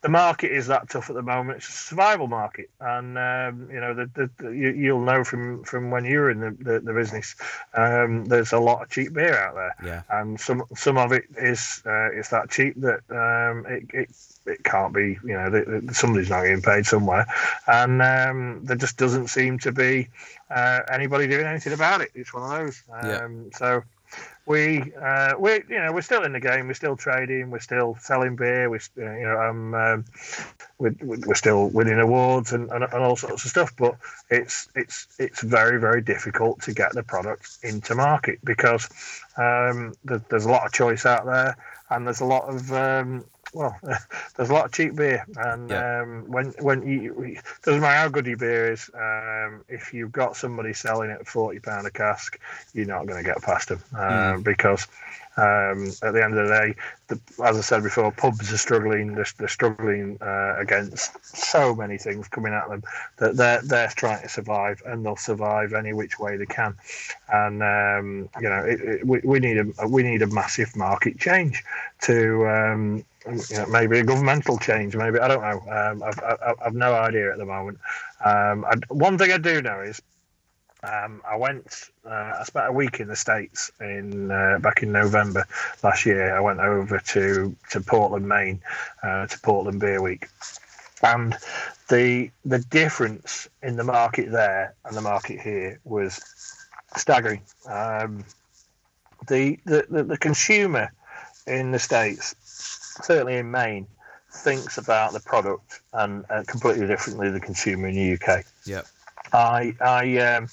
The 0.00 0.08
market 0.08 0.52
is 0.52 0.68
that 0.68 0.88
tough 0.88 1.10
at 1.10 1.16
the 1.16 1.22
moment. 1.22 1.58
It's 1.58 1.68
a 1.68 1.72
survival 1.72 2.28
market, 2.28 2.70
and 2.80 3.18
um, 3.18 3.68
you 3.70 3.78
know, 3.78 3.92
the, 3.92 4.10
the, 4.14 4.30
the, 4.38 4.50
you, 4.50 4.94
will 4.94 5.04
know 5.04 5.22
from 5.22 5.64
from 5.64 5.90
when 5.90 6.06
you 6.06 6.20
were 6.20 6.30
in 6.30 6.40
the, 6.40 6.56
the, 6.58 6.80
the 6.80 6.94
business. 6.94 7.36
Um, 7.74 8.24
there's 8.24 8.52
a 8.52 8.58
lot 8.58 8.82
of 8.82 8.88
cheap 8.88 9.12
beer 9.12 9.36
out 9.36 9.54
there, 9.54 9.76
yeah. 9.84 10.02
and 10.18 10.40
some 10.40 10.62
some 10.74 10.96
of 10.96 11.12
it 11.12 11.24
is 11.36 11.82
uh, 11.84 12.10
it's 12.12 12.30
that 12.30 12.48
cheap 12.48 12.74
that 12.80 13.00
um, 13.10 13.66
it, 13.66 13.84
it 13.92 14.10
it 14.46 14.64
can't 14.64 14.92
be. 14.92 15.18
You 15.24 15.34
know, 15.34 15.82
somebody's 15.92 16.30
not 16.30 16.42
getting 16.42 16.62
paid 16.62 16.86
somewhere, 16.86 17.26
and 17.66 18.02
um, 18.02 18.64
there 18.64 18.76
just 18.76 18.96
doesn't 18.96 19.28
seem 19.28 19.58
to 19.60 19.72
be 19.72 20.08
uh, 20.50 20.80
anybody 20.90 21.26
doing 21.26 21.46
anything 21.46 21.72
about 21.72 22.00
it. 22.00 22.10
It's 22.14 22.32
one 22.32 22.42
of 22.42 22.50
those. 22.50 22.82
Yeah. 22.88 23.24
Um, 23.24 23.50
so 23.52 23.82
we 24.46 24.92
uh, 25.00 25.34
we 25.38 25.54
you 25.68 25.78
know 25.78 25.92
we're 25.92 26.02
still 26.02 26.22
in 26.22 26.32
the 26.32 26.40
game. 26.40 26.68
We're 26.68 26.74
still 26.74 26.96
trading. 26.96 27.50
We're 27.50 27.58
still 27.58 27.96
selling 28.00 28.36
beer. 28.36 28.70
We 28.70 28.78
you 28.96 29.04
know 29.04 29.40
um, 29.40 29.74
um, 29.74 30.04
we're, 30.78 30.94
we're 31.02 31.34
still 31.34 31.68
winning 31.68 31.98
awards 31.98 32.52
and, 32.52 32.70
and, 32.70 32.84
and, 32.84 33.02
all 33.02 33.16
sorts 33.16 33.44
of 33.44 33.50
stuff. 33.50 33.74
But 33.76 33.96
it's 34.30 34.68
it's 34.74 35.08
it's 35.18 35.42
very 35.42 35.80
very 35.80 36.00
difficult 36.00 36.62
to 36.62 36.72
get 36.72 36.92
the 36.92 37.02
product 37.02 37.58
into 37.62 37.94
market 37.94 38.38
because 38.44 38.88
um, 39.36 39.94
there's 40.04 40.46
a 40.46 40.50
lot 40.50 40.64
of 40.64 40.72
choice 40.72 41.04
out 41.04 41.26
there 41.26 41.56
and 41.90 42.06
there's 42.06 42.20
a 42.20 42.24
lot 42.24 42.44
of 42.44 42.72
um, 42.72 43.24
well, 43.54 43.78
there's 44.36 44.50
a 44.50 44.52
lot 44.52 44.66
of 44.66 44.72
cheap 44.72 44.94
beer, 44.94 45.24
and 45.36 45.70
yeah. 45.70 46.02
um, 46.02 46.24
when 46.30 46.54
when 46.60 46.86
you 46.86 47.38
doesn't 47.62 47.80
matter 47.80 47.96
how 47.96 48.08
good 48.08 48.26
your 48.26 48.36
beer 48.36 48.72
is, 48.72 48.90
um, 48.94 49.64
if 49.68 49.92
you've 49.92 50.12
got 50.12 50.36
somebody 50.36 50.72
selling 50.72 51.10
it 51.10 51.20
at 51.20 51.26
forty 51.26 51.58
pound 51.58 51.86
a 51.86 51.90
cask, 51.90 52.38
you're 52.74 52.86
not 52.86 53.06
going 53.06 53.22
to 53.22 53.28
get 53.28 53.42
past 53.42 53.68
them 53.68 53.82
uh, 53.94 54.34
mm. 54.34 54.44
because 54.44 54.86
um, 55.38 55.88
at 56.02 56.14
the 56.14 56.24
end 56.24 56.38
of 56.38 56.48
the 56.48 56.54
day, 56.54 56.74
the, 57.08 57.20
as 57.44 57.58
I 57.58 57.60
said 57.60 57.82
before, 57.82 58.10
pubs 58.10 58.50
are 58.52 58.58
struggling. 58.58 59.14
They're, 59.14 59.26
they're 59.36 59.48
struggling 59.48 60.16
uh, 60.20 60.56
against 60.58 61.24
so 61.24 61.74
many 61.74 61.98
things 61.98 62.26
coming 62.28 62.54
at 62.54 62.68
them 62.68 62.82
that 63.18 63.36
they're 63.36 63.60
they're 63.62 63.88
trying 63.88 64.22
to 64.22 64.28
survive, 64.30 64.82
and 64.86 65.04
they'll 65.04 65.16
survive 65.16 65.74
any 65.74 65.92
which 65.92 66.18
way 66.18 66.38
they 66.38 66.46
can. 66.46 66.74
And 67.30 67.62
um, 67.62 68.28
you 68.40 68.48
know, 68.48 68.64
it, 68.64 68.80
it, 68.80 69.06
we, 69.06 69.20
we 69.24 69.40
need 69.40 69.58
a 69.58 69.86
we 69.86 70.02
need 70.02 70.22
a 70.22 70.26
massive 70.26 70.74
market 70.74 71.18
change 71.18 71.62
to 72.02 72.48
um, 72.48 73.04
you 73.26 73.56
know, 73.56 73.66
maybe 73.66 73.98
a 73.98 74.04
governmental 74.04 74.58
change. 74.58 74.96
Maybe 74.96 75.18
I 75.18 75.28
don't 75.28 75.42
know. 75.42 75.72
Um, 75.72 76.02
I've, 76.02 76.20
I've, 76.22 76.56
I've 76.66 76.74
no 76.74 76.94
idea 76.94 77.32
at 77.32 77.38
the 77.38 77.44
moment. 77.44 77.78
Um, 78.24 78.64
I, 78.64 78.74
one 78.88 79.18
thing 79.18 79.32
I 79.32 79.38
do 79.38 79.62
know 79.62 79.80
is 79.80 80.00
um, 80.82 81.22
I 81.28 81.36
went. 81.36 81.90
Uh, 82.04 82.32
I 82.40 82.44
spent 82.44 82.68
a 82.68 82.72
week 82.72 83.00
in 83.00 83.08
the 83.08 83.16
states 83.16 83.70
in 83.80 84.30
uh, 84.30 84.58
back 84.60 84.82
in 84.82 84.92
November 84.92 85.46
last 85.82 86.06
year. 86.06 86.36
I 86.36 86.40
went 86.40 86.60
over 86.60 86.98
to 86.98 87.56
to 87.70 87.80
Portland, 87.80 88.28
Maine, 88.28 88.60
uh, 89.02 89.26
to 89.26 89.38
Portland 89.40 89.80
Beer 89.80 90.00
Week, 90.00 90.28
and 91.02 91.36
the 91.88 92.30
the 92.44 92.58
difference 92.58 93.48
in 93.62 93.76
the 93.76 93.84
market 93.84 94.30
there 94.30 94.74
and 94.84 94.96
the 94.96 95.02
market 95.02 95.40
here 95.40 95.80
was 95.84 96.20
staggering. 96.96 97.42
Um, 97.68 98.24
the, 99.28 99.58
the 99.64 100.04
the 100.04 100.18
consumer 100.18 100.92
in 101.46 101.72
the 101.72 101.78
states, 101.78 102.34
certainly 103.02 103.36
in 103.36 103.50
Maine, 103.50 103.86
thinks 104.30 104.78
about 104.78 105.12
the 105.12 105.20
product 105.20 105.80
and 105.92 106.24
uh, 106.30 106.42
completely 106.46 106.86
differently 106.86 107.30
the 107.30 107.40
consumer 107.40 107.88
in 107.88 107.94
the 107.94 108.12
UK. 108.14 108.44
Yeah. 108.64 108.82
I 109.32 109.74
I 109.80 110.18
um, 110.18 110.48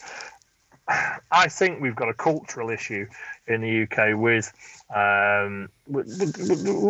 I 1.31 1.47
think 1.47 1.81
we've 1.81 1.95
got 1.95 2.09
a 2.09 2.13
cultural 2.13 2.69
issue 2.69 3.07
in 3.47 3.61
the 3.61 3.83
UK 3.83 4.17
with 4.17 4.51
um, 4.93 5.69
we're, 5.87 6.05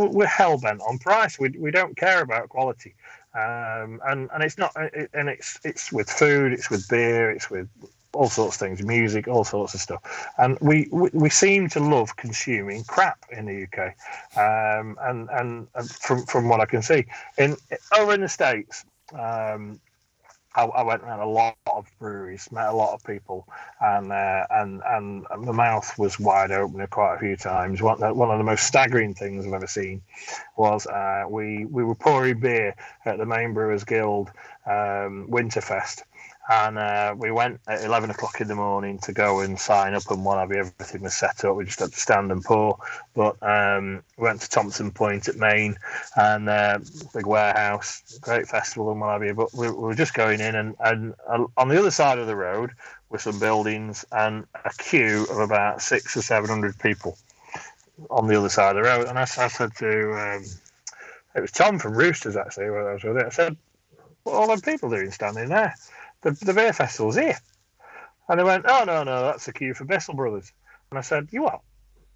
we're 0.08 0.26
hell 0.26 0.58
bent 0.58 0.82
on 0.82 0.98
price. 0.98 1.40
We, 1.40 1.50
we 1.50 1.72
don't 1.72 1.96
care 1.96 2.22
about 2.22 2.50
quality, 2.50 2.96
um, 3.34 4.02
and 4.06 4.30
and 4.34 4.44
it's 4.44 4.58
not 4.58 4.76
and 4.76 5.30
it's 5.30 5.60
it's 5.64 5.92
with 5.92 6.10
food, 6.10 6.54
it's 6.54 6.70
with 6.70 6.88
beer, 6.90 7.32
it's 7.32 7.50
with 7.50 7.70
all 8.14 8.30
sorts 8.30 8.56
of 8.56 8.60
things, 8.60 8.84
music, 8.84 9.28
all 9.28 9.44
sorts 9.44 9.74
of 9.74 9.80
stuff. 9.80 10.02
And 10.38 10.58
we, 10.62 10.88
we, 10.92 11.10
we 11.14 11.30
seem 11.30 11.70
to 11.70 11.80
love 11.80 12.16
consuming 12.16 12.84
crap 12.84 13.20
in 13.32 13.46
the 13.46 13.64
UK. 13.64 13.96
Um, 14.38 14.98
and, 15.02 15.30
and, 15.32 15.68
and 15.76 15.90
from, 15.90 16.26
from 16.26 16.48
what 16.48 16.60
I 16.60 16.66
can 16.66 16.82
see, 16.82 17.06
in 17.38 17.56
over 17.98 18.14
in 18.14 18.22
the 18.22 18.30
States, 18.30 18.86
um, 19.14 19.80
I, 20.56 20.84
went 20.84 21.02
around 21.02 21.20
a 21.20 21.28
lot 21.28 21.58
of 21.72 21.88
breweries, 22.00 22.52
met 22.52 22.68
a 22.68 22.74
lot 22.74 22.94
of 22.94 23.04
people, 23.04 23.48
and 23.82 24.12
uh, 24.12 24.46
and 24.52 24.82
and 24.86 25.26
the 25.48 25.54
mouth 25.54 25.98
was 25.98 26.20
wide 26.20 26.52
open 26.52 26.86
quite 26.88 27.16
a 27.16 27.20
few 27.20 27.36
times. 27.36 27.82
One, 27.82 28.00
one 28.16 28.30
of 28.30 28.38
the 28.38 28.44
most 28.44 28.68
staggering 28.68 29.16
things 29.16 29.48
I've 29.48 29.54
ever 29.54 29.68
seen 29.68 30.02
was 30.56 30.86
uh, 30.86 31.24
we 31.28 31.66
we 31.66 31.84
were 31.84 31.96
pouring 31.96 32.40
beer 32.40 32.76
at 33.06 33.18
the 33.18 33.26
Maine 33.26 33.54
Brewers 33.54 33.84
Guild 33.84 34.30
um, 34.68 35.28
Winterfest, 35.30 36.04
and 36.50 36.78
uh, 36.78 37.16
we 37.18 37.32
went 37.32 37.62
at 37.68 37.84
11 37.84 38.10
o'clock 38.10 38.42
in 38.42 38.50
the 38.50 38.56
morning 38.56 39.00
to 39.00 39.14
go 39.14 39.40
and 39.40 39.58
sign 39.58 39.94
up 39.94 40.10
and 40.12 40.26
what 40.26 40.40
have 40.40 40.52
you. 40.52 40.58
Everything 40.58 41.02
was 41.02 41.16
set 41.16 41.46
up. 41.46 41.56
We 41.56 41.64
just 41.64 41.80
had 41.80 41.94
to 41.94 42.00
stand 42.00 42.32
and 42.32 42.44
pour. 42.44 42.78
But 43.14 43.38
um, 43.42 44.04
we 44.18 44.24
went 44.24 44.42
to 44.42 44.50
Thompson 44.50 44.92
Point 44.92 45.30
at 45.30 45.38
Maine 45.38 45.78
and 46.18 46.50
uh, 46.50 46.80
big 47.14 47.26
warehouse, 47.26 48.20
great 48.20 48.48
festival 48.48 48.92
and 48.92 49.00
what 49.00 49.14
have 49.14 49.24
you. 49.24 49.34
But 49.34 49.54
we, 49.54 49.70
we 49.70 49.74
were 49.74 49.96
just 49.96 50.14
going 50.14 50.42
in, 50.42 50.56
and, 50.56 50.76
and 50.82 51.14
uh, 51.28 51.46
on 51.56 51.70
the 51.70 51.80
other 51.80 51.92
side 51.92 52.20
of 52.20 52.28
the 52.28 52.36
road 52.36 52.72
were 53.10 53.20
some 53.20 53.40
buildings 53.40 54.04
and 54.12 54.46
a 54.66 54.72
queue 54.78 55.26
of 55.32 55.38
about 55.38 55.82
six 55.82 56.18
or 56.18 56.22
700 56.22 56.78
people 56.80 57.18
on 58.10 58.28
the 58.28 58.38
other 58.38 58.50
side 58.50 58.76
of 58.76 58.84
the 58.84 58.90
road. 58.90 59.08
And 59.08 59.18
I, 59.18 59.22
I 59.22 59.48
said 59.48 59.74
to, 59.78 60.14
um, 60.14 60.46
it 61.36 61.42
was 61.42 61.52
Tom 61.52 61.80
from 61.80 61.94
Roosters 61.94 62.36
actually, 62.36 62.70
when 62.70 62.86
I 62.86 62.94
was 62.94 63.04
with 63.04 63.18
it. 63.18 63.26
I 63.26 63.30
said, 63.30 63.56
what 64.24 64.34
are 64.34 64.42
all 64.42 64.48
them 64.48 64.62
people 64.62 64.90
doing 64.90 65.12
standing 65.12 65.50
there? 65.50 65.76
The, 66.24 66.32
the 66.32 66.54
beer 66.54 66.74
festival's 66.74 67.16
here. 67.16 67.38
And 68.30 68.40
they 68.40 68.44
went, 68.44 68.66
oh, 68.68 68.84
no, 68.86 69.04
no, 69.04 69.22
that's 69.24 69.46
the 69.46 69.54
queue 69.54 69.74
for 69.74 69.86
Bissell 69.86 70.16
Brothers. 70.16 70.52
And 70.90 70.98
I 70.98 71.02
said, 71.02 71.28
you 71.32 71.44
what? 71.44 71.62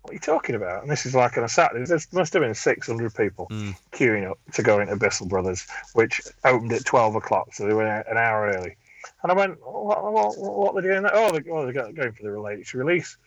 What 0.02 0.12
are 0.12 0.14
you 0.14 0.20
talking 0.20 0.56
about? 0.56 0.84
And 0.84 0.92
this 0.92 1.06
is 1.06 1.14
like 1.14 1.38
on 1.38 1.44
a 1.44 1.50
Saturday. 1.50 1.86
There 1.86 2.00
must 2.14 2.32
have 2.34 2.42
been 2.42 2.56
600 2.56 3.14
people 3.14 3.48
mm. 3.52 3.76
queuing 3.92 4.30
up 4.30 4.40
to 4.54 4.64
go 4.64 4.80
into 4.80 4.96
Bissell 4.96 5.28
Brothers, 5.28 5.68
which 5.94 6.22
opened 6.46 6.72
at 6.72 6.86
12 6.86 7.16
o'clock. 7.16 7.54
So 7.54 7.68
they 7.68 7.74
were 7.74 7.86
an 7.86 8.18
hour 8.18 8.48
early. 8.48 8.78
And 9.22 9.32
I 9.32 9.36
went, 9.36 9.58
what, 9.62 10.14
what, 10.14 10.38
what 10.38 10.76
are 10.76 10.82
they 10.82 10.88
doing? 10.88 11.06
Oh, 11.12 11.32
they're, 11.32 11.54
oh, 11.54 11.70
they're 11.70 11.92
going 11.92 12.14
for 12.14 12.24
the 12.24 12.40
latest 12.40 12.74
release. 12.74 13.18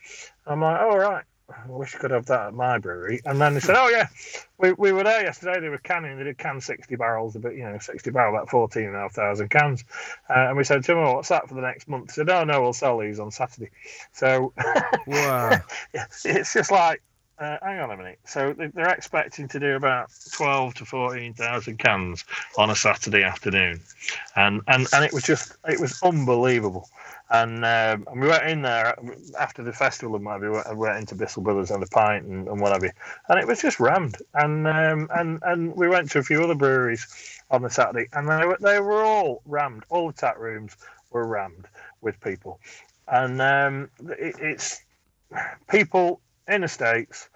And 0.45 0.53
I'm 0.53 0.61
like, 0.61 0.81
oh, 0.81 0.97
right. 0.97 1.23
I 1.51 1.69
wish 1.69 1.95
I 1.95 1.99
could 1.99 2.11
have 2.11 2.25
that 2.27 2.47
at 2.47 2.53
my 2.53 2.77
brewery. 2.77 3.21
And 3.25 3.39
then 3.39 3.53
they 3.53 3.59
said, 3.59 3.75
oh, 3.77 3.89
yeah, 3.89 4.07
we, 4.57 4.73
we 4.73 4.91
were 4.91 5.03
there 5.03 5.23
yesterday. 5.23 5.59
They 5.59 5.69
were 5.69 5.77
canning, 5.77 6.17
they 6.17 6.23
did 6.23 6.37
can 6.37 6.61
60 6.61 6.95
barrels, 6.95 7.35
but 7.37 7.55
you 7.55 7.63
know, 7.63 7.77
60 7.79 8.09
barrel, 8.11 8.35
about 8.35 8.49
14,500 8.49 9.49
cans. 9.49 9.83
Uh, 10.29 10.47
and 10.49 10.57
we 10.57 10.63
said 10.63 10.83
to 10.83 10.93
them, 10.93 11.03
oh, 11.03 11.15
what's 11.15 11.29
that 11.29 11.47
for 11.47 11.55
the 11.55 11.61
next 11.61 11.87
month? 11.87 12.07
They 12.07 12.13
said, 12.13 12.29
oh, 12.29 12.43
no, 12.43 12.61
we'll 12.61 12.73
sell 12.73 12.97
these 12.97 13.19
on 13.19 13.31
Saturday. 13.31 13.71
So 14.13 14.53
wow. 15.07 15.59
it's 15.93 16.53
just 16.53 16.71
like, 16.71 17.01
uh, 17.41 17.57
hang 17.61 17.79
on 17.79 17.91
a 17.91 17.97
minute. 17.97 18.19
So 18.25 18.53
they're 18.53 18.93
expecting 18.93 19.47
to 19.49 19.59
do 19.59 19.75
about 19.75 20.11
12 20.33 20.75
to 20.75 20.85
14,000 20.85 21.79
cans 21.79 22.23
on 22.57 22.69
a 22.69 22.75
Saturday 22.75 23.23
afternoon. 23.23 23.81
And, 24.35 24.61
and, 24.67 24.87
and 24.93 25.03
it 25.03 25.11
was 25.11 25.23
just, 25.23 25.55
it 25.67 25.79
was 25.79 26.01
unbelievable. 26.03 26.87
And, 27.31 27.65
um, 27.65 28.07
and 28.11 28.21
we 28.21 28.27
went 28.27 28.45
in 28.45 28.61
there 28.61 28.95
after 29.39 29.63
the 29.63 29.71
festival 29.71 30.15
and 30.17 30.25
maybe 30.25 30.49
we 30.49 30.75
went 30.75 30.97
into 30.97 31.15
Bissell 31.15 31.41
Brothers 31.41 31.71
and 31.71 31.81
a 31.81 31.87
pint 31.87 32.25
and, 32.25 32.47
and 32.47 32.61
whatever, 32.61 32.91
and 33.29 33.39
it 33.39 33.47
was 33.47 33.61
just 33.61 33.79
rammed. 33.79 34.17
And 34.33 34.67
um, 34.67 35.07
and 35.15 35.39
and 35.43 35.73
we 35.73 35.87
went 35.87 36.11
to 36.11 36.19
a 36.19 36.23
few 36.23 36.43
other 36.43 36.55
breweries 36.55 37.07
on 37.49 37.61
the 37.61 37.69
Saturday, 37.69 38.09
and 38.11 38.27
they 38.27 38.45
were, 38.45 38.57
they 38.59 38.81
were 38.81 39.03
all 39.05 39.41
rammed. 39.45 39.83
All 39.87 40.07
the 40.07 40.13
tap 40.13 40.37
rooms 40.39 40.75
were 41.11 41.25
rammed 41.25 41.67
with 42.01 42.19
people, 42.19 42.59
and 43.07 43.41
um, 43.41 43.89
it, 44.19 44.35
it's 44.39 44.81
people 45.69 46.19
in 46.49 46.61
the 46.61 46.67
states 46.67 47.29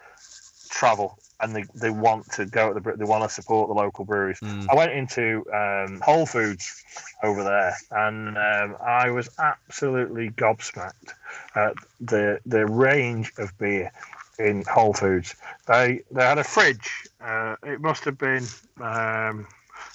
travel 0.70 1.18
and 1.42 1.56
they, 1.56 1.66
they 1.76 1.90
want 1.90 2.32
to 2.32 2.46
go 2.46 2.74
to 2.74 2.80
the 2.80 2.96
they 2.96 3.06
want 3.06 3.24
to 3.24 3.30
support 3.30 3.68
the 3.68 3.74
local 3.74 4.06
breweries. 4.06 4.40
Mm. 4.40 4.68
I 4.70 4.76
went 4.76 4.92
into 4.92 5.44
um, 5.54 6.00
Whole 6.02 6.26
Foods 6.26 6.84
over 7.24 7.44
there, 7.44 7.76
and 7.92 8.38
um, 8.38 8.78
I 8.82 9.10
was 9.10 9.30
absolutely 9.40 10.30
gobsmacked 10.32 11.14
at 11.56 11.74
the 12.00 12.40
the 12.46 12.66
range 12.66 13.34
of 13.38 13.58
beer 13.58 13.92
in 14.40 14.64
Whole 14.64 14.94
Foods. 14.94 15.36
They 15.68 16.02
they 16.12 16.24
had 16.24 16.38
a 16.38 16.44
fridge. 16.44 17.08
Uh, 17.20 17.56
it 17.64 17.82
must 17.82 18.06
have 18.06 18.18
been 18.18 18.44
um, 18.78 19.48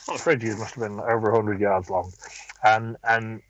well, 0.06 0.16
the 0.16 0.22
fridges 0.22 0.58
must 0.58 0.74
have 0.74 0.84
been 0.84 1.00
over 1.00 1.30
hundred 1.32 1.60
yards 1.60 1.88
long, 1.88 2.12
and 2.62 2.96
and 3.04 3.40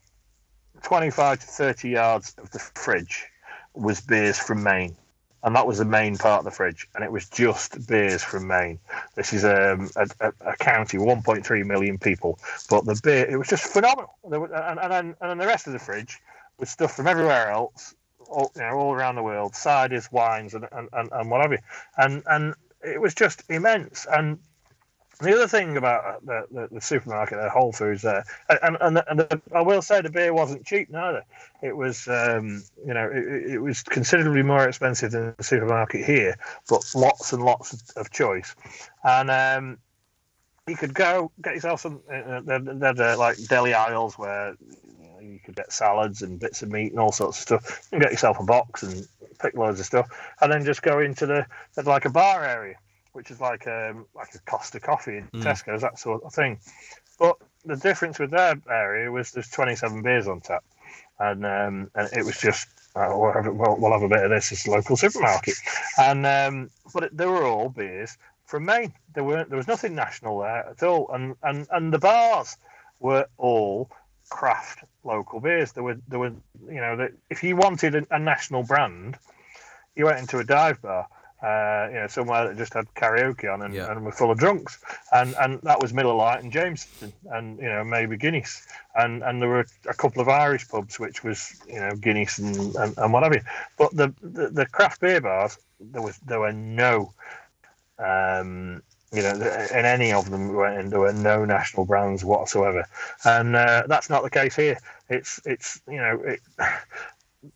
twenty 0.83 1.11
five 1.11 1.41
to 1.41 1.47
thirty 1.47 1.91
yards 1.91 2.35
of 2.39 2.51
the 2.51 2.59
fridge 2.59 3.27
was 3.75 4.01
beers 4.01 4.39
from 4.39 4.63
Maine 4.63 4.97
and 5.43 5.57
that 5.57 5.67
was 5.67 5.79
the 5.79 5.85
main 5.85 6.17
part 6.17 6.41
of 6.41 6.45
the 6.45 6.51
fridge, 6.51 6.89
and 6.95 7.05
it 7.05 7.11
was 7.11 7.29
just 7.29 7.87
beers 7.89 8.23
from 8.23 8.47
Maine. 8.47 8.79
This 9.15 9.33
is 9.33 9.45
um, 9.45 9.91
a, 9.97 10.09
a, 10.21 10.33
a, 10.53 10.57
county, 10.57 10.99
1.3 10.99 11.67
million 11.67 11.99
people, 11.99 12.39
but 12.69 12.85
the 12.85 13.01
beer 13.03 13.27
it 13.29 13.37
was 13.37 13.49
just 13.49 13.65
phenomenal. 13.65 14.17
And, 14.25 14.35
and, 14.35 14.93
then, 14.93 15.17
and 15.21 15.31
then 15.31 15.39
the 15.39 15.47
rest 15.47 15.67
of 15.67 15.73
the 15.73 15.79
fridge 15.79 16.19
was 16.59 16.71
stuff 16.71 16.95
from 16.95 17.07
everywhere 17.07 17.51
else, 17.51 17.95
all, 18.29 18.53
you 18.55 18.63
know, 18.63 18.73
all 18.73 18.93
around 18.93 19.15
the 19.15 19.23
world, 19.23 19.53
ciders, 19.53 20.13
wines, 20.13 20.55
and, 20.55 20.67
and, 20.73 20.89
and, 20.93 21.11
and 21.13 21.31
what 21.31 21.41
have 21.41 21.53
you. 21.53 21.59
And 21.97 22.23
and 22.27 22.55
it 22.83 23.01
was 23.01 23.15
just 23.15 23.43
immense. 23.49 24.07
And 24.11 24.39
the 25.21 25.35
other 25.35 25.49
thing 25.49 25.77
about 25.77 26.25
the, 26.25 26.47
the, 26.51 26.69
the 26.73 26.81
supermarket, 26.81 27.39
the 27.39 27.51
Whole 27.51 27.73
Foods 27.73 28.03
there, 28.03 28.25
and 28.63 28.77
and, 28.81 28.97
the, 28.97 29.11
and 29.11 29.21
the, 29.21 29.43
I 29.55 29.61
will 29.61 29.83
say 29.83 30.01
the 30.01 30.11
beer 30.11 30.33
wasn't 30.33 30.65
cheap 30.65 30.91
neither. 30.91 31.25
It 31.63 31.77
was, 31.77 32.09
um, 32.09 32.63
you 32.87 32.95
know, 32.95 33.11
it, 33.13 33.53
it, 33.53 33.59
was 33.59 33.83
considerably 33.83 34.43
more 34.43 34.67
expensive 34.67 35.13
than 35.13 35.35
the 35.37 35.45
supermarket 35.45 36.05
here, 36.05 36.37
but 36.69 36.83
lots 36.95 37.33
and 37.33 37.45
lots 37.45 37.91
of 37.93 38.11
choice. 38.11 38.55
And 39.05 39.31
um, 39.31 39.79
you 40.67 40.77
could 40.77 40.95
go 40.95 41.31
get 41.43 41.55
yourself 41.55 41.81
some. 41.81 42.01
Uh, 42.11 42.41
uh, 42.49 43.17
like 43.19 43.37
deli 43.49 43.75
aisles 43.75 44.17
where 44.17 44.57
you, 45.21 45.39
could 45.45 45.57
get 45.57 45.73
salads 45.73 46.23
and 46.23 46.41
bits 46.41 46.63
of 46.63 46.71
meat 46.71 46.93
and 46.93 47.01
all 47.01 47.13
sorts 47.13 47.39
of 47.39 47.43
stuff. 47.43 47.89
You 47.93 47.99
get 47.99 48.11
yourself 48.11 48.41
a 48.41 48.45
box 48.45 48.83
and 48.83 49.07
pick 49.39 49.55
loads 49.55 49.81
of 49.81 49.87
stuff, 49.87 50.09
and 50.41 50.51
then 50.51 50.65
just 50.65 50.83
go 50.83 51.01
into 51.01 51.27
the 51.27 51.47
like 51.85 52.07
a 52.07 52.11
bar 52.11 52.45
area 52.45 52.77
which 53.13 53.31
is 53.31 53.41
like 53.41 53.67
um, 53.67 54.07
like 54.15 54.35
a 54.35 54.39
Costa 54.41 54.81
coffee 54.81 55.19
in 55.19 55.29
mm. 55.29 55.43
Tesco's, 55.43 55.83
that 55.83 55.99
sort 55.99 56.23
of 56.23 56.33
thing. 56.33 56.59
But 57.19 57.37
the 57.65 57.77
difference 57.77 58.19
with 58.19 58.31
their 58.31 58.61
area 58.71 59.11
was 59.11 59.33
there's 59.33 59.51
27 59.51 60.03
beers 60.03 60.27
on 60.27 60.41
tap, 60.41 60.65
and 61.19 61.45
um, 61.45 61.91
and 61.95 62.09
it 62.13 62.25
was 62.25 62.39
just 62.39 62.69
uh, 62.97 63.09
we'll, 63.11 63.33
have, 63.33 63.47
we'll, 63.47 63.77
we'll, 63.79 63.93
have 63.93 64.03
a 64.03 64.09
bit 64.09 64.25
of 64.25 64.31
this 64.31 64.53
as 64.53 64.67
a 64.67 64.71
local 64.71 64.97
supermarket, 64.97 65.55
and 65.99 66.27
um, 66.27 66.71
but 66.93 67.05
it, 67.05 67.17
they 67.17 67.27
were 67.27 67.45
all 67.45 67.69
beers 67.69 68.17
from 68.45 68.65
Maine. 68.65 68.93
There 69.15 69.25
weren't 69.25 69.49
there 69.49 69.59
was 69.59 69.69
nothing 69.69 69.95
national 69.95 70.41
there 70.41 70.69
at 70.69 70.83
all, 70.83 71.11
and 71.13 71.37
and 71.43 71.67
and 71.71 71.93
the 71.93 71.99
bars 71.99 72.57
were 72.99 73.27
all 73.37 73.91
craft 74.29 74.85
local 75.05 75.41
beers. 75.41 75.73
There 75.73 75.83
were 75.83 75.99
there 76.09 76.19
were 76.19 76.33
you 76.67 76.81
know 76.81 76.97
that 76.97 77.13
if 77.29 77.43
you 77.43 77.57
wanted 77.57 77.95
a, 77.95 78.07
a 78.11 78.19
national 78.19 78.63
brand, 78.63 79.19
you 79.95 80.07
went 80.07 80.19
into 80.19 80.39
a 80.39 80.45
dive 80.45 80.81
bar 80.81 81.07
uh, 81.43 81.89
you 81.89 82.01
know, 82.01 82.07
somewhere 82.09 82.49
that 82.49 82.57
just 82.57 82.75
had 82.75 82.87
karaoke 82.95 83.53
on 83.53 83.63
and, 83.63 83.75
yeah. 83.75 83.91
and 83.91 84.05
were 84.05 84.13
full 84.13 84.31
of 84.31 84.39
drunks, 84.39 84.79
and 85.13 85.35
and 85.41 85.61
that 85.63 85.81
was 85.81 85.95
Miller 85.95 86.15
Lite 86.15 86.43
and 86.43 86.53
Jameson, 86.53 87.13
and 87.31 87.59
you 87.59 87.69
know 87.69 87.83
maybe 87.83 88.17
Guinness, 88.17 88.67
and 88.95 89.23
and 89.23 89.41
there 89.41 89.49
were 89.49 89.67
a 89.89 89.95
couple 89.95 90.21
of 90.21 90.29
Irish 90.29 90.69
pubs 90.69 91.01
which 91.01 91.25
was 91.25 91.61
you 91.67 91.81
know 91.81 91.93
Guinness 91.93 92.39
and 92.39 92.75
and, 92.77 92.99
and 92.99 93.13
whatever. 93.13 93.41
But 93.79 93.97
the, 93.97 94.13
the, 94.23 94.49
the 94.49 94.67
craft 94.67 95.01
beer 95.01 95.21
bars 95.21 95.59
there 95.81 96.03
was 96.03 96.19
there 96.19 96.41
were 96.41 96.53
no. 96.53 97.13
Um, 97.99 98.83
you 99.13 99.23
know, 99.23 99.33
in 99.33 99.85
any 99.85 100.13
of 100.13 100.31
them, 100.31 100.55
there 100.89 101.01
were 101.01 101.13
no 101.13 101.45
national 101.45 101.85
brands 101.85 102.25
whatsoever, 102.25 102.87
and 103.25 103.57
uh, 103.57 103.83
that's 103.89 104.09
not 104.09 104.23
the 104.23 104.31
case 104.31 104.55
here. 104.55 104.79
It's 105.09 105.41
it's 105.45 105.81
you 105.89 105.97
know, 105.97 106.21
it, 106.25 106.41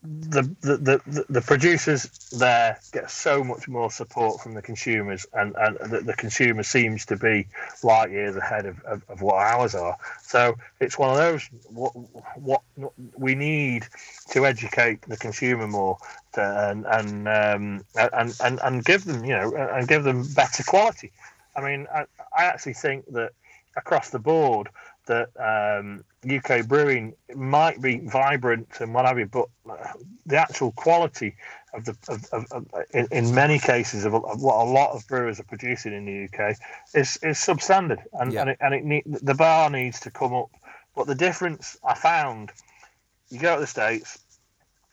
the, 0.03 0.43
the, 0.63 1.25
the, 1.29 1.41
producers 1.43 2.05
there 2.33 2.79
get 2.93 3.11
so 3.11 3.45
much 3.45 3.69
more 3.69 3.91
support 3.91 4.41
from 4.41 4.55
the 4.55 4.63
consumers, 4.63 5.27
and, 5.35 5.55
and 5.57 5.77
the, 5.91 6.01
the 6.01 6.15
consumer 6.15 6.63
seems 6.63 7.05
to 7.07 7.17
be 7.17 7.47
light 7.83 8.11
years 8.11 8.35
ahead 8.35 8.65
of, 8.65 8.83
of, 8.85 9.03
of, 9.11 9.21
what 9.21 9.35
ours 9.35 9.75
are. 9.75 9.97
So 10.23 10.57
it's 10.81 10.99
one 10.99 11.11
of 11.11 11.17
those 11.17 11.51
what, 11.69 11.93
what 12.37 12.63
we 13.19 13.35
need 13.35 13.87
to 14.31 14.47
educate 14.47 15.03
the 15.03 15.19
consumer 15.19 15.67
more 15.67 15.99
to, 16.33 16.41
and 16.41 16.87
and, 16.87 17.29
um, 17.29 17.85
and 17.95 18.35
and 18.41 18.61
and 18.63 18.85
give 18.85 19.05
them 19.05 19.23
you 19.23 19.37
know 19.37 19.55
and 19.55 19.87
give 19.87 20.05
them 20.05 20.27
better 20.35 20.63
quality. 20.63 21.13
I 21.55 21.61
mean, 21.61 21.87
I, 21.95 22.07
I 22.37 22.45
actually 22.45 22.75
think 22.75 23.05
that 23.13 23.33
across 23.77 24.11
the 24.11 24.19
board 24.19 24.69
that 25.07 25.29
um, 25.39 26.05
UK 26.29 26.67
brewing 26.67 27.15
might 27.35 27.81
be 27.81 27.99
vibrant 27.99 28.69
and 28.81 28.95
what 28.95 29.05
have 29.05 29.19
you, 29.19 29.27
but 29.27 29.49
the 30.27 30.37
actual 30.37 30.73
quality 30.73 31.37
of 31.75 31.85
the 31.85 31.97
of, 32.09 32.25
of, 32.33 32.47
of 32.53 32.67
in, 32.93 33.07
in, 33.11 33.35
many 33.35 33.59
cases 33.59 34.05
of, 34.05 34.13
what 34.13 34.67
a 34.67 34.71
lot 34.71 34.93
of 34.93 35.07
brewers 35.09 35.41
are 35.41 35.45
producing 35.45 35.93
in 35.93 36.05
the 36.05 36.25
UK 36.25 36.57
is 36.95 37.19
is 37.23 37.39
substandard, 37.39 38.03
and 38.15 38.33
yeah. 38.33 38.43
and, 38.43 38.51
it, 38.51 38.59
and 38.61 38.75
it 38.75 38.85
need, 38.85 39.03
the 39.07 39.35
bar 39.35 39.71
needs 39.71 40.01
to 40.01 40.11
come 40.11 40.33
up. 40.33 40.51
But 40.95 41.07
the 41.07 41.15
difference 41.15 41.77
I 41.85 41.95
found, 41.95 42.53
you 43.29 43.41
go 43.41 43.57
to 43.57 43.61
the 43.61 43.67
states, 43.67 44.19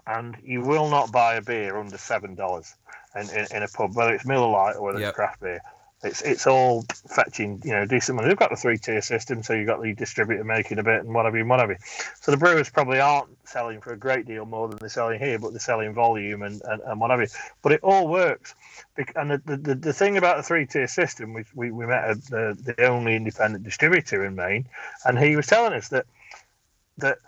and 0.08 0.36
you 0.44 0.62
will 0.62 0.90
not 0.90 1.12
buy 1.12 1.36
a 1.36 1.42
beer 1.42 1.78
under 1.78 1.98
seven 1.98 2.36
dollars 2.36 2.74
in, 3.16 3.30
in, 3.30 3.48
in, 3.56 3.64
a 3.64 3.68
pub, 3.68 3.96
whether 3.96 4.14
it's 4.14 4.26
Miller 4.26 4.50
Lite 4.50 4.76
or 4.78 4.84
whether 4.84 5.00
yep. 5.00 5.10
it's 5.10 5.16
craft 5.16 5.42
beer. 5.42 5.62
It's 6.04 6.24
it's 6.24 6.48
all 6.48 6.84
fetching, 7.16 7.62
you 7.64 7.72
know, 7.72 7.86
decent 7.86 8.16
money. 8.16 8.28
They've 8.28 8.38
got 8.38 8.50
the 8.50 8.56
three 8.56 8.78
tier 8.78 9.02
system, 9.02 9.44
so 9.44 9.54
you've 9.54 9.68
got 9.68 9.84
the 9.84 9.94
distributor 9.94 10.44
making 10.44 10.80
a 10.80 10.84
bit 10.84 11.02
and 11.02 11.14
whatever 11.14 11.38
and 11.38 11.48
whatever. 11.48 11.78
So 12.20 12.32
the 12.32 12.38
brewers 12.38 12.70
probably 12.70 13.00
aren't 13.00 13.30
selling 13.48 13.82
for 13.82 13.94
a 13.94 13.98
great 13.98 14.26
deal 14.26 14.46
more 14.46 14.68
than 14.68 14.80
they're 14.80 14.90
selling 14.90 15.20
here, 15.20 15.38
but 15.38 15.52
they're 15.52 15.60
selling 15.60 15.94
volume 15.94 16.42
and, 16.42 16.60
and, 16.64 16.82
and 16.82 17.00
whatever. 17.00 17.28
But 17.62 17.74
it 17.74 17.82
all 17.84 18.08
works. 18.08 18.56
And 19.16 19.32
the, 19.32 19.42
the, 19.46 19.76
the 19.76 19.94
thing 19.94 20.18
about 20.18 20.38
the 20.38 20.44
three 20.44 20.66
tier 20.66 20.88
system, 20.88 21.34
we, 21.34 21.44
we, 21.54 21.70
we 21.70 21.86
met 21.86 22.10
a, 22.10 22.16
the, 22.16 22.74
the 22.76 22.86
only 22.88 23.16
independent 23.16 23.64
distributor 23.64 24.26
in 24.26 24.36
Maine, 24.36 24.68
and 25.06 25.20
he 25.20 25.36
was 25.36 25.46
telling 25.46 25.74
us 25.74 25.90
that 25.90 26.08
that 26.98 27.20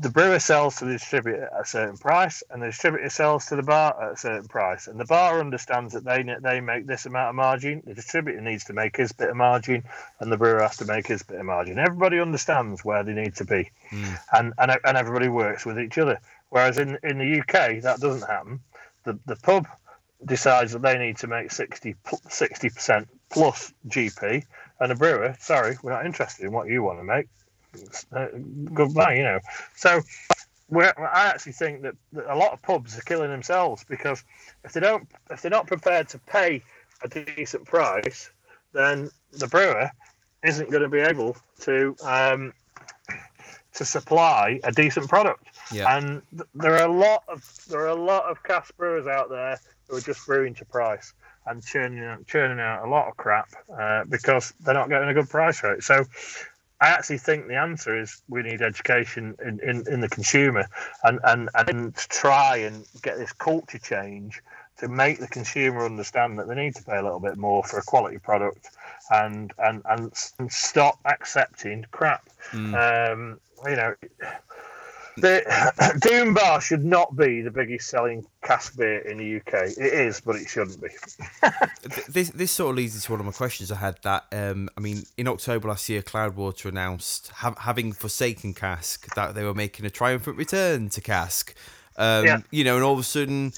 the 0.00 0.10
brewer 0.10 0.38
sells 0.38 0.76
to 0.76 0.84
the 0.84 0.92
distributor 0.92 1.50
at 1.52 1.62
a 1.62 1.64
certain 1.64 1.96
price, 1.96 2.42
and 2.50 2.62
the 2.62 2.66
distributor 2.66 3.08
sells 3.10 3.46
to 3.46 3.56
the 3.56 3.62
bar 3.62 3.96
at 4.02 4.12
a 4.12 4.16
certain 4.16 4.48
price. 4.48 4.86
And 4.86 4.98
the 4.98 5.04
bar 5.04 5.40
understands 5.40 5.92
that 5.94 6.04
they 6.04 6.24
they 6.42 6.60
make 6.60 6.86
this 6.86 7.06
amount 7.06 7.30
of 7.30 7.34
margin. 7.34 7.82
The 7.84 7.94
distributor 7.94 8.40
needs 8.40 8.64
to 8.64 8.72
make 8.72 8.96
his 8.96 9.12
bit 9.12 9.30
of 9.30 9.36
margin, 9.36 9.84
and 10.20 10.30
the 10.30 10.36
brewer 10.36 10.62
has 10.62 10.76
to 10.78 10.84
make 10.84 11.06
his 11.06 11.22
bit 11.22 11.40
of 11.40 11.46
margin. 11.46 11.78
Everybody 11.78 12.20
understands 12.20 12.84
where 12.84 13.02
they 13.02 13.12
need 13.12 13.36
to 13.36 13.44
be, 13.44 13.70
mm. 13.90 14.18
and, 14.32 14.52
and 14.58 14.72
and 14.84 14.96
everybody 14.96 15.28
works 15.28 15.66
with 15.66 15.78
each 15.78 15.98
other. 15.98 16.20
Whereas 16.50 16.78
in 16.78 16.98
in 17.02 17.18
the 17.18 17.40
UK, 17.40 17.82
that 17.82 18.00
doesn't 18.00 18.28
happen. 18.28 18.60
The 19.04 19.18
the 19.26 19.36
pub 19.36 19.66
decides 20.24 20.72
that 20.72 20.82
they 20.82 20.98
need 20.98 21.18
to 21.18 21.26
make 21.26 21.50
60 21.52 21.94
percent 21.94 23.08
plus 23.30 23.72
GP, 23.88 24.44
and 24.80 24.90
the 24.90 24.94
brewer, 24.94 25.36
sorry, 25.40 25.76
we're 25.82 25.92
not 25.92 26.06
interested 26.06 26.44
in 26.44 26.52
what 26.52 26.68
you 26.68 26.82
want 26.82 26.98
to 26.98 27.04
make 27.04 27.28
uh, 28.12 28.26
goodbye, 28.72 29.14
you 29.14 29.22
know. 29.22 29.40
So 29.74 30.02
I 30.74 31.26
actually 31.28 31.52
think 31.52 31.82
that, 31.82 31.94
that, 32.12 32.32
a 32.32 32.36
lot 32.36 32.52
of 32.52 32.62
pubs 32.62 32.98
are 32.98 33.02
killing 33.02 33.30
themselves 33.30 33.84
because 33.88 34.24
if 34.64 34.72
they 34.72 34.80
don't, 34.80 35.06
if 35.30 35.42
they're 35.42 35.50
not 35.50 35.66
prepared 35.66 36.08
to 36.10 36.18
pay 36.18 36.62
a 37.02 37.08
decent 37.08 37.64
price, 37.64 38.30
then 38.72 39.10
the 39.32 39.46
brewer 39.46 39.90
isn't 40.44 40.70
going 40.70 40.82
to 40.82 40.88
be 40.88 41.00
able 41.00 41.36
to 41.60 41.96
um, 42.02 42.52
to 43.74 43.84
supply 43.84 44.60
a 44.64 44.72
decent 44.72 45.08
product. 45.08 45.44
Yeah. 45.72 45.96
And 45.96 46.22
th- 46.30 46.48
there 46.54 46.74
are 46.76 46.88
a 46.88 46.92
lot 46.92 47.24
of 47.28 47.44
there 47.68 47.80
are 47.80 47.88
a 47.88 47.94
lot 47.94 48.24
of 48.24 48.42
cask 48.42 48.76
brewers 48.76 49.06
out 49.06 49.30
there 49.30 49.58
who 49.88 49.96
are 49.96 50.00
just 50.00 50.26
brewing 50.26 50.54
to 50.54 50.64
price 50.64 51.12
and 51.46 51.64
churning 51.64 52.02
out, 52.02 52.26
churning 52.26 52.58
out 52.58 52.84
a 52.84 52.90
lot 52.90 53.08
of 53.08 53.16
crap 53.16 53.48
uh, 53.78 54.04
because 54.04 54.52
they're 54.60 54.74
not 54.74 54.88
getting 54.88 55.08
a 55.08 55.14
good 55.14 55.28
price 55.28 55.62
rate. 55.62 55.82
So 55.82 56.04
I 56.80 56.88
actually 56.88 57.18
think 57.18 57.46
the 57.46 57.56
answer 57.56 57.98
is 57.98 58.20
we 58.28 58.42
need 58.42 58.60
education 58.60 59.34
in, 59.44 59.60
in, 59.60 59.84
in 59.88 60.00
the 60.00 60.08
consumer 60.08 60.66
and, 61.04 61.20
and, 61.24 61.48
and 61.54 61.94
try 61.94 62.58
and 62.58 62.84
get 63.02 63.16
this 63.16 63.32
culture 63.32 63.78
change 63.78 64.42
to 64.78 64.88
make 64.88 65.18
the 65.18 65.28
consumer 65.28 65.86
understand 65.86 66.38
that 66.38 66.48
they 66.48 66.54
need 66.54 66.74
to 66.74 66.82
pay 66.82 66.98
a 66.98 67.02
little 67.02 67.20
bit 67.20 67.38
more 67.38 67.64
for 67.64 67.78
a 67.78 67.82
quality 67.82 68.18
product 68.18 68.68
and 69.10 69.52
and, 69.58 69.82
and, 69.88 70.12
and 70.38 70.52
stop 70.52 70.98
accepting 71.04 71.86
crap. 71.92 72.28
Mm. 72.52 73.12
Um, 73.12 73.40
you 73.64 73.76
know, 73.76 73.94
the 75.16 75.98
Doom 76.08 76.34
Bar 76.34 76.60
should 76.60 76.84
not 76.84 77.16
be 77.16 77.40
the 77.40 77.50
biggest 77.50 77.88
selling 77.88 78.26
cask 78.42 78.76
beer 78.76 78.98
in 78.98 79.18
the 79.18 79.36
UK. 79.36 79.70
It 79.78 79.92
is, 79.92 80.20
but 80.20 80.36
it 80.36 80.48
shouldn't 80.48 80.80
be. 80.80 80.88
this 82.08 82.30
this 82.30 82.52
sort 82.52 82.70
of 82.70 82.76
leads 82.76 82.94
into 82.94 83.10
one 83.12 83.20
of 83.20 83.26
my 83.26 83.32
questions 83.32 83.72
I 83.72 83.76
had. 83.76 83.98
That 84.02 84.26
um, 84.32 84.68
I 84.76 84.80
mean, 84.80 85.04
in 85.16 85.28
October 85.28 85.68
last 85.68 85.88
year, 85.88 86.02
Cloudwater 86.02 86.66
announced 86.66 87.28
ha- 87.28 87.54
having 87.58 87.92
forsaken 87.92 88.54
cask 88.54 89.14
that 89.14 89.34
they 89.34 89.44
were 89.44 89.54
making 89.54 89.86
a 89.86 89.90
triumphant 89.90 90.36
return 90.36 90.88
to 90.90 91.00
cask. 91.00 91.54
Um, 91.96 92.26
yeah. 92.26 92.40
You 92.50 92.64
know, 92.64 92.76
and 92.76 92.84
all 92.84 92.94
of 92.94 93.00
a 93.00 93.04
sudden. 93.04 93.52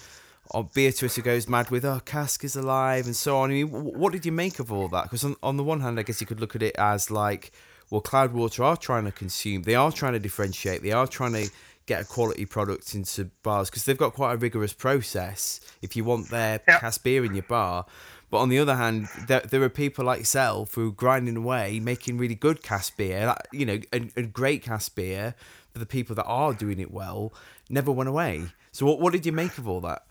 Oh, 0.54 0.62
beer 0.62 0.92
Twitter 0.92 1.20
goes 1.20 1.46
mad 1.46 1.68
with, 1.68 1.84
oh, 1.84 2.00
cask 2.06 2.42
is 2.42 2.56
alive 2.56 3.04
and 3.04 3.14
so 3.14 3.36
on. 3.36 3.50
I 3.50 3.52
mean, 3.52 3.66
what 3.68 4.14
did 4.14 4.24
you 4.24 4.32
make 4.32 4.59
of 4.59 4.72
all 4.72 4.88
that? 4.88 5.02
Because 5.02 5.22
on, 5.22 5.36
on 5.42 5.59
the 5.59 5.62
one 5.62 5.82
hand, 5.82 6.00
I 6.00 6.02
guess 6.02 6.22
you 6.22 6.26
could 6.26 6.40
look 6.40 6.56
at 6.56 6.62
it 6.62 6.74
as 6.78 7.11
like, 7.11 7.52
well, 7.91 8.03
Cloudwater 8.03 8.64
are 8.64 8.76
trying 8.76 9.05
to 9.05 9.12
consume, 9.12 9.62
they 9.62 9.74
are 9.74 9.93
trying 9.93 10.12
to 10.12 10.18
differentiate, 10.18 10.82
they 10.82 10.93
are 10.93 11.07
trying 11.07 11.32
to 11.32 11.51
get 11.86 12.03
a 12.03 12.05
quality 12.05 12.45
product 12.45 12.95
into 12.95 13.24
bars 13.43 13.70
because 13.70 13.84
they've 13.84 13.97
got 13.97 14.12
quite 14.12 14.34
a 14.34 14.36
rigorous 14.36 14.74
process 14.74 15.61
if 15.80 15.97
you 15.97 16.05
want 16.05 16.28
their 16.28 16.61
yep. 16.68 16.80
cask 16.80 17.03
beer 17.03 17.24
in 17.24 17.34
your 17.34 17.45
bar. 17.45 17.86
But 18.30 18.39
on 18.41 18.51
the 18.51 18.59
other 18.59 18.76
hand, 18.76 19.09
there, 19.26 19.41
there 19.41 19.62
are 19.62 19.70
people 19.70 20.05
like 20.05 20.18
yourself 20.18 20.74
who 20.74 20.89
are 20.89 20.93
grinding 20.93 21.36
away, 21.36 21.80
making 21.80 22.18
really 22.18 22.34
good 22.34 22.62
cask 22.62 22.97
beer, 22.99 23.34
you 23.53 23.64
know, 23.64 23.80
and, 23.91 24.12
and 24.16 24.32
great 24.32 24.62
cask 24.62 24.95
beer 24.95 25.34
for 25.72 25.78
the 25.78 25.86
people 25.86 26.14
that 26.16 26.26
are 26.26 26.53
doing 26.53 26.78
it 26.78 26.91
well, 26.91 27.32
never 27.70 27.91
went 27.91 28.09
away. 28.09 28.45
So 28.70 28.84
what, 28.84 29.01
what 29.01 29.14
did 29.14 29.24
you 29.24 29.32
make 29.32 29.57
of 29.57 29.66
all 29.66 29.80
that? 29.80 30.03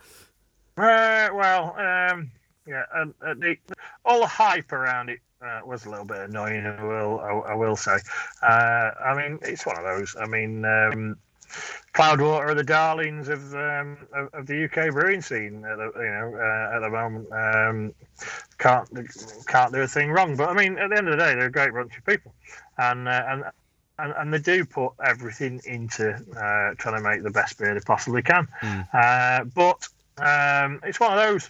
Uh, 0.77 1.29
well, 1.33 1.75
um, 1.77 2.31
yeah, 2.65 2.83
uh, 2.93 3.05
the, 3.35 3.55
all 4.03 4.21
the 4.21 4.27
hype 4.27 4.71
around 4.71 5.09
it 5.09 5.19
uh, 5.41 5.61
was 5.65 5.85
a 5.85 5.89
little 5.89 6.05
bit 6.05 6.17
annoying. 6.17 6.65
I 6.65 6.83
will, 6.83 7.19
I, 7.19 7.51
I 7.51 7.55
will 7.55 7.75
say. 7.75 7.97
Uh, 8.41 8.91
I 9.03 9.15
mean, 9.15 9.39
it's 9.41 9.65
one 9.65 9.77
of 9.77 9.83
those. 9.83 10.15
I 10.19 10.25
mean, 10.25 10.65
um, 10.65 11.17
Cloudwater 11.93 12.49
are 12.49 12.53
the 12.53 12.63
darlings 12.63 13.29
of 13.29 13.53
um, 13.53 13.97
of, 14.13 14.33
of, 14.33 14.47
the 14.47 14.65
UK 14.65 14.91
brewing 14.91 15.21
scene. 15.21 15.63
At 15.65 15.77
the, 15.77 15.91
you 15.95 16.11
know, 16.11 16.35
uh, 16.35 16.75
at 16.75 16.79
the 16.79 16.89
moment, 16.89 17.31
um, 17.31 17.93
can't 18.57 18.89
can't 19.47 19.73
do 19.73 19.81
a 19.81 19.87
thing 19.87 20.11
wrong. 20.11 20.35
But 20.35 20.49
I 20.49 20.53
mean, 20.53 20.77
at 20.77 20.89
the 20.89 20.97
end 20.97 21.07
of 21.07 21.17
the 21.17 21.23
day, 21.23 21.35
they're 21.35 21.47
a 21.47 21.51
great 21.51 21.73
bunch 21.73 21.97
of 21.97 22.05
people, 22.05 22.33
and 22.77 23.07
uh, 23.07 23.23
and. 23.27 23.43
And, 23.99 24.13
and 24.15 24.31
they 24.31 24.37
do 24.37 24.63
put 24.63 24.91
everything 25.03 25.59
into 25.65 26.13
uh, 26.13 26.75
trying 26.77 26.97
to 26.97 27.01
make 27.01 27.23
the 27.23 27.31
best 27.31 27.57
beer 27.57 27.73
they 27.73 27.79
possibly 27.79 28.21
can. 28.21 28.47
Mm. 28.61 29.51
but 29.55 29.87
um, 30.19 30.79
it's 30.83 30.99
one 30.99 31.17
of 31.17 31.25
those. 31.25 31.49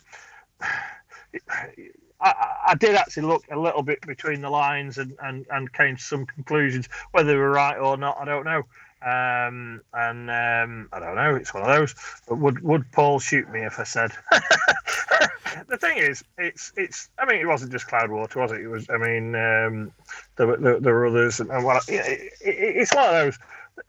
I, 2.19 2.55
I, 2.69 2.75
did 2.75 2.95
actually 2.95 3.27
look 3.27 3.43
a 3.51 3.59
little 3.59 3.83
bit 3.83 4.01
between 4.01 4.41
the 4.41 4.49
lines 4.49 4.97
and, 4.97 5.15
and, 5.21 5.45
and 5.51 5.71
came 5.71 5.97
to 5.97 6.01
some 6.01 6.25
conclusions. 6.25 6.89
Whether 7.11 7.29
they 7.29 7.35
were 7.35 7.51
right 7.51 7.77
or 7.77 7.95
not, 7.97 8.17
I 8.19 8.25
don't 8.25 8.45
know. 8.45 8.63
Um, 9.05 9.81
and 9.93 10.29
um, 10.31 10.89
I 10.91 10.99
don't 10.99 11.15
know. 11.15 11.35
It's 11.35 11.53
one 11.53 11.63
of 11.63 11.69
those. 11.69 11.93
But 12.27 12.39
would 12.39 12.63
would 12.63 12.91
Paul 12.91 13.19
shoot 13.19 13.49
me 13.51 13.61
if 13.61 13.79
I 13.79 13.83
said? 13.83 14.11
the 15.67 15.77
thing 15.77 15.99
is, 15.99 16.23
it's 16.37 16.73
it's. 16.75 17.09
I 17.19 17.25
mean, 17.25 17.39
it 17.39 17.45
wasn't 17.45 17.71
just 17.71 17.87
Cloudwater, 17.87 18.37
was 18.37 18.51
it? 18.51 18.61
It 18.61 18.67
was. 18.67 18.89
I 18.89 18.97
mean, 18.97 19.35
um, 19.35 19.91
there, 20.35 20.57
there, 20.57 20.79
there 20.79 20.93
were 20.93 21.07
others, 21.07 21.39
and, 21.39 21.51
and 21.51 21.63
well, 21.63 21.79
it, 21.87 21.91
it, 21.91 22.31
it's 22.41 22.93
one 22.93 23.05
of 23.05 23.11
those. 23.11 23.37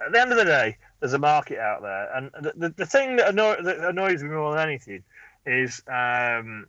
At 0.05 0.12
the 0.12 0.20
end 0.20 0.33
of 0.33 0.39
the 0.39 0.45
day, 0.45 0.76
there's 1.01 1.14
a 1.14 1.18
market 1.18 1.59
out 1.59 1.81
there, 1.81 2.14
and 2.14 2.31
the 2.43 2.53
the, 2.55 2.68
the 2.70 2.87
thing 2.87 3.16
that, 3.16 3.31
annoy, 3.31 3.62
that 3.62 3.79
annoys 3.79 4.22
me 4.22 4.29
more 4.29 4.55
than 4.55 4.68
anything 4.68 5.03
is 5.47 5.83
um, 5.89 6.66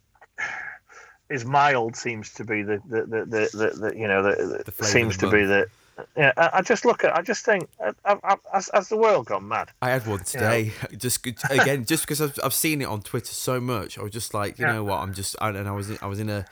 is 1.30 1.46
mild 1.46 1.96
seems 1.96 2.34
to 2.34 2.44
be 2.44 2.62
the 2.62 2.82
the 2.88 3.02
the, 3.02 3.26
the, 3.26 3.50
the, 3.54 3.70
the 3.80 3.98
you 3.98 4.08
know 4.08 4.24
the, 4.24 4.64
the 4.66 4.84
seems 4.86 5.18
to 5.18 5.30
be 5.30 5.46
the 5.46 5.68
yeah, 6.16 6.32
I, 6.38 6.62
just 6.62 6.86
look 6.86 7.04
at. 7.04 7.16
I 7.16 7.22
just 7.22 7.46
think, 7.46 7.70
I, 7.84 7.94
I, 8.06 8.36
has, 8.54 8.70
has 8.74 8.90
the 8.90 8.98
world 8.98 9.28
gone 9.28 9.48
mad? 9.48 9.70
I 9.82 9.90
had 9.90 10.06
one 10.08 10.24
today. 10.24 10.62
You 10.62 10.72
know? 10.84 10.88
Just 10.98 11.26
again, 11.26 11.86
just 11.86 12.04
because 12.04 12.22
I've, 12.22 12.40
I've 12.44 12.54
seen 12.54 12.82
it 12.82 12.86
on 12.86 13.02
Twitter 13.02 13.34
so 13.34 13.60
much, 13.60 13.98
I 13.98 14.04
was 14.04 14.12
just 14.12 14.34
like, 14.34 14.60
you 14.60 14.66
yeah. 14.66 14.74
know 14.74 14.84
what? 14.84 15.00
I'm 15.00 15.14
just, 15.14 15.36
and 15.42 15.68
I 15.68 15.72
was, 15.72 15.90
in, 15.90 15.98
I 16.02 16.08
was 16.08 16.20
in 16.20 16.30
a, 16.30 16.46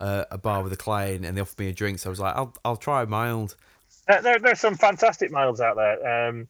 uh, 0.00 0.24
a 0.30 0.38
bar 0.38 0.62
with 0.62 0.72
a 0.72 0.76
client, 0.76 1.24
and 1.24 1.36
they 1.36 1.40
offered 1.40 1.58
me 1.58 1.68
a 1.68 1.72
drink. 1.72 1.98
So 1.98 2.08
I 2.08 2.12
was 2.12 2.20
like, 2.20 2.34
I'll, 2.36 2.54
I'll 2.64 2.76
try 2.76 3.02
a 3.02 3.06
mild. 3.06 3.56
Uh, 4.08 4.20
there, 4.20 4.38
there's 4.38 4.60
some 4.60 4.76
fantastic 4.76 5.30
milds 5.30 5.60
out 5.60 5.76
there. 5.76 6.28
Um, 6.28 6.48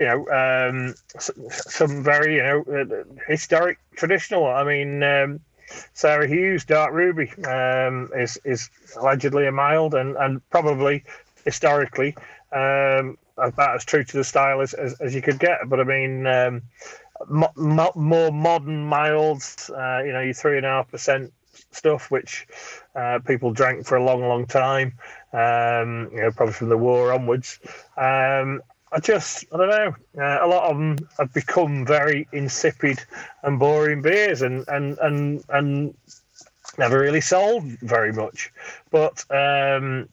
you 0.00 0.06
know, 0.06 0.28
um, 0.30 0.94
some 1.18 2.02
very, 2.02 2.36
you 2.36 2.42
know, 2.42 2.62
uh, 2.62 3.04
historic, 3.28 3.78
traditional. 3.96 4.46
I 4.46 4.64
mean. 4.64 5.02
Um, 5.02 5.40
Sarah 5.94 6.26
Hughes, 6.26 6.64
Dark 6.64 6.92
Ruby, 6.92 7.30
um, 7.44 8.10
is 8.16 8.38
is 8.44 8.70
allegedly 8.96 9.46
a 9.46 9.52
mild 9.52 9.94
and, 9.94 10.16
and 10.16 10.48
probably 10.50 11.04
historically 11.44 12.16
um, 12.52 13.18
about 13.36 13.76
as 13.76 13.84
true 13.84 14.04
to 14.04 14.16
the 14.16 14.24
style 14.24 14.60
as, 14.60 14.74
as, 14.74 15.00
as 15.00 15.14
you 15.14 15.22
could 15.22 15.38
get. 15.38 15.58
But 15.66 15.80
I 15.80 15.84
mean, 15.84 16.26
um, 16.26 16.62
mo- 17.28 17.52
mo- 17.56 17.92
more 17.94 18.32
modern 18.32 18.84
milds, 18.84 19.70
uh, 19.70 20.02
you 20.04 20.12
know, 20.12 20.20
your 20.20 20.34
three 20.34 20.56
and 20.56 20.66
a 20.66 20.70
half 20.70 20.90
percent 20.90 21.32
stuff, 21.70 22.10
which 22.10 22.46
uh, 22.94 23.18
people 23.26 23.52
drank 23.52 23.86
for 23.86 23.96
a 23.96 24.04
long, 24.04 24.20
long 24.20 24.46
time. 24.46 24.94
Um, 25.32 26.10
you 26.12 26.20
know, 26.20 26.30
probably 26.30 26.52
from 26.52 26.68
the 26.68 26.76
war 26.78 27.12
onwards. 27.12 27.58
Um, 27.96 28.62
I 28.92 29.00
just, 29.00 29.46
I 29.52 29.56
don't 29.56 29.70
know. 29.70 29.94
Uh, 30.22 30.38
a 30.42 30.46
lot 30.46 30.70
of 30.70 30.76
them 30.76 31.08
have 31.18 31.32
become 31.32 31.86
very 31.86 32.28
insipid 32.32 33.02
and 33.42 33.58
boring 33.58 34.02
beers, 34.02 34.42
and 34.42 34.68
and 34.68 34.98
and 34.98 35.42
and 35.48 35.94
never 36.78 36.98
really 36.98 37.22
sold 37.22 37.64
very 37.80 38.12
much. 38.12 38.52
But 38.90 39.24
um, 39.30 40.08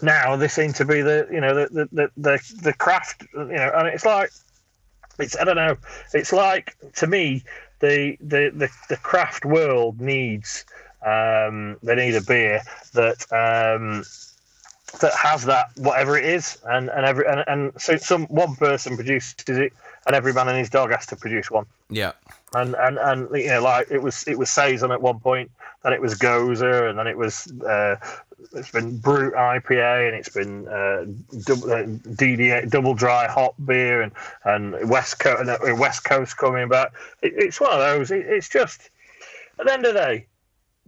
now 0.00 0.36
they 0.36 0.48
seem 0.48 0.72
to 0.74 0.84
be 0.84 1.02
the 1.02 1.28
you 1.30 1.40
know 1.40 1.54
the 1.54 1.88
the 1.92 2.10
the, 2.16 2.54
the 2.62 2.72
craft 2.72 3.24
you 3.34 3.44
know 3.44 3.70
and 3.74 3.88
it's 3.88 4.04
like 4.04 4.30
it's 5.18 5.36
I 5.36 5.44
don't 5.44 5.56
know 5.56 5.76
it's 6.12 6.32
like 6.32 6.76
to 6.96 7.06
me 7.06 7.44
the 7.80 8.16
the 8.20 8.50
the, 8.54 8.70
the 8.88 8.96
craft 8.96 9.44
world 9.44 10.00
needs 10.00 10.64
um, 11.04 11.76
they 11.82 11.94
need 11.94 12.14
a 12.14 12.22
beer 12.22 12.62
that 12.94 13.26
um, 13.32 14.04
that 15.00 15.14
has 15.14 15.44
that 15.44 15.70
whatever 15.76 16.16
it 16.16 16.24
is 16.24 16.58
and 16.64 16.90
and 16.90 17.06
every 17.06 17.26
and, 17.26 17.44
and 17.46 17.72
so 17.80 17.96
some 17.96 18.26
one 18.26 18.54
person 18.56 18.96
produces 18.96 19.34
it 19.48 19.72
and 20.06 20.14
every 20.14 20.32
man 20.32 20.48
and 20.48 20.58
his 20.58 20.68
dog 20.70 20.90
has 20.90 21.06
to 21.06 21.16
produce 21.16 21.50
one 21.50 21.64
yeah 21.88 22.12
and 22.54 22.74
and 22.74 22.98
and 22.98 23.28
you 23.32 23.48
know 23.48 23.62
like 23.62 23.90
it 23.90 24.02
was 24.02 24.26
it 24.28 24.38
was 24.38 24.50
saison 24.50 24.92
at 24.92 25.00
one 25.00 25.18
point 25.18 25.50
then 25.82 25.92
it 25.92 26.00
was 26.00 26.14
Gose, 26.14 26.88
and 26.88 26.98
then 26.98 27.06
it 27.06 27.16
was 27.16 27.52
uh, 27.62 27.96
it's 28.54 28.70
been 28.70 28.98
Brut 28.98 29.34
IPA 29.34 30.08
and 30.08 30.16
it's 30.16 30.28
been 30.28 30.68
uh, 30.68 31.04
double, 31.44 31.72
uh, 31.72 31.84
DDH 31.84 32.70
double 32.70 32.94
dry 32.94 33.28
hop 33.28 33.54
beer 33.64 34.02
and 34.02 34.12
and 34.44 34.88
West 34.88 35.18
Coast 35.18 35.40
and 35.40 35.50
uh, 35.50 35.76
West 35.76 36.04
Coast 36.04 36.36
coming 36.36 36.68
back. 36.68 36.92
It, 37.22 37.32
it's 37.36 37.60
one 37.60 37.72
of 37.72 37.78
those. 37.78 38.10
It, 38.10 38.26
it's 38.26 38.48
just 38.48 38.90
at 39.58 39.66
the 39.66 39.72
end 39.72 39.86
of 39.86 39.94
the 39.94 40.00
day, 40.00 40.26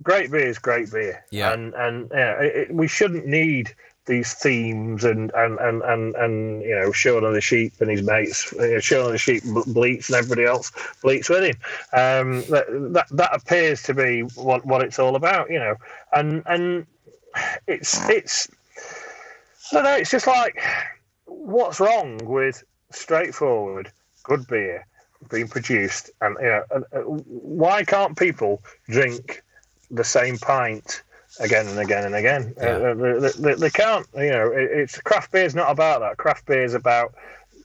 great 0.03 0.31
beer 0.31 0.47
is 0.47 0.59
great 0.59 0.91
beer. 0.91 1.25
Yeah. 1.31 1.53
And 1.53 1.75
and 1.75 2.11
yeah, 2.13 2.41
it, 2.41 2.75
we 2.75 2.87
shouldn't 2.87 3.27
need 3.27 3.75
these 4.07 4.35
themes 4.35 5.05
and 5.05 5.31
and 5.35 5.59
and 5.59 5.83
and, 5.83 6.15
and 6.17 6.63
you 6.63 6.75
know 6.75 6.93
Shaun 6.93 7.25
of 7.25 7.35
the 7.35 7.41
Sheep 7.41 7.73
and 7.81 7.91
his 7.91 8.03
mates, 8.03 8.53
you 8.53 8.75
know, 8.75 8.81
Shaun 8.81 9.07
of 9.07 9.13
the 9.13 9.19
Sheep 9.19 9.43
bleats 9.67 10.09
and 10.09 10.17
everybody 10.17 10.45
else 10.45 10.71
bleats 11.03 11.29
with 11.29 11.45
him. 11.45 11.57
Um, 11.93 12.43
that, 12.51 12.67
that 12.93 13.07
that 13.11 13.35
appears 13.35 13.83
to 13.85 13.95
be 13.95 14.21
what 14.35 14.65
what 14.67 14.83
it's 14.83 14.99
all 14.99 15.17
about, 15.17 15.51
you 15.51 15.59
know. 15.59 15.77
And 16.13 16.43
and 16.47 16.87
it's 17.67 18.09
it's 18.09 18.49
I 19.73 19.75
don't 19.75 19.85
know. 19.85 19.97
It's 19.97 20.11
just 20.11 20.27
like 20.27 20.61
what's 21.25 21.81
wrong 21.81 22.19
with 22.25 22.63
straightforward 22.91 23.91
good 24.23 24.47
beer 24.47 24.87
being 25.31 25.49
produced, 25.49 26.11
and 26.21 26.37
you 26.41 26.47
know, 26.47 26.65
uh, 26.73 27.01
why 27.01 27.85
can't 27.85 28.17
people 28.19 28.63
drink 28.89 29.43
the 29.91 30.05
same 30.05 30.39
pint? 30.39 31.03
Again 31.41 31.67
and 31.67 31.79
again 31.79 32.05
and 32.05 32.15
again. 32.15 32.55
Yeah. 32.57 32.65
Uh, 32.65 32.95
they, 32.95 33.31
they, 33.31 33.55
they, 33.55 33.71
can't, 33.71 34.07
you 34.15 34.31
know, 34.31 34.51
it, 34.51 34.71
it's 34.71 35.01
craft 35.01 35.33
beer 35.33 35.45
is 35.45 35.55
not 35.55 35.71
about 35.71 36.01
that. 36.01 36.17
Craft 36.17 36.47
beer 36.47 36.65
is 36.65 36.75
about 36.75 37.15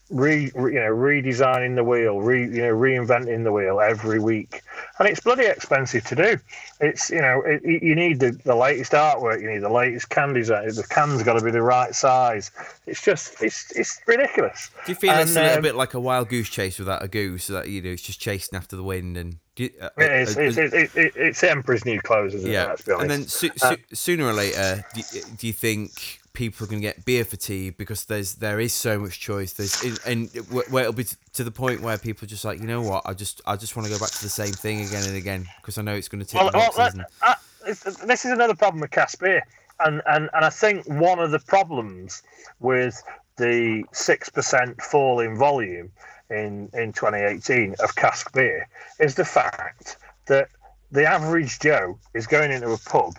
re, 0.10 0.52
re, 0.56 0.74
you 0.74 0.80
know 0.80 0.92
redesigning 0.92 1.76
the 1.76 1.84
wheel, 1.84 2.20
re, 2.20 2.42
you 2.42 2.62
know 2.62 2.74
reinventing 2.74 3.44
the 3.44 3.52
wheel 3.52 3.80
every 3.80 4.20
week, 4.20 4.62
and 4.98 5.08
it's 5.08 5.20
bloody 5.20 5.46
expensive 5.46 6.04
to 6.06 6.16
do. 6.16 6.38
It's 6.80 7.10
you 7.10 7.22
know 7.22 7.42
it, 7.46 7.64
you 7.64 7.96
need 7.96 8.20
the, 8.20 8.32
the 8.32 8.56
latest 8.56 8.92
artwork, 8.94 9.42
you 9.42 9.50
need 9.50 9.60
the 9.60 9.70
latest 9.70 10.10
can 10.10 10.34
design. 10.34 10.68
The 10.68 10.84
can's 10.90 11.24
got 11.24 11.34
to 11.34 11.46
be 11.46 11.52
the 11.52 11.62
right 11.62 11.94
size. 11.94 12.52
It's 12.86 13.02
just 13.02 13.42
it's 13.42 13.72
it's 13.78 14.02
ridiculous. 14.08 14.72
Do 14.86 14.92
you 14.92 14.96
feel 14.96 15.12
and, 15.12 15.22
it's 15.22 15.36
a 15.36 15.42
little 15.42 15.58
um, 15.58 15.64
bit 15.64 15.76
like 15.76 15.94
a 15.94 16.00
wild 16.00 16.30
goose 16.30 16.50
chase 16.50 16.80
without 16.80 17.04
a 17.04 17.08
goose? 17.08 17.48
That 17.48 17.70
you 17.70 17.82
know 17.82 17.90
it's 17.90 18.04
just 18.04 18.20
chasing 18.20 18.58
after 18.58 18.76
the 18.76 18.84
wind 18.84 19.18
and. 19.18 19.38
You, 19.60 19.72
uh, 19.82 19.90
it 19.98 20.12
is. 20.12 20.38
Uh, 20.38 20.42
it's, 20.42 20.58
it's, 20.58 20.74
it's, 20.96 21.16
it's 21.18 21.44
Emperor's 21.44 21.86
New 21.86 22.00
Clothes, 22.00 22.34
isn't 22.34 22.50
yeah. 22.50 22.74
it? 22.74 22.88
And 22.88 23.10
then 23.10 23.28
so, 23.28 23.50
so, 23.58 23.70
uh, 23.70 23.76
sooner 23.94 24.26
or 24.26 24.34
later, 24.34 24.86
do, 24.94 25.02
do 25.38 25.48
you 25.48 25.54
think 25.54 26.20
people 26.34 26.64
are 26.64 26.70
going 26.70 26.82
to 26.82 26.88
get 26.88 27.04
beer 27.04 27.26
fatigue 27.26 27.78
because 27.78 28.06
there's 28.06 28.36
there 28.36 28.62
is 28.62 28.74
so 28.74 28.98
much 28.98 29.20
choice. 29.20 29.52
There's 29.54 30.00
and 30.06 30.30
where 30.70 30.84
it'll 30.84 30.94
be 30.94 31.06
to 31.34 31.44
the 31.44 31.52
point 31.52 31.82
where 31.82 31.98
people 31.98 32.26
are 32.26 32.30
just 32.30 32.46
like, 32.46 32.62
you 32.62 32.68
know 32.68 32.82
what, 32.82 33.04
I 33.06 33.14
just 33.14 33.42
I 33.46 33.58
just 33.58 33.76
want 33.76 33.88
to 33.88 33.94
go 33.94 34.00
back 34.00 34.12
to 34.12 34.22
the 34.22 34.30
same 34.30 34.54
thing 34.54 34.82
again 34.86 35.04
and 35.06 35.18
again 35.18 35.46
because 35.58 35.78
I 35.78 35.82
know 35.82 35.96
it's 35.96 36.08
going 36.08 36.24
to 36.24 36.26
take. 36.26 36.42
Well, 36.42 36.72
well 36.78 36.94
uh, 37.22 37.36
this 37.66 38.26
is 38.26 38.32
another 38.32 38.56
problem 38.56 38.80
with 38.80 38.92
cask 38.92 39.20
beer, 39.20 39.46
and 39.82 40.02
and 40.08 40.30
and 40.34 40.46
I 40.46 40.50
think 40.50 40.88
one 40.88 41.20
of 41.20 41.32
the 41.32 41.40
problems 41.40 42.24
with 42.62 43.04
the 43.36 43.84
six 43.92 44.30
percent 44.30 44.82
fall 44.82 45.20
in 45.20 45.38
volume 45.38 45.92
in 46.30 46.70
in 46.74 46.94
2018 46.94 47.76
of 47.80 47.96
cask 47.96 48.32
beer 48.34 48.68
is 49.00 49.16
the 49.16 49.26
fact 49.26 49.98
that 50.28 50.50
the 50.92 51.06
average 51.06 51.60
Joe 51.60 52.00
is 52.14 52.28
going 52.28 52.52
into 52.52 52.72
a 52.72 52.78
pub 52.78 53.14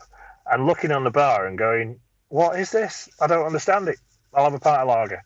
and 0.51 0.67
looking 0.67 0.91
on 0.91 1.05
the 1.05 1.11
bar 1.11 1.47
and 1.47 1.57
going, 1.57 2.01
what 2.29 2.59
is 2.59 2.71
this? 2.71 3.09
I 3.21 3.27
don't 3.27 3.47
understand 3.47 3.89
it. 3.89 3.99
I'll 4.35 4.45
have 4.45 4.55
a 4.55 4.61
pint 4.61 4.81
of 4.81 4.89
lager. 4.89 5.23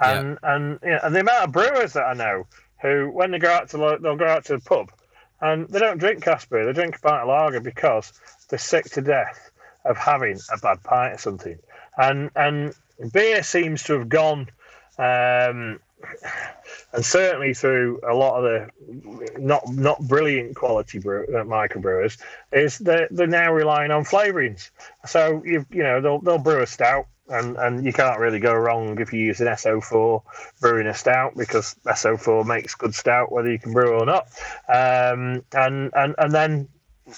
And 0.00 0.38
yeah. 0.42 0.54
and 0.54 0.78
you 0.82 0.90
know, 0.90 1.00
and 1.02 1.14
the 1.14 1.20
amount 1.20 1.44
of 1.44 1.52
brewers 1.52 1.92
that 1.94 2.04
I 2.04 2.14
know 2.14 2.46
who, 2.80 3.10
when 3.10 3.30
they 3.30 3.38
go 3.38 3.50
out 3.50 3.68
to 3.70 3.98
they'll 4.00 4.16
go 4.16 4.26
out 4.26 4.44
to 4.46 4.56
the 4.56 4.62
pub, 4.62 4.90
and 5.40 5.68
they 5.68 5.78
don't 5.78 5.98
drink 5.98 6.22
cask 6.22 6.48
beer, 6.48 6.66
they 6.66 6.72
drink 6.72 6.96
a 6.96 7.00
pint 7.00 7.22
of 7.22 7.28
lager 7.28 7.60
because 7.60 8.12
they're 8.48 8.58
sick 8.58 8.84
to 8.90 9.00
death 9.00 9.50
of 9.84 9.96
having 9.96 10.38
a 10.52 10.58
bad 10.58 10.82
pint 10.82 11.14
or 11.14 11.18
something. 11.18 11.58
And 11.96 12.30
and 12.36 12.74
beer 13.12 13.42
seems 13.42 13.82
to 13.84 13.94
have 13.94 14.08
gone. 14.08 14.48
Um, 14.98 15.80
and 16.92 17.04
certainly 17.04 17.54
through 17.54 18.00
a 18.08 18.14
lot 18.14 18.38
of 18.38 18.44
the 18.44 19.38
not 19.38 19.68
not 19.68 20.00
brilliant 20.00 20.56
quality 20.56 20.98
brew, 20.98 21.24
uh, 21.28 21.44
microbrewers, 21.44 22.18
is 22.52 22.78
they're, 22.78 23.08
they're 23.10 23.26
now 23.26 23.52
relying 23.52 23.90
on 23.90 24.04
flavourings. 24.04 24.70
So 25.06 25.42
you 25.44 25.66
you 25.70 25.82
know 25.82 26.00
they'll 26.00 26.20
they'll 26.20 26.38
brew 26.38 26.62
a 26.62 26.66
stout, 26.66 27.06
and 27.28 27.56
and 27.56 27.84
you 27.84 27.92
can't 27.92 28.18
really 28.18 28.40
go 28.40 28.54
wrong 28.54 29.00
if 29.00 29.12
you 29.12 29.20
use 29.20 29.40
an 29.40 29.48
SO4 29.48 30.22
brewing 30.60 30.86
a 30.86 30.94
stout 30.94 31.34
because 31.36 31.74
SO4 31.86 32.46
makes 32.46 32.74
good 32.74 32.94
stout 32.94 33.32
whether 33.32 33.50
you 33.50 33.58
can 33.58 33.72
brew 33.72 33.98
or 33.98 34.06
not. 34.06 34.28
Um, 34.68 35.44
and 35.52 35.92
and 35.94 36.14
and 36.18 36.32
then 36.32 36.68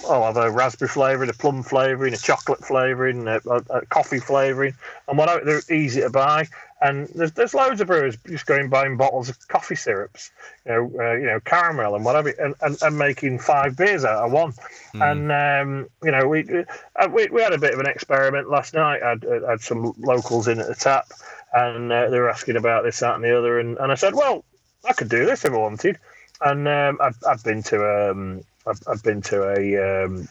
I'll 0.09 0.25
have 0.25 0.37
a 0.37 0.51
raspberry 0.51 0.89
flavouring, 0.89 1.31
a 1.31 1.33
plum 1.33 1.63
flavouring, 1.63 2.15
a 2.15 2.17
chocolate 2.17 2.65
flavouring, 2.65 3.27
a, 3.27 3.41
a, 3.49 3.63
a, 3.71 3.87
coffee 3.87 4.21
flavouring, 4.21 4.75
and 5.09 5.19
whatever 5.19 5.45
they're 5.45 5.77
easy 5.77 6.01
to 6.01 6.11
buy. 6.11 6.47
And 6.83 7.09
there's 7.09 7.33
there's 7.33 7.53
loads 7.53 7.81
of 7.81 7.89
brewers 7.89 8.17
just 8.27 8.47
going 8.47 8.71
buying 8.71 8.97
bottles 8.97 9.29
of 9.29 9.37
coffee 9.49 9.75
syrups, 9.75 10.31
you 10.65 10.73
know, 10.73 10.93
uh, 10.99 11.13
you 11.13 11.27
know, 11.27 11.41
caramel 11.41 11.95
and 11.95 12.05
whatever, 12.05 12.31
and, 12.31 12.55
and, 12.63 12.79
and 12.81 12.99
making 12.99 13.39
five 13.39 13.77
beers 13.77 14.05
out 14.05 14.25
of 14.25 14.33
one. 14.33 14.53
Mm. 14.95 15.11
And 15.11 15.33
um, 15.33 15.89
you 16.03 16.11
know, 16.11 16.27
we, 16.27 16.49
uh, 16.97 17.09
we 17.13 17.29
we 17.29 17.43
had 17.43 17.53
a 17.53 17.59
bit 17.59 17.75
of 17.75 17.81
an 17.81 17.87
experiment 17.87 18.49
last 18.49 18.73
night. 18.73 19.03
I 19.03 19.11
had, 19.11 19.27
I 19.27 19.51
had 19.51 19.61
some 19.61 19.93
locals 19.99 20.49
in 20.49 20.59
at 20.59 20.69
the 20.69 20.75
tap, 20.75 21.07
and 21.53 21.93
uh, 21.93 22.09
they 22.09 22.19
were 22.19 22.31
asking 22.31 22.57
about 22.57 22.85
this, 22.85 23.01
that, 23.01 23.15
and 23.15 23.25
the 23.25 23.37
other, 23.37 23.61
and, 23.61 23.77
and 23.77 23.93
I 23.93 23.95
said, 23.95 24.15
well, 24.15 24.45
I 24.89 24.95
could 24.95 25.11
do 25.11 25.27
this 25.27 25.45
if 25.45 25.53
I 25.53 25.57
wanted. 25.57 25.99
And 26.41 26.67
um, 26.67 26.99
I've, 27.03 27.19
I've 27.29 27.45
been 27.45 27.63
to 27.65 28.11
um, 28.11 28.43
I've, 28.67 28.81
I've 28.87 29.03
been 29.03 29.21
to 29.23 29.51
a 29.51 30.05
um, 30.05 30.29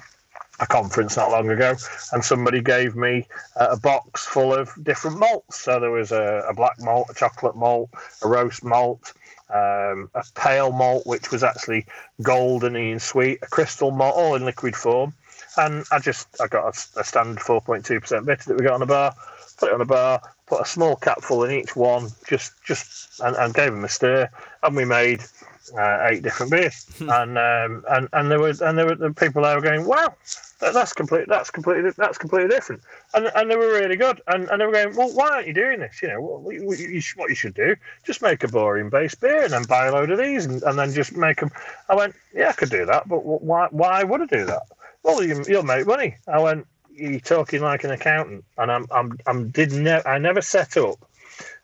a 0.60 0.68
conference 0.68 1.18
not 1.18 1.32
long 1.32 1.50
ago, 1.50 1.76
and 2.12 2.24
somebody 2.24 2.62
gave 2.62 2.96
me 2.96 3.28
a 3.56 3.78
box 3.78 4.26
full 4.26 4.54
of 4.54 4.72
different 4.84 5.20
malts. 5.20 5.62
So 5.62 5.80
there 5.80 5.92
was 5.92 6.12
a, 6.12 6.44
a 6.48 6.54
black 6.54 6.80
malt, 6.80 7.08
a 7.10 7.14
chocolate 7.14 7.56
malt, 7.56 7.90
a 8.24 8.28
roast 8.28 8.64
malt, 8.64 9.14
um, 9.50 10.10
a 10.14 10.24
pale 10.36 10.72
malt, 10.72 11.06
which 11.06 11.32
was 11.32 11.44
actually 11.44 11.86
goldeny 12.22 12.92
and 12.92 13.02
sweet, 13.02 13.40
a 13.42 13.48
crystal 13.48 13.92
malt, 13.92 14.16
all 14.16 14.36
in 14.36 14.46
liquid 14.46 14.76
form. 14.76 15.14
And 15.58 15.84
I 15.92 16.00
just 16.00 16.28
I 16.42 16.48
got 16.48 16.66
a, 16.66 17.00
a 17.00 17.04
standard 17.04 17.40
4.2% 17.40 18.26
bitter 18.26 18.44
that 18.48 18.58
we 18.58 18.66
got 18.66 18.74
on 18.74 18.80
the 18.82 18.86
bar, 18.86 19.14
put 19.58 19.70
it 19.70 19.74
on 19.74 19.80
the 19.80 19.86
bar, 19.86 20.22
put 20.46 20.62
a 20.62 20.66
small 20.66 20.96
capful 20.96 21.44
in 21.44 21.52
each 21.52 21.76
one, 21.76 22.10
just 22.28 22.54
just 22.64 23.20
and, 23.22 23.36
and 23.36 23.54
gave 23.54 23.72
them 23.72 23.84
a 23.84 23.90
stir, 23.90 24.30
and 24.64 24.76
we 24.76 24.86
made 24.86 25.22
uh, 25.78 26.08
eight 26.10 26.24
different 26.24 26.52
beers, 26.52 26.86
and 27.00 27.38
um, 27.38 27.84
and 27.90 28.10
and 28.14 28.32
there 28.32 28.40
was 28.40 28.62
and 28.62 28.78
there 28.78 28.86
were 28.86 28.96
the 28.96 29.12
people 29.14 29.44
there 29.44 29.56
were 29.56 29.62
going, 29.62 29.86
wow, 29.86 30.14
that, 30.60 30.74
that's 30.74 30.94
complete, 30.94 31.28
that's 31.28 31.52
completely, 31.52 31.92
that's 31.98 32.18
completely 32.18 32.50
different, 32.50 32.82
and 33.14 33.30
and 33.36 33.50
they 33.50 33.56
were 33.56 33.72
really 33.72 33.96
good, 33.96 34.22
and, 34.28 34.50
and 34.50 34.62
they 34.62 34.66
were 34.66 34.72
going, 34.72 34.96
well, 34.96 35.14
why 35.14 35.30
aren't 35.30 35.48
you 35.48 35.54
doing 35.54 35.80
this? 35.80 36.02
You 36.02 36.10
know, 36.10 36.22
what, 36.22 36.54
you, 36.54 37.02
what 37.16 37.30
you 37.30 37.36
should 37.36 37.54
do, 37.54 37.76
just 38.06 38.22
make 38.22 38.44
a 38.44 38.48
boring 38.48 38.90
base 38.90 39.16
beer 39.16 39.44
and 39.44 39.54
then 39.54 39.64
buy 39.64 39.88
a 39.88 39.92
load 39.92 40.12
of 40.12 40.18
these, 40.18 40.46
and, 40.46 40.62
and 40.64 40.78
then 40.78 40.92
just 40.94 41.16
make 41.16 41.40
them. 41.40 41.52
I 41.90 41.96
went, 41.96 42.16
yeah, 42.34 42.50
I 42.50 42.54
could 42.54 42.70
do 42.70 42.86
that, 42.86 43.08
but 43.08 43.24
why 43.24 43.68
why 43.72 44.04
would 44.04 44.22
I 44.22 44.26
do 44.26 44.46
that? 44.46 44.64
Well, 45.04 45.24
you, 45.24 45.44
you'll 45.48 45.64
make 45.64 45.88
money. 45.88 46.18
I 46.28 46.40
went, 46.40 46.68
you're 46.94 47.20
talking 47.20 47.62
like 47.62 47.84
an 47.84 47.92
accountant, 47.92 48.44
and 48.58 48.72
I'm 48.72 48.86
I'm 48.92 49.18
I'm 49.26 49.50
did 49.50 49.72
ne- 49.72 50.04
I 50.06 50.18
never 50.18 50.42
set 50.42 50.78
up 50.78 50.98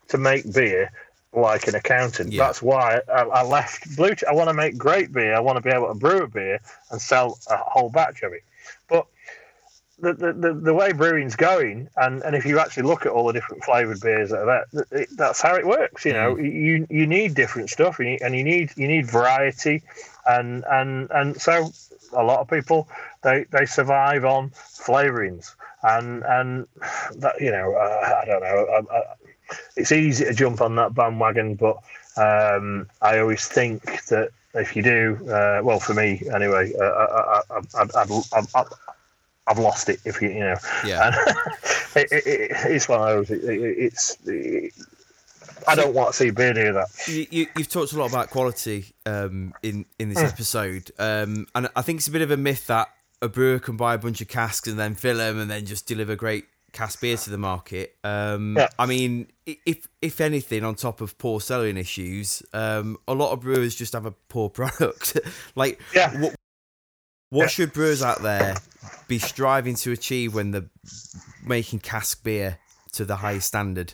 to 0.08 0.18
make 0.18 0.52
beer 0.54 0.92
like 1.36 1.68
an 1.68 1.76
accountant. 1.76 2.34
Yeah. 2.34 2.46
That's 2.46 2.62
why 2.62 3.02
I, 3.08 3.22
I 3.22 3.44
left 3.44 3.96
Blue. 3.96 4.14
I 4.28 4.34
want 4.34 4.50
to 4.50 4.54
make 4.54 4.78
great 4.78 5.12
beer. 5.12 5.36
I 5.36 5.40
want 5.40 5.58
to 5.58 5.62
be 5.62 5.70
able 5.70 5.88
to 5.88 5.96
brew 5.96 6.24
a 6.24 6.28
beer 6.28 6.60
and 6.92 7.02
sell 7.02 7.38
a 7.50 7.58
whole 7.58 7.90
batch 7.90 8.24
of 8.24 8.34
it. 8.34 8.44
But 8.88 9.08
the, 10.00 10.14
the, 10.14 10.54
the, 10.54 10.74
way 10.74 10.92
brewing's 10.92 11.36
going, 11.36 11.88
and, 11.96 12.22
and 12.24 12.36
if 12.36 12.46
you 12.46 12.60
actually 12.60 12.84
look 12.84 13.06
at 13.06 13.12
all 13.12 13.28
the 13.28 13.34
different 13.34 13.64
flavored 13.64 14.02
beers 14.02 14.30
that 14.32 14.40
are 14.40 14.66
there, 14.72 14.86
it, 14.92 15.10
that's 15.16 15.42
how 15.42 15.56
it 15.56 15.66
works. 15.66 16.06
You 16.06 16.14
know, 16.14 16.36
mm. 16.36 16.44
you 16.44 16.88
you 16.90 17.08
need 17.08 17.34
different 17.34 17.70
stuff, 17.70 18.00
and 18.00 18.10
you, 18.10 18.18
and 18.22 18.36
you 18.36 18.44
need 18.44 18.72
you 18.76 18.88
need 18.88 19.10
variety, 19.10 19.84
and 20.26 20.66
and 20.70 21.10
and 21.12 21.42
so 21.42 21.70
a 22.12 22.24
lot 22.24 22.40
of 22.40 22.50
people 22.50 22.90
they 23.24 23.46
they 23.52 23.66
survive 23.66 24.26
on 24.26 24.50
flavorings, 24.50 25.56
and 25.82 26.24
and 26.24 26.68
that 27.16 27.40
you 27.40 27.52
know 27.52 27.74
uh, 27.74 28.22
I 28.22 28.26
don't 28.26 28.42
know. 28.42 28.86
I, 28.92 28.98
I, 28.98 29.04
it's 29.76 29.92
easy 29.92 30.26
to 30.26 30.34
jump 30.34 30.62
on 30.62 30.76
that 30.76 30.94
bandwagon, 30.94 31.56
but 31.56 31.78
um, 32.18 32.88
I 33.02 33.20
always 33.20 33.46
think 33.48 34.06
that 34.06 34.30
if 34.54 34.76
you 34.76 34.82
do, 34.82 35.18
uh, 35.30 35.62
well, 35.64 35.80
for 35.80 35.94
me 35.94 36.22
anyway, 36.34 36.74
uh, 36.80 37.42
I, 37.46 38.00
have 38.00 38.68
I've 39.48 39.60
lost 39.60 39.90
it. 39.90 40.00
If 40.06 40.22
you, 40.22 40.30
you 40.30 40.40
know, 40.40 40.56
yeah, 40.86 41.12
it, 41.96 42.12
it, 42.12 42.28
it, 42.28 42.52
it's 42.66 42.88
one 42.88 43.02
of 43.02 43.28
those. 43.28 43.40
it's. 43.44 44.18
I 45.68 45.76
don't 45.76 45.94
want 45.94 46.12
to 46.12 46.14
see 46.14 46.30
beer 46.32 46.54
do 46.54 46.74
that. 46.74 46.88
You, 47.08 47.48
have 47.56 47.70
talked 47.70 47.94
a 47.94 47.98
lot 47.98 48.10
about 48.10 48.30
quality 48.30 48.94
um, 49.06 49.54
in 49.62 49.86
in 50.00 50.10
this 50.10 50.20
mm. 50.20 50.28
episode, 50.28 50.92
um, 51.00 51.48
and 51.54 51.70
I 51.76 51.82
think 51.82 52.00
it's 52.00 52.08
a 52.08 52.12
bit 52.12 52.22
of 52.22 52.32
a 52.32 52.38
myth 52.38 52.68
that 52.68 52.90
a 53.22 53.30
brewer 53.30 53.60
can 53.60 53.78
buy 53.78 53.94
a 53.94 53.98
bunch 53.98 54.22
of 54.22 54.28
casks 54.28 54.68
and 54.68 54.78
then 54.80 54.96
fill 54.96 55.18
them 55.18 55.40
and 55.40 55.50
then 55.50 55.66
just 55.66 55.88
deliver 55.88 56.16
great 56.16 56.46
cask 56.76 57.02
beer 57.02 57.18
to 57.18 57.30
the 57.30 57.38
market. 57.38 57.96
Um, 58.04 58.56
yeah. 58.58 58.68
I 58.78 58.86
mean, 58.86 59.28
if 59.46 59.88
if 60.02 60.22
anything, 60.22 60.64
on 60.64 60.76
top 60.76 61.02
of 61.02 61.18
poor 61.18 61.40
selling 61.42 61.78
issues, 61.78 62.44
um, 62.54 62.98
a 63.08 63.14
lot 63.16 63.32
of 63.32 63.42
brewers 63.42 63.74
just 63.74 63.94
have 63.94 64.06
a 64.06 64.12
poor 64.12 64.50
product. 64.60 65.18
like, 65.56 65.82
yeah. 65.96 66.12
what, 66.22 66.36
what 67.30 67.42
yeah. 67.44 67.48
should 67.48 67.74
brewers 67.74 68.04
out 68.04 68.22
there 68.22 68.56
be 69.08 69.18
striving 69.18 69.76
to 69.76 69.92
achieve 69.92 70.36
when 70.36 70.52
they're 70.52 70.70
making 71.44 71.80
cask 71.80 72.24
beer 72.24 72.60
to 72.94 73.06
the 73.06 73.16
highest 73.16 73.48
standard 73.48 73.94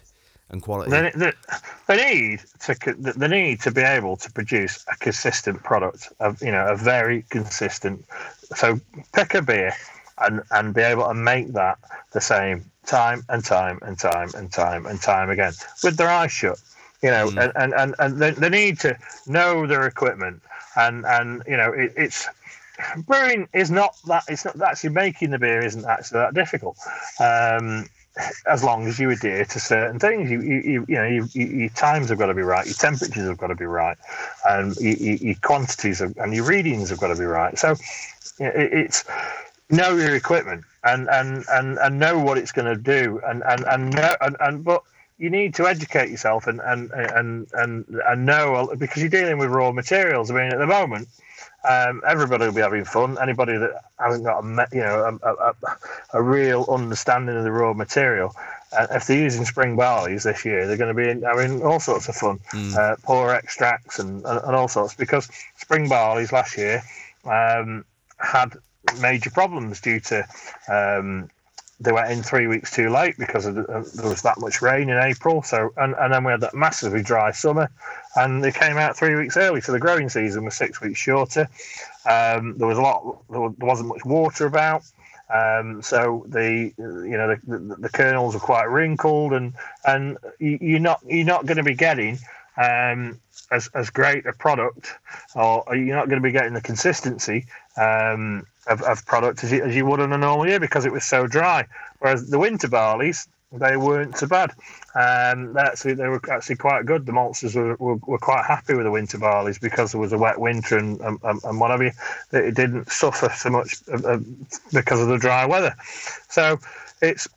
and 0.50 0.62
quality? 0.62 0.92
They, 0.92 1.12
they, 1.16 1.32
they 1.88 2.14
need 2.14 2.40
to 2.62 2.76
they 3.16 3.28
need 3.28 3.62
to 3.62 3.72
be 3.72 3.82
able 3.82 4.18
to 4.18 4.32
produce 4.32 4.84
a 4.92 4.98
consistent 4.98 5.64
product, 5.64 6.12
of 6.20 6.42
you 6.42 6.52
know, 6.52 6.68
a 6.68 6.76
very 6.76 7.24
consistent. 7.30 8.06
So 8.56 8.80
pick 9.14 9.36
a 9.36 9.42
beer 9.44 9.74
and 10.24 10.42
and 10.52 10.74
be 10.74 10.82
able 10.82 11.08
to 11.08 11.14
make 11.14 11.54
that 11.54 11.78
the 12.14 12.22
same 12.22 12.66
time 12.86 13.24
and 13.30 13.44
time 13.44 13.80
and 13.82 13.98
time 13.98 14.32
and 14.36 14.52
time 14.52 14.86
and 14.86 15.02
time 15.02 15.30
again 15.30 15.54
with 15.84 15.98
their 15.98 16.10
eyes 16.10 16.32
shut. 16.32 16.60
You 17.02 17.10
know, 17.10 17.30
mm. 17.30 17.44
and, 17.44 17.52
and, 17.56 17.74
and, 17.74 17.96
and 17.98 18.22
they, 18.22 18.32
they, 18.32 18.50
need 18.50 18.80
to 18.82 18.96
know 19.26 19.66
their 19.66 19.88
equipment 19.88 20.40
and 20.76 21.06
and 21.06 21.42
you 21.48 21.58
know 21.58 21.72
it, 21.72 21.94
it's 21.98 22.28
brewing 23.06 23.48
is 23.54 23.72
not 23.72 23.96
that 24.08 24.24
it's 24.28 24.46
not 24.46 24.60
actually 24.62 24.92
making 24.92 25.32
the 25.32 25.40
beer 25.40 25.64
isn't 25.64 25.86
actually 25.86 26.20
that 26.20 26.34
difficult. 26.34 26.78
Um, 27.20 27.88
as 28.46 28.62
long 28.62 28.88
as 28.88 29.00
you 29.00 29.10
adhere 29.10 29.46
to 29.46 29.60
certain 29.60 30.00
things, 30.00 30.30
you 30.30 30.42
you, 30.42 30.86
you 30.88 30.96
know 30.96 31.08
you, 31.08 31.28
you, 31.32 31.46
your 31.46 31.70
times 31.70 32.10
have 32.10 32.18
got 32.18 32.28
to 32.28 32.34
be 32.34 32.42
right, 32.42 32.66
your 32.66 32.76
temperatures 32.76 33.28
have 33.28 33.38
got 33.38 33.48
to 33.48 33.56
be 33.56 33.66
right, 33.66 33.98
and 34.48 34.76
your, 34.78 34.96
your 34.96 35.36
quantities 35.42 36.00
have, 36.00 36.16
and 36.18 36.34
your 36.34 36.46
readings 36.46 36.90
have 36.90 37.00
got 37.00 37.08
to 37.08 37.16
be 37.16 37.26
right. 37.26 37.58
So 37.58 37.72
it, 38.40 38.74
it's 38.74 39.06
know 39.72 39.96
your 39.96 40.16
equipment 40.16 40.64
and 40.84 41.08
and 41.10 41.46
and, 41.52 41.78
and 41.78 42.00
know 42.00 42.20
what 42.20 42.38
it's 42.38 42.52
going 42.52 42.66
to 42.66 42.82
do 42.82 43.20
and 43.26 43.44
and 43.44 43.64
and, 43.66 43.96
know, 43.96 44.16
and 44.22 44.36
and 44.40 44.64
but 44.64 44.84
you 45.18 45.30
need 45.30 45.54
to 45.54 45.68
educate 45.68 46.10
yourself 46.10 46.48
and 46.48 46.60
and 46.62 46.92
and 46.92 47.48
and, 47.54 47.86
and 48.08 48.26
know 48.26 48.74
because 48.78 49.04
you're 49.04 49.10
dealing 49.10 49.38
with 49.38 49.50
raw 49.50 49.72
materials. 49.72 50.32
I 50.32 50.34
mean, 50.34 50.52
at 50.52 50.58
the 50.58 50.66
moment, 50.66 51.08
um, 51.70 52.02
everybody 52.08 52.46
will 52.46 52.54
be 52.54 52.62
having 52.62 52.86
fun. 52.86 53.20
Anybody 53.22 53.56
that 53.58 53.84
hasn't 54.00 54.24
got 54.24 54.44
a 54.44 54.68
you 54.72 54.82
know 54.82 55.20
a, 55.22 55.34
a, 55.34 55.54
a 56.14 56.24
real 56.24 56.66
understanding 56.70 57.36
of 57.36 57.44
the 57.44 57.52
raw 57.52 57.74
material, 57.74 58.34
uh, 58.76 58.88
if 58.92 59.06
they're 59.06 59.22
using 59.22 59.46
spring 59.46 59.78
barleys 59.78 60.24
this 60.24 60.44
year, 60.44 60.66
they're 60.66 60.78
going 60.78 60.96
to 60.96 61.20
be 61.20 61.24
having 61.24 61.62
all 61.62 61.80
sorts 61.80 62.10
of 62.10 62.16
fun, 62.16 62.40
mm. 62.52 62.76
uh, 62.76 62.96
poor 63.04 63.30
extracts 63.30 64.00
and, 64.00 64.26
and, 64.26 64.40
and 64.44 64.56
all 64.56 64.68
sorts 64.68 64.96
because 64.96 65.30
spring 65.56 65.88
barleys 65.88 66.32
last 66.32 66.58
year 66.58 66.82
um, 67.26 67.86
had 68.18 68.54
major 69.00 69.30
problems 69.30 69.82
due 69.82 70.00
to 70.00 70.28
um, 70.68 71.30
they 71.82 71.92
went 71.92 72.12
in 72.12 72.22
three 72.22 72.46
weeks 72.46 72.72
too 72.72 72.90
late 72.90 73.16
because 73.18 73.46
the, 73.46 73.62
uh, 73.62 73.84
there 73.96 74.10
was 74.10 74.22
that 74.22 74.40
much 74.40 74.62
rain 74.62 74.90
in 74.90 74.98
April. 74.98 75.42
So 75.42 75.74
and, 75.78 75.96
and 75.98 76.14
then 76.14 76.24
we 76.24 76.32
had 76.32 76.42
that 76.42 76.54
massively 76.54 77.02
dry 77.02 77.32
summer, 77.32 77.70
and 78.16 78.44
they 78.44 78.52
came 78.52 78.78
out 78.78 78.96
three 78.96 79.16
weeks 79.16 79.36
early. 79.36 79.62
So 79.62 79.72
the 79.72 79.80
growing 79.80 80.08
season 80.08 80.46
was 80.46 80.56
six 80.56 80.80
weeks 80.80 81.00
shorter. 81.00 81.50
Um, 82.06 82.58
there 82.58 82.68
was 82.68 82.78
a 82.78 82.82
lot. 82.82 83.24
There 83.30 83.42
wasn't 83.42 83.90
much 83.90 84.06
water 84.06 84.46
about. 84.46 84.84
Um, 85.34 85.82
so 85.82 86.26
the 86.28 86.72
you 86.78 87.18
know 87.18 87.36
the, 87.36 87.58
the, 87.58 87.76
the, 87.76 87.90
kernels 87.90 88.36
are 88.36 88.40
quite 88.40 88.66
wrinkled, 88.66 89.34
and 89.34 89.54
and 89.86 90.18
you're 90.40 90.80
not 90.80 91.02
you're 91.08 91.26
not 91.26 91.46
going 91.46 91.58
to 91.58 91.64
be 91.64 91.74
getting 91.74 92.20
um, 92.58 93.20
as 93.50 93.70
as 93.74 93.90
great 93.90 94.26
a 94.26 94.34
product, 94.34 94.94
or 95.36 95.64
you're 95.76 95.96
not 95.96 96.10
going 96.10 96.22
to 96.22 96.28
be 96.28 96.34
getting 96.34 96.54
the 96.54 96.62
consistency 96.62 97.46
um, 97.78 98.46
of, 98.68 98.82
of 98.82 99.06
product 99.06 99.44
as 99.44 99.52
you, 99.52 99.64
as 99.64 99.76
you 99.76 99.86
would 99.86 100.00
on 100.00 100.14
a 100.14 100.18
normal 100.18 100.48
year 100.48 100.60
because 100.60 100.86
it 100.86 100.92
was 100.92 101.06
so 101.06 101.28
dry. 101.28 101.68
Whereas 102.00 102.30
the 102.30 102.40
winter 102.40 102.68
barleys, 102.68 103.28
they 103.52 103.76
weren't 103.76 104.18
so 104.18 104.28
bad. 104.28 104.52
Um, 104.96 105.58
actually, 105.58 105.96
they 105.96 106.08
were 106.08 106.22
actually 106.32 106.56
quite 106.56 106.86
good. 106.86 107.06
The 107.06 107.12
maltsters 107.12 107.56
were, 107.56 107.76
were, 107.76 107.96
were, 107.96 108.18
quite 108.18 108.46
happy 108.46 108.74
with 108.74 108.86
the 108.86 108.92
winter 108.92 109.18
barleys 109.18 109.60
because 109.60 109.92
there 109.92 110.00
was 110.00 110.14
a 110.14 110.18
wet 110.18 110.40
winter 110.40 110.78
and, 110.78 111.02
and, 111.02 111.20
and 111.24 111.60
what 111.60 111.72
have 111.72 111.82
you. 111.82 111.92
That 112.30 112.46
it 112.46 112.56
didn't 112.56 112.90
suffer 112.90 113.30
so 113.36 113.50
much 113.50 113.84
because 114.72 115.02
of 115.02 115.08
the 115.08 115.18
dry 115.20 115.46
weather. 115.46 115.76
So 116.30 116.60
it's 117.02 117.28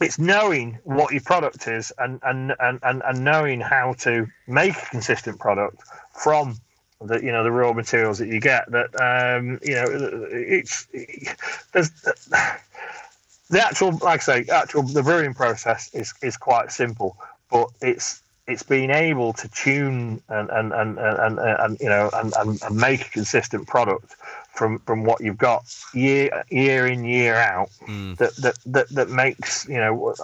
it's 0.00 0.18
knowing 0.18 0.78
what 0.84 1.12
your 1.12 1.22
product 1.22 1.66
is 1.66 1.92
and, 1.98 2.20
and, 2.22 2.54
and, 2.60 2.80
and 2.82 3.24
knowing 3.24 3.60
how 3.60 3.94
to 3.94 4.28
make 4.46 4.76
a 4.76 4.86
consistent 4.86 5.40
product 5.40 5.82
from 6.14 6.56
the 7.00 7.22
you 7.22 7.30
know 7.30 7.44
the 7.44 7.52
raw 7.52 7.72
materials 7.72 8.18
that 8.18 8.28
you 8.28 8.40
get 8.40 8.70
that 8.72 8.90
um, 9.00 9.58
you 9.62 9.74
know 9.74 9.86
it's 10.30 10.86
there's 11.72 11.90
the 13.50 13.64
actual 13.64 13.92
like 14.02 14.20
I 14.28 14.42
say 14.42 14.44
actual 14.52 14.82
the 14.82 15.02
brewing 15.02 15.34
process 15.34 15.94
is 15.94 16.12
is 16.22 16.36
quite 16.36 16.72
simple 16.72 17.16
but 17.50 17.68
it's 17.80 18.22
it's 18.46 18.62
being 18.62 18.90
able 18.90 19.32
to 19.34 19.48
tune 19.48 20.22
and 20.28 20.48
and 20.50 20.72
and 20.72 20.98
and, 20.98 21.18
and, 21.18 21.38
and 21.38 21.80
you 21.80 21.88
know 21.88 22.10
and, 22.14 22.32
and, 22.36 22.62
and 22.62 22.76
make 22.76 23.06
a 23.06 23.10
consistent 23.10 23.68
product 23.68 24.16
from 24.54 24.80
from 24.80 25.04
what 25.04 25.20
you've 25.20 25.38
got 25.38 25.62
year 25.94 26.44
year 26.50 26.86
in 26.86 27.04
year 27.04 27.36
out 27.36 27.70
Mm. 27.86 28.16
that, 28.18 28.36
that 28.36 28.58
that 28.66 28.88
that 28.90 29.08
makes 29.08 29.66
you 29.68 29.76
know 29.76 30.14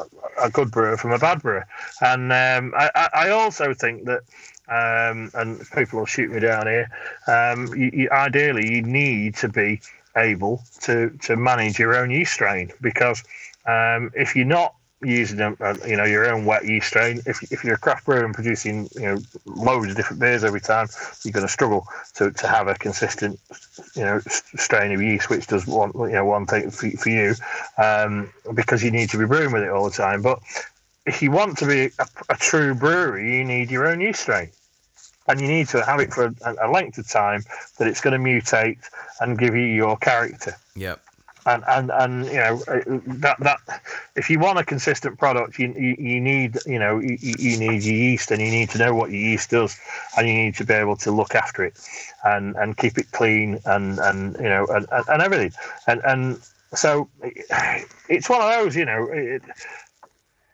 a 0.42 0.50
good 0.50 0.70
brewer 0.70 0.98
from 0.98 1.12
a 1.12 1.18
bad 1.18 1.40
brewer. 1.40 1.66
And 2.00 2.30
um, 2.32 2.74
I 2.76 3.08
I 3.14 3.30
also 3.30 3.72
think 3.74 4.04
that. 4.06 4.22
Um, 4.68 5.30
and 5.34 5.60
people 5.74 5.98
will 5.98 6.06
shoot 6.06 6.30
me 6.30 6.40
down 6.40 6.66
here. 6.66 6.88
Um, 7.26 7.66
you, 7.74 7.90
you, 7.92 8.10
ideally, 8.10 8.74
you 8.74 8.82
need 8.82 9.34
to 9.36 9.48
be 9.48 9.80
able 10.16 10.62
to 10.82 11.10
to 11.22 11.36
manage 11.36 11.78
your 11.78 11.96
own 11.96 12.10
yeast 12.10 12.32
strain 12.32 12.70
because 12.80 13.22
um, 13.66 14.10
if 14.14 14.34
you're 14.34 14.46
not 14.46 14.74
using 15.04 15.40
uh, 15.40 15.76
you 15.86 15.96
know, 15.96 16.04
your 16.04 16.30
own 16.32 16.44
wet 16.44 16.64
yeast 16.64 16.88
strain. 16.88 17.20
If, 17.26 17.42
if 17.52 17.64
you're 17.64 17.74
a 17.74 17.78
craft 17.78 18.06
brewer 18.06 18.24
and 18.24 18.34
producing, 18.34 18.88
you 18.94 19.02
know, 19.02 19.18
loads 19.46 19.90
of 19.90 19.96
different 19.96 20.20
beers 20.20 20.44
every 20.44 20.60
time, 20.60 20.88
you're 21.24 21.32
going 21.32 21.46
to 21.46 21.52
struggle 21.52 21.86
to, 22.14 22.30
to 22.30 22.46
have 22.46 22.68
a 22.68 22.74
consistent, 22.74 23.38
you 23.94 24.02
know, 24.02 24.20
strain 24.26 24.92
of 24.92 25.02
yeast 25.02 25.30
which 25.30 25.46
does 25.46 25.66
one, 25.66 25.92
you 25.94 26.12
know, 26.12 26.24
one 26.24 26.46
thing 26.46 26.70
for, 26.70 26.90
for 26.90 27.08
you, 27.08 27.34
um, 27.78 28.32
because 28.54 28.82
you 28.82 28.90
need 28.90 29.10
to 29.10 29.18
be 29.18 29.26
brewing 29.26 29.52
with 29.52 29.62
it 29.62 29.70
all 29.70 29.84
the 29.84 29.96
time. 29.96 30.22
But 30.22 30.40
if 31.06 31.22
you 31.22 31.30
want 31.30 31.58
to 31.58 31.66
be 31.66 31.90
a, 31.98 32.06
a 32.28 32.36
true 32.36 32.74
brewery, 32.74 33.38
you 33.38 33.44
need 33.44 33.70
your 33.70 33.86
own 33.86 34.00
yeast 34.00 34.22
strain. 34.22 34.50
And 35.26 35.40
you 35.40 35.48
need 35.48 35.68
to 35.68 35.82
have 35.84 36.00
it 36.00 36.12
for 36.12 36.34
a, 36.44 36.54
a 36.66 36.68
length 36.70 36.98
of 36.98 37.08
time 37.08 37.44
that 37.78 37.88
it's 37.88 38.00
going 38.00 38.12
to 38.12 38.30
mutate 38.30 38.78
and 39.20 39.38
give 39.38 39.54
you 39.54 39.62
your 39.62 39.96
character 39.96 40.54
Yep. 40.76 41.00
and 41.46 41.64
and 41.68 41.90
and 41.90 42.26
you 42.26 42.34
know 42.34 42.62
uh, 42.68 42.80
that 43.06 43.38
that 43.40 43.58
if 44.16 44.28
you 44.28 44.38
want 44.38 44.58
a 44.58 44.64
consistent 44.64 45.18
product 45.18 45.58
you 45.58 45.72
you, 45.78 45.96
you 45.98 46.20
need 46.20 46.58
you 46.66 46.78
know 46.78 46.98
you, 46.98 47.16
you 47.20 47.56
need 47.58 47.82
your 47.82 47.94
yeast 47.94 48.30
and 48.32 48.42
you 48.42 48.50
need 48.50 48.68
to 48.70 48.78
know 48.78 48.94
what 48.94 49.10
your 49.10 49.20
yeast 49.20 49.50
does 49.50 49.78
and 50.18 50.26
you 50.28 50.34
need 50.34 50.54
to 50.56 50.64
be 50.64 50.74
able 50.74 50.96
to 50.96 51.10
look 51.10 51.34
after 51.34 51.64
it 51.64 51.74
and 52.24 52.54
and 52.56 52.76
keep 52.76 52.98
it 52.98 53.10
clean 53.12 53.58
and 53.64 53.98
and 53.98 54.36
you 54.36 54.48
know 54.48 54.66
and, 54.66 54.86
and, 54.92 55.08
and 55.08 55.22
everything 55.22 55.52
and 55.86 56.02
and 56.04 56.40
so 56.74 57.08
it's 58.08 58.28
one 58.28 58.42
of 58.42 58.50
those 58.50 58.76
you 58.76 58.84
know 58.84 59.08
it, 59.10 59.42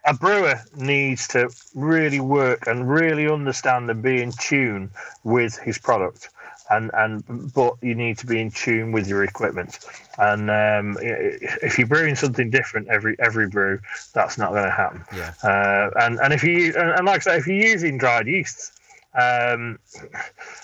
a 0.04 0.14
brewer 0.14 0.54
needs 0.76 1.28
to 1.28 1.50
really 1.74 2.20
work 2.20 2.66
and 2.66 2.88
really 2.88 3.28
understand 3.28 3.90
and 3.90 4.02
be 4.02 4.22
in 4.22 4.32
tune 4.32 4.90
with 5.24 5.58
his 5.58 5.78
product 5.78 6.30
and 6.70 6.90
and 6.94 7.52
but 7.52 7.74
you 7.82 7.94
need 7.94 8.16
to 8.16 8.26
be 8.26 8.40
in 8.40 8.50
tune 8.50 8.92
with 8.92 9.06
your 9.08 9.24
equipment 9.24 9.80
and 10.18 10.50
um, 10.50 10.96
if 11.00 11.78
you're 11.78 11.86
brewing 11.86 12.14
something 12.14 12.48
different 12.50 12.88
every 12.88 13.16
every 13.18 13.48
brew 13.48 13.78
that's 14.14 14.38
not 14.38 14.50
going 14.52 14.64
to 14.64 14.70
happen 14.70 15.04
Yeah. 15.14 15.32
uh, 15.42 15.90
and 16.00 16.18
and 16.20 16.32
if 16.32 16.42
you 16.44 16.72
and, 16.76 17.04
like 17.06 17.26
I 17.26 17.32
say 17.32 17.36
if 17.38 17.46
you're 17.46 17.56
using 17.56 17.98
dried 17.98 18.26
yeasts 18.26 18.72
um, 19.20 19.78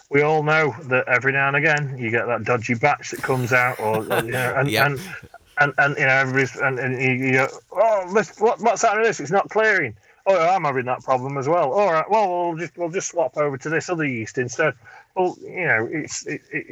we 0.09 0.23
all 0.23 0.45
know 0.45 0.75
that 0.85 1.09
every 1.09 1.33
now 1.33 1.49
and 1.49 1.57
again 1.57 1.97
you 1.99 2.11
get 2.11 2.27
that 2.27 2.45
dodgy 2.45 2.75
batch 2.75 3.11
that 3.11 3.21
comes 3.23 3.53
out 3.53 3.81
or, 3.81 4.07
or, 4.11 4.25
you 4.25 4.31
know, 4.31 4.55
and, 4.57 4.71
Yeah. 4.77 4.87
and 4.87 5.01
and 5.59 5.73
and 5.79 5.97
you 5.97 6.05
know 6.05 6.13
everybody's 6.13 6.57
and, 6.57 6.79
and 6.79 7.01
you, 7.01 7.27
you 7.27 7.33
go 7.33 7.49
oh 7.73 8.13
this, 8.15 8.39
what, 8.39 8.61
what's 8.61 8.83
happening 8.83 9.05
this? 9.05 9.21
It's 9.21 9.31
not 9.31 9.49
clearing. 9.51 9.95
Oh 10.27 10.37
I'm 10.37 10.65
having 10.65 10.87
that 10.87 11.03
problem 11.03 11.39
as 11.39 11.49
well. 11.49 11.73
All 11.73 11.93
right 11.93 12.09
well 12.11 12.29
we'll 12.51 12.59
just 12.59 12.77
we'll 12.77 12.91
just 12.91 13.09
swap 13.09 13.37
over 13.37 13.57
to 13.59 13.69
this 13.69 13.89
other 13.89 14.07
yeast 14.07 14.39
instead. 14.39 14.75
Well 15.15 15.37
you 15.41 15.67
know 15.67 15.89
it's 15.91 16.27
it, 16.27 16.43
it, 16.53 16.67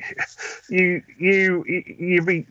you 0.68 1.02
you 1.18 1.64
you 1.66 1.84
you 1.98 2.22
be 2.22 2.46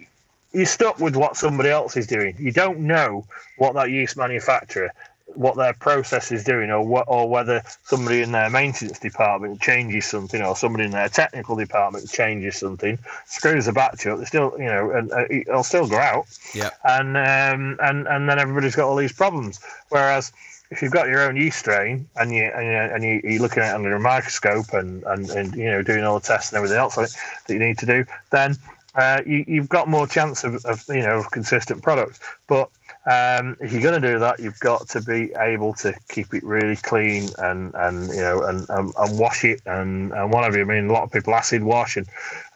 you're 0.54 0.66
stuck 0.66 1.00
with 1.00 1.16
what 1.16 1.36
somebody 1.36 1.70
else 1.70 1.98
is 1.98 2.08
doing. 2.08 2.36
You 2.38 2.52
don't 2.52 2.82
know 2.82 3.26
what 3.58 3.74
that 3.74 3.90
yeast 3.90 4.18
manufacturer 4.18 4.92
what 5.36 5.56
their 5.56 5.74
process 5.74 6.32
is 6.32 6.44
doing 6.44 6.70
or 6.70 6.82
what 6.86 7.06
or 7.08 7.28
whether 7.30 7.62
somebody 7.84 8.22
in 8.22 8.32
their 8.32 8.50
maintenance 8.50 9.00
department 9.00 9.62
changes 9.62 10.06
something 10.06 10.42
or 10.42 10.56
somebody 10.56 10.86
in 10.86 10.92
their 10.92 11.10
technical 11.10 11.56
department 11.56 12.10
changes 12.10 12.58
something 12.58 12.98
screws 13.26 13.66
the 13.66 13.72
batch 13.74 14.06
up 14.08 14.20
they 14.20 14.26
still 14.26 14.54
you 14.58 14.66
know 14.66 14.92
and 14.92 15.12
uh, 15.12 15.26
it'll 15.30 15.64
still 15.64 15.88
go 15.88 15.98
out 15.98 16.26
Yep. 16.54 16.74
and 16.86 17.18
um, 17.18 17.78
and 17.82 18.08
and 18.08 18.30
then 18.30 18.40
everybody's 18.40 18.76
got 18.76 18.88
all 18.88 18.96
these 18.96 19.14
problems. 19.14 19.60
Whereas 19.90 20.32
if 20.72 20.82
you've 20.82 20.92
got 20.92 21.08
your 21.08 21.22
own 21.22 21.36
yeast 21.36 21.60
strain 21.60 22.08
and 22.16 22.34
you 22.34 22.44
and, 22.44 22.66
you, 22.66 22.74
and 22.74 23.04
you, 23.04 23.22
you're 23.24 23.42
looking 23.42 23.64
at 23.64 23.72
it 23.72 23.76
under 23.76 23.96
a 23.96 24.00
microscope 24.00 24.74
and, 24.74 25.04
and, 25.04 25.30
and 25.32 25.56
you 25.56 25.66
know 25.66 25.82
doing 25.82 26.04
all 26.04 26.20
the 26.20 26.26
tests 26.26 26.52
and 26.52 26.58
everything 26.58 26.78
else 26.78 26.96
that 26.96 27.14
you 27.54 27.60
need 27.60 27.78
to 27.80 27.86
do, 27.86 28.06
then 28.32 28.56
uh, 28.96 29.22
you, 29.26 29.44
you've 29.48 29.70
got 29.70 29.88
more 29.88 30.06
chance 30.08 30.44
of, 30.44 30.64
of 30.66 30.84
you 30.90 31.02
know 31.02 31.18
of 31.20 31.32
consistent 31.32 31.82
product. 31.82 32.20
But 32.48 32.70
um, 33.06 33.58
if 33.60 33.74
you're 33.74 33.82
going 33.82 34.02
to 34.02 34.14
do 34.14 34.20
that, 34.20 34.40
you've 34.40 34.60
got 34.60 34.88
to 34.90 35.02
be 35.02 35.34
able 35.38 35.74
to 35.76 35.94
keep 36.08 36.34
it 36.34 36.42
really 36.44 36.78
clean 36.78 37.28
and, 37.38 37.74
and 37.76 38.08
you 38.08 38.22
know 38.22 38.44
and, 38.44 38.66
and, 38.70 38.94
and 38.98 39.20
wash 39.20 39.44
it 39.44 39.62
and, 39.66 40.14
and 40.14 40.32
whatever. 40.32 40.62
I 40.62 40.64
mean, 40.64 40.90
a 40.90 40.94
lot 40.94 41.04
of 41.04 41.12
people 41.12 41.36
acid 41.36 41.64
wash, 41.64 41.98
and 41.98 42.08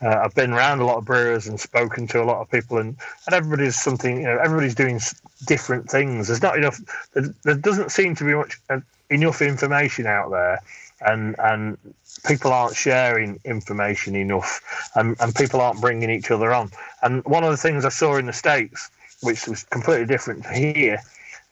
uh, 0.02 0.22
I've 0.24 0.36
been 0.36 0.54
around 0.54 0.80
a 0.80 0.86
lot 0.86 0.98
of 0.98 1.06
brewers 1.06 1.48
and 1.48 1.60
spoken 1.60 2.08
to 2.08 2.24
a 2.24 2.26
lot 2.26 2.40
of 2.42 2.50
people, 2.50 2.78
and, 2.78 2.96
and 3.26 3.36
everybody's 3.36 3.76
something. 3.76 4.22
You 4.22 4.24
know, 4.24 4.38
everybody's 4.38 4.76
doing 4.76 5.02
different 5.46 5.90
things. 5.90 6.28
There's 6.28 6.42
not 6.42 6.58
enough. 6.58 6.80
There, 7.14 7.26
there 7.44 7.56
doesn't 7.56 7.92
seem 7.92 8.16
to 8.16 8.24
be 8.24 8.34
much 8.34 8.58
uh, 8.70 8.80
enough 9.10 9.42
information 9.42 10.06
out 10.06 10.32
there, 10.32 10.62
and 11.02 11.36
and 11.40 11.78
people 12.26 12.54
aren't 12.54 12.76
sharing 12.78 13.38
information 13.44 14.16
enough, 14.16 14.90
and, 14.96 15.18
and 15.20 15.36
people 15.36 15.60
aren't 15.60 15.82
bringing 15.82 16.10
each 16.10 16.32
other 16.32 16.54
on. 16.54 16.72
And 17.04 17.24
one 17.26 17.44
of 17.44 17.52
the 17.52 17.58
things 17.58 17.84
I 17.84 17.90
saw 17.90 18.16
in 18.16 18.28
the 18.28 18.34
states 18.34 18.90
which 19.22 19.48
was 19.48 19.64
completely 19.66 20.06
different 20.06 20.46
here, 20.46 21.00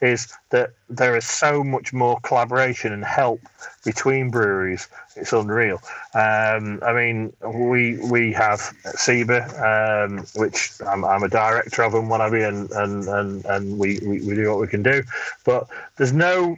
is 0.01 0.27
that 0.49 0.71
there 0.89 1.15
is 1.15 1.25
so 1.25 1.63
much 1.63 1.93
more 1.93 2.19
collaboration 2.21 2.91
and 2.91 3.03
help 3.03 3.39
between 3.83 4.29
breweries. 4.29 4.87
It's 5.15 5.31
unreal. 5.31 5.81
Um, 6.13 6.79
I 6.83 6.93
mean, 6.93 7.33
we 7.41 7.97
we 7.97 8.33
have 8.33 8.59
SIBA, 8.83 9.39
um, 9.69 10.25
which 10.35 10.71
I'm, 10.85 11.05
I'm 11.05 11.23
a 11.23 11.29
director 11.29 11.83
of 11.83 11.93
and 11.93 12.09
whatever, 12.09 12.37
and 12.37 12.69
and 12.71 13.07
and, 13.07 13.45
and 13.45 13.77
we, 13.77 13.99
we, 14.05 14.21
we 14.21 14.35
do 14.35 14.49
what 14.49 14.59
we 14.59 14.67
can 14.67 14.83
do. 14.83 15.03
But 15.45 15.67
there's 15.95 16.13
no, 16.13 16.57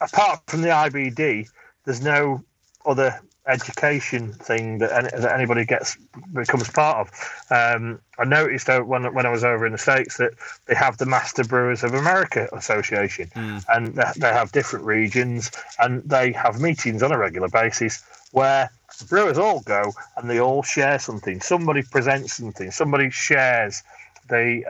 apart 0.00 0.42
from 0.46 0.62
the 0.62 0.68
IBD, 0.68 1.48
there's 1.84 2.02
no 2.02 2.42
other 2.86 3.20
education 3.46 4.32
thing 4.32 4.78
that, 4.78 4.92
any, 4.92 5.08
that 5.22 5.32
anybody 5.34 5.64
gets 5.64 5.96
becomes 6.32 6.68
part 6.70 6.96
of. 7.08 7.10
Um, 7.50 8.00
I 8.18 8.24
noticed 8.24 8.68
uh, 8.68 8.80
when 8.80 9.12
when 9.14 9.26
I 9.26 9.30
was 9.30 9.44
over 9.44 9.66
in 9.66 9.72
the 9.72 9.78
states 9.78 10.16
that 10.16 10.32
they 10.66 10.74
have 10.74 10.98
the 10.98 11.06
Master 11.06 11.44
Brewers 11.44 11.84
of 11.84 11.94
America 11.94 12.48
Association, 12.52 13.30
Mm. 13.34 13.64
and 13.68 13.94
they 13.94 14.04
they 14.16 14.32
have 14.32 14.52
different 14.52 14.84
regions, 14.84 15.50
and 15.78 16.02
they 16.04 16.32
have 16.32 16.60
meetings 16.60 17.02
on 17.02 17.12
a 17.12 17.18
regular 17.18 17.48
basis 17.48 18.02
where 18.32 18.70
the 18.98 19.04
brewers 19.04 19.38
all 19.38 19.60
go 19.60 19.92
and 20.16 20.28
they 20.30 20.40
all 20.40 20.62
share 20.62 20.98
something. 20.98 21.40
Somebody 21.40 21.82
presents 21.82 22.34
something. 22.34 22.70
Somebody 22.70 23.10
shares 23.10 23.82
the 24.28 24.64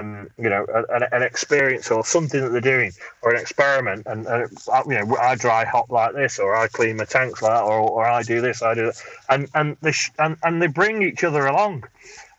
um, 0.00 0.30
you 0.38 0.48
know 0.48 0.66
an, 0.90 1.04
an 1.12 1.22
experience 1.22 1.90
or 1.90 2.04
something 2.04 2.40
that 2.40 2.50
they're 2.50 2.60
doing 2.60 2.92
or 3.22 3.34
an 3.34 3.40
experiment 3.40 4.06
and, 4.06 4.26
and 4.26 4.50
uh, 4.72 4.82
you 4.86 4.94
know 4.94 5.16
I 5.16 5.34
dry 5.34 5.64
hop 5.64 5.90
like 5.90 6.14
this 6.14 6.38
or 6.38 6.56
I 6.56 6.68
clean 6.68 6.96
my 6.96 7.04
tanks 7.04 7.42
like 7.42 7.52
that 7.52 7.62
or, 7.64 7.80
or 7.80 8.06
I 8.06 8.22
do 8.22 8.40
this 8.40 8.62
I 8.62 8.74
do 8.74 8.86
that. 8.86 9.02
And 9.28 9.48
and 9.54 9.76
they 9.82 9.92
sh- 9.92 10.12
and, 10.18 10.36
and 10.42 10.62
they 10.62 10.68
bring 10.68 11.02
each 11.02 11.24
other 11.24 11.46
along. 11.46 11.84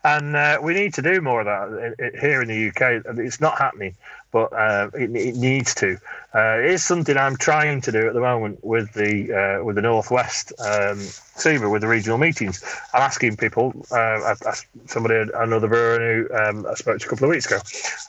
And 0.04 0.34
uh, 0.36 0.58
we 0.62 0.74
need 0.74 0.94
to 0.94 1.02
do 1.02 1.20
more 1.20 1.40
of 1.42 1.46
that 1.46 1.94
i- 2.00 2.20
here 2.20 2.42
in 2.42 2.48
the 2.48 2.68
UK 2.68 3.02
it's 3.18 3.40
not 3.40 3.58
happening 3.58 3.94
but 4.32 4.52
uh, 4.52 4.90
it, 4.94 5.14
it 5.14 5.36
needs 5.36 5.74
to 5.76 5.98
uh, 6.34 6.58
it 6.60 6.70
is 6.70 6.82
something 6.82 7.16
I'm 7.16 7.36
trying 7.36 7.82
to 7.82 7.92
do 7.92 8.08
at 8.08 8.14
the 8.14 8.20
moment 8.20 8.64
with 8.64 8.92
the 8.94 9.58
uh, 9.60 9.64
with 9.64 9.76
the 9.76 9.82
Northwest 9.82 10.52
um, 10.60 10.96
SIBA 11.36 11.70
with 11.70 11.82
the 11.82 11.88
regional 11.88 12.16
meetings. 12.16 12.64
I'm 12.94 13.02
asking 13.02 13.36
people. 13.36 13.74
Uh, 13.90 13.96
I, 13.96 14.34
I, 14.46 14.54
somebody, 14.86 15.30
another 15.34 15.68
brewer 15.68 15.98
who 15.98 16.34
um, 16.34 16.66
I 16.66 16.74
spoke 16.74 17.00
to 17.00 17.06
a 17.06 17.08
couple 17.10 17.24
of 17.26 17.30
weeks 17.30 17.46
ago. 17.46 17.58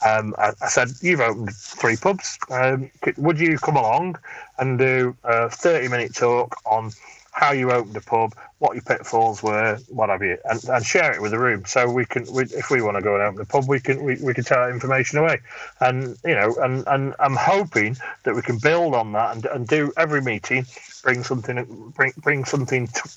Um, 0.10 0.34
I, 0.38 0.54
I 0.62 0.70
said, 0.70 0.90
"You've 1.02 1.20
opened 1.20 1.54
three 1.54 1.98
pubs. 1.98 2.38
Um, 2.50 2.90
would 3.18 3.40
you 3.40 3.58
come 3.58 3.76
along 3.76 4.18
and 4.58 4.80
do 4.80 5.18
a 5.26 5.50
30 5.50 5.90
minute 5.90 6.16
talk 6.16 6.56
on?" 6.66 6.92
How 7.34 7.52
you 7.52 7.72
opened 7.72 7.98
a 7.98 8.02
pub, 8.02 8.36
what 8.60 8.76
your 8.76 8.84
pitfalls 8.84 9.44
were, 9.44 9.78
what 9.90 10.10
have 10.10 10.22
you, 10.22 10.38
and, 10.46 10.64
and 10.70 10.86
share 10.86 11.14
it 11.14 11.22
with 11.22 11.32
the 11.32 11.40
room. 11.40 11.66
So 11.66 11.90
we 11.90 12.06
can, 12.06 12.26
we, 12.32 12.44
if 12.44 12.70
we 12.70 12.82
want 12.82 12.98
to 12.98 13.04
go 13.04 13.16
and 13.16 13.24
open 13.24 13.38
the 13.38 13.46
pub, 13.46 13.68
we 13.68 13.80
can, 13.80 14.04
we, 14.04 14.16
we 14.22 14.34
can 14.34 14.44
take 14.44 14.58
that 14.58 14.70
information 14.70 15.20
away 15.20 15.40
and 15.82 16.18
you 16.26 16.36
know 16.36 16.56
and 16.62 16.86
and 16.88 17.16
i'm 17.20 17.36
hoping 17.36 17.98
that 18.24 18.36
we 18.36 18.42
can 18.42 18.58
build 18.60 18.96
on 18.96 19.12
that 19.14 19.36
and, 19.36 19.46
and 19.48 19.68
do 19.68 19.92
every 19.98 20.22
meeting 20.22 20.66
bring 21.04 21.24
something 21.24 21.94
bring 21.96 22.14
bring 22.18 22.46
something 22.46 22.88
to, 22.88 23.10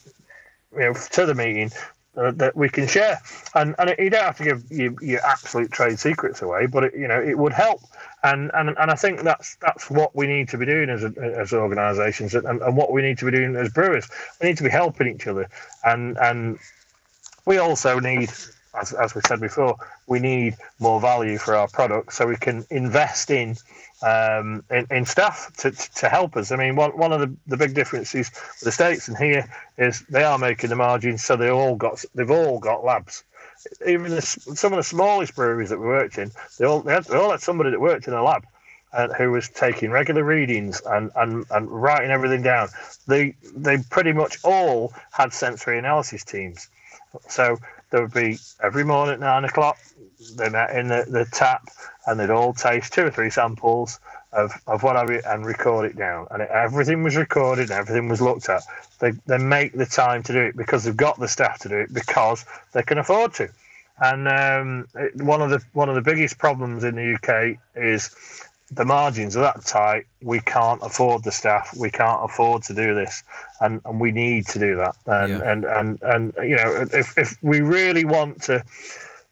you 0.75 0.81
know 0.81 0.95
to 0.95 1.27
the 1.27 1.35
meeting 1.35 1.71
uh, 2.17 2.31
that 2.33 2.57
we 2.57 2.69
can 2.69 2.87
share. 2.87 3.21
And 3.55 3.75
and 3.79 3.95
you 3.99 4.11
don't 4.11 4.25
have 4.25 4.37
to 4.39 4.45
give 4.45 4.71
your, 4.71 4.95
your 5.03 5.21
absolute 5.25 5.71
trade 5.71 5.99
secrets 5.99 6.43
away 6.43 6.67
but 6.67 6.85
it, 6.85 6.95
you 6.95 7.09
know 7.09 7.21
it 7.21 7.39
would 7.39 7.53
help. 7.53 7.81
And, 8.23 8.51
and 8.55 8.71
and 8.71 8.91
i 8.91 8.95
think 8.95 9.23
that's 9.23 9.57
that's 9.57 9.89
what 9.89 10.17
we 10.17 10.27
need 10.27 10.49
to 10.49 10.59
be 10.59 10.67
doing 10.67 10.91
as 10.91 11.05
a, 11.05 11.12
as 11.39 11.53
organizations 11.53 12.35
and, 12.35 12.47
and 12.47 12.77
what 12.77 12.93
we 12.93 13.03
need 13.03 13.19
to 13.19 13.25
be 13.25 13.31
doing 13.31 13.55
as 13.57 13.73
brewers. 13.73 14.09
We 14.41 14.49
need 14.49 14.57
to 14.57 14.64
be 14.64 14.71
helping 14.71 15.09
each 15.09 15.27
other. 15.27 15.49
And 15.85 16.17
and 16.19 16.59
we 17.45 17.59
also 17.59 18.01
need 18.01 18.31
as, 18.81 18.93
as 18.93 19.14
we 19.14 19.20
said 19.27 19.41
before, 19.41 19.77
we 20.07 20.18
need 20.18 20.57
more 20.79 21.01
value 21.01 21.39
for 21.39 21.57
our 21.57 21.68
products 21.68 22.16
so 22.16 22.27
we 22.27 22.37
can 22.37 22.64
invest 22.70 23.31
in 23.31 23.57
um, 24.03 24.62
in, 24.70 24.87
in 24.91 25.07
staff 25.07 25.51
to, 25.59 25.70
to 25.70 26.09
help 26.09 26.37
us. 26.37 26.53
I 26.53 26.57
mean, 26.57 26.77
one, 26.77 26.91
one 26.99 27.12
of 27.12 27.20
the, 27.20 27.35
the 27.47 27.57
big 27.57 27.74
differences 27.74 28.31
with 28.31 28.61
the 28.61 28.72
states 28.72 29.09
and 29.09 29.16
here 29.16 29.49
is 29.79 30.05
they 30.09 30.22
are 30.22 30.39
making 30.39 30.70
the 30.70 30.77
margins, 30.77 31.24
so 31.24 31.37
they 31.37 31.51
all 31.51 31.77
got 31.77 32.05
they've 32.14 32.31
all 32.31 32.59
got 32.59 32.85
labs. 32.85 33.24
even 33.87 34.11
the, 34.11 34.22
some 34.22 34.72
of 34.72 34.77
the 34.77 34.83
smallest 34.83 35.35
breweries 35.35 35.70
that 35.70 35.79
we 35.79 35.87
worked 35.87 36.18
in, 36.18 36.31
they 36.59 36.66
all 36.66 36.81
they, 36.81 36.93
had, 36.93 37.05
they 37.05 37.16
all 37.16 37.31
had 37.31 37.41
somebody 37.41 37.70
that 37.70 37.81
worked 37.81 38.07
in 38.09 38.14
a 38.14 38.22
lab. 38.22 38.45
Uh, 38.93 39.12
who 39.14 39.31
was 39.31 39.49
taking 39.49 39.91
regular 39.91 40.24
readings 40.24 40.81
and, 40.87 41.11
and, 41.16 41.45
and 41.51 41.68
writing 41.68 42.11
everything 42.11 42.41
down. 42.41 42.68
They 43.07 43.35
they 43.55 43.79
pretty 43.91 44.12
much 44.12 44.39
all 44.43 44.95
had 45.11 45.35
sensory 45.35 45.77
analysis 45.79 46.24
teams. 46.24 46.68
So 47.29 47.59
there 47.97 48.05
would 48.05 48.12
be 48.12 48.38
every 48.62 48.84
morning 48.84 49.14
at 49.14 49.20
nine 49.20 49.44
o'clock, 49.44 49.78
they 50.36 50.51
met 50.51 50.76
in 50.76 50.88
the, 50.88 51.07
the 51.09 51.24
tap 51.32 51.70
and 52.07 52.20
they'd 52.20 52.28
all 52.28 52.53
taste 52.53 52.92
two 52.92 53.07
or 53.07 53.11
three 53.11 53.30
samples 53.30 53.99
of, 54.34 54.53
of 54.66 54.82
whatever 54.82 55.14
and 55.14 55.47
record 55.47 55.90
it 55.90 55.97
down. 55.97 56.26
And 56.30 56.42
it, 56.42 56.51
everything 56.51 57.03
was 57.03 57.16
recorded, 57.16 57.70
everything 57.70 58.11
was 58.11 58.20
looked 58.20 58.51
at. 58.51 58.64
They, 58.99 59.12
they 59.26 59.38
make 59.38 59.72
the 59.72 59.86
time 59.86 60.22
to 60.24 60.32
do 60.34 60.40
it 60.40 60.59
because 60.59 60.84
they've 60.84 60.94
got 60.97 61.18
the 61.18 61.26
staff 61.26 61.61
to 61.61 61.70
do 61.70 61.78
it 61.78 61.94
because 61.94 62.44
they 62.72 62.82
can 62.82 62.99
afford 62.99 63.32
to. 63.34 63.49
And 63.99 64.28
um, 64.28 64.88
it, 64.94 65.16
one 65.16 65.40
of 65.40 65.49
the 65.49 65.64
one 65.72 65.88
of 65.88 65.94
the 65.94 66.03
biggest 66.03 66.36
problems 66.36 66.84
in 66.84 66.97
the 66.97 67.14
UK 67.14 67.59
is 67.74 68.14
the 68.71 68.85
margins 68.85 69.37
are 69.37 69.41
that 69.41 69.64
tight. 69.64 70.07
We 70.23 70.41
can't 70.41 70.83
afford 70.83 71.25
the 71.25 71.31
staff. 71.31 71.75
We 71.77 71.91
can't 71.91 72.25
afford 72.25 72.62
to 72.64 72.75
do 72.75 72.95
this, 72.95 73.23
and, 73.61 73.81
and 73.85 74.01
we 74.01 74.11
need 74.11 74.47
to 74.49 74.59
do 74.59 74.77
that. 74.77 74.97
And 75.07 75.31
yeah. 75.31 75.51
and, 75.51 75.64
and 75.64 76.03
and 76.03 76.35
you 76.39 76.57
know, 76.57 76.87
if 76.93 77.17
if 77.17 77.37
we 77.43 77.61
really 77.61 78.05
want 78.05 78.43
to 78.43 78.64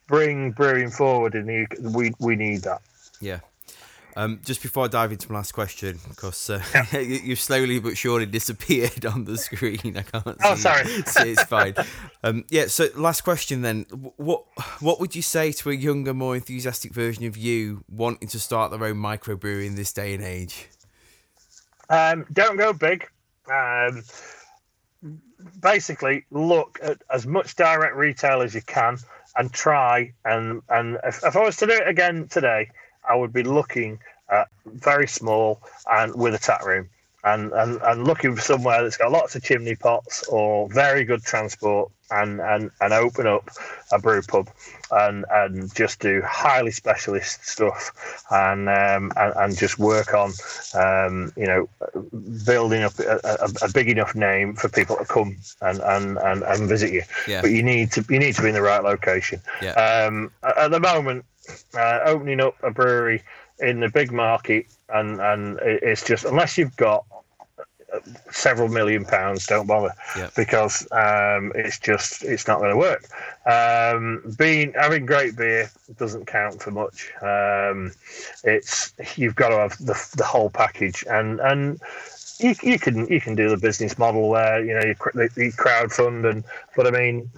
bring 0.06 0.52
brewing 0.52 0.90
forward 0.90 1.34
in 1.34 1.46
the 1.46 1.66
we 1.80 2.12
we 2.20 2.36
need 2.36 2.62
that. 2.62 2.82
Yeah, 3.20 3.40
um, 4.16 4.40
just 4.44 4.62
before 4.62 4.84
I 4.84 4.88
dive 4.88 5.12
into 5.12 5.30
my 5.30 5.38
last 5.38 5.52
question, 5.52 5.98
because 6.08 6.50
uh, 6.50 6.62
yeah. 6.74 6.98
you've 7.00 7.40
slowly 7.40 7.78
but 7.78 7.96
surely 7.96 8.26
disappeared 8.26 9.04
on 9.12 9.24
the 9.24 9.36
screen. 9.36 9.96
I 9.96 10.02
can't. 10.02 10.40
See. 10.40 10.48
Oh, 10.48 10.54
sorry. 10.54 10.86
so 11.02 11.22
it's 11.24 11.44
fine. 11.44 11.74
Um, 12.22 12.44
yeah. 12.48 12.66
So 12.66 12.88
last 12.94 13.22
question 13.22 13.62
then. 13.62 13.82
What 14.16 14.44
what 14.80 15.00
would 15.00 15.16
you 15.16 15.22
say 15.22 15.52
to 15.52 15.70
a 15.70 15.74
younger, 15.74 16.14
more 16.14 16.34
enthusiastic 16.34 16.92
version 16.92 17.24
of 17.26 17.36
you 17.36 17.84
wanting 17.88 18.28
to 18.28 18.40
start 18.40 18.70
their 18.70 18.84
own 18.84 18.96
microbrewery 18.96 19.66
in 19.66 19.74
this 19.74 19.92
day 19.92 20.14
and 20.14 20.22
age? 20.22 20.68
Um, 21.88 22.26
don't 22.32 22.56
go 22.56 22.72
big. 22.72 23.08
Um, 23.52 24.04
basically, 25.60 26.24
look 26.30 26.78
at 26.82 27.02
as 27.10 27.26
much 27.26 27.56
direct 27.56 27.96
retail 27.96 28.42
as 28.42 28.54
you 28.54 28.62
can 28.62 28.98
and 29.36 29.52
try. 29.52 30.12
And 30.24 30.62
and 30.68 30.98
if, 31.04 31.24
if 31.24 31.36
I 31.36 31.42
was 31.42 31.56
to 31.58 31.66
do 31.66 31.72
it 31.72 31.88
again 31.88 32.28
today 32.28 32.70
I 33.08 33.16
would 33.16 33.32
be 33.32 33.42
looking 33.42 33.98
at 34.30 34.48
very 34.66 35.06
small 35.06 35.60
and 35.90 36.14
with 36.14 36.34
a 36.34 36.38
tap 36.38 36.64
room. 36.64 36.88
And, 37.24 37.52
and, 37.52 37.80
and 37.80 38.06
looking 38.06 38.36
for 38.36 38.42
somewhere 38.42 38.82
that's 38.82 38.98
got 38.98 39.10
lots 39.10 39.34
of 39.34 39.42
chimney 39.42 39.76
pots 39.76 40.28
or 40.28 40.68
very 40.68 41.04
good 41.04 41.22
transport 41.22 41.90
and, 42.10 42.40
and, 42.40 42.70
and 42.82 42.92
open 42.92 43.26
up 43.26 43.48
a 43.92 43.98
brew 43.98 44.20
pub 44.20 44.50
and, 44.90 45.24
and 45.30 45.74
just 45.74 46.00
do 46.00 46.22
highly 46.24 46.70
specialist 46.70 47.46
stuff 47.46 48.24
and 48.30 48.68
um, 48.68 49.10
and, 49.16 49.32
and, 49.36 49.56
just 49.56 49.78
work 49.78 50.14
on 50.14 50.32
um, 50.74 51.32
you 51.36 51.46
know 51.46 51.68
building 52.44 52.82
up 52.82 52.98
a, 52.98 53.20
a, 53.24 53.66
a, 53.66 53.72
big 53.72 53.88
enough 53.88 54.14
name 54.14 54.54
for 54.54 54.68
people 54.68 54.96
to 54.96 55.04
come 55.04 55.36
and, 55.62 55.80
and, 55.80 56.18
and, 56.18 56.42
and 56.42 56.68
visit 56.68 56.92
you. 56.92 57.02
Yeah. 57.26 57.40
But 57.40 57.50
you 57.50 57.62
need 57.62 57.90
to 57.92 58.04
you 58.08 58.18
need 58.18 58.34
to 58.34 58.42
be 58.42 58.48
in 58.48 58.54
the 58.54 58.62
right 58.62 58.82
location. 58.82 59.40
Yeah. 59.62 59.72
Um, 59.72 60.30
at 60.42 60.70
the 60.70 60.80
moment, 60.80 61.24
uh, 61.74 62.00
opening 62.04 62.40
up 62.40 62.56
a 62.62 62.70
brewery 62.70 63.22
in 63.60 63.80
the 63.80 63.88
big 63.88 64.12
market, 64.12 64.66
and 64.88 65.20
and 65.20 65.58
it's 65.62 66.04
just 66.04 66.24
unless 66.24 66.58
you've 66.58 66.76
got 66.76 67.04
several 68.30 68.68
million 68.68 69.04
pounds, 69.04 69.46
don't 69.46 69.66
bother 69.66 69.94
yep. 70.16 70.34
because 70.34 70.82
um, 70.92 71.52
it's 71.54 71.78
just 71.78 72.24
it's 72.24 72.46
not 72.46 72.58
going 72.58 72.70
to 72.70 72.76
work. 72.76 73.04
Um, 73.46 74.34
being 74.38 74.72
having 74.74 75.06
great 75.06 75.36
beer 75.36 75.70
doesn't 75.98 76.26
count 76.26 76.62
for 76.62 76.70
much. 76.70 77.12
Um, 77.22 77.92
it's 78.42 78.92
you've 79.16 79.36
got 79.36 79.50
to 79.50 79.58
have 79.58 79.78
the, 79.78 79.94
the 80.16 80.24
whole 80.24 80.50
package, 80.50 81.04
and 81.08 81.40
and 81.40 81.80
you, 82.38 82.54
you 82.62 82.78
can 82.78 83.06
you 83.08 83.20
can 83.20 83.34
do 83.34 83.48
the 83.48 83.56
business 83.56 83.98
model 83.98 84.28
where 84.28 84.64
you 84.64 84.74
know 84.74 84.84
you, 84.84 85.28
you 85.36 85.52
crowd 85.52 85.92
fund 85.92 86.24
and 86.24 86.44
but 86.76 86.86
I 86.86 86.90
mean 86.90 87.30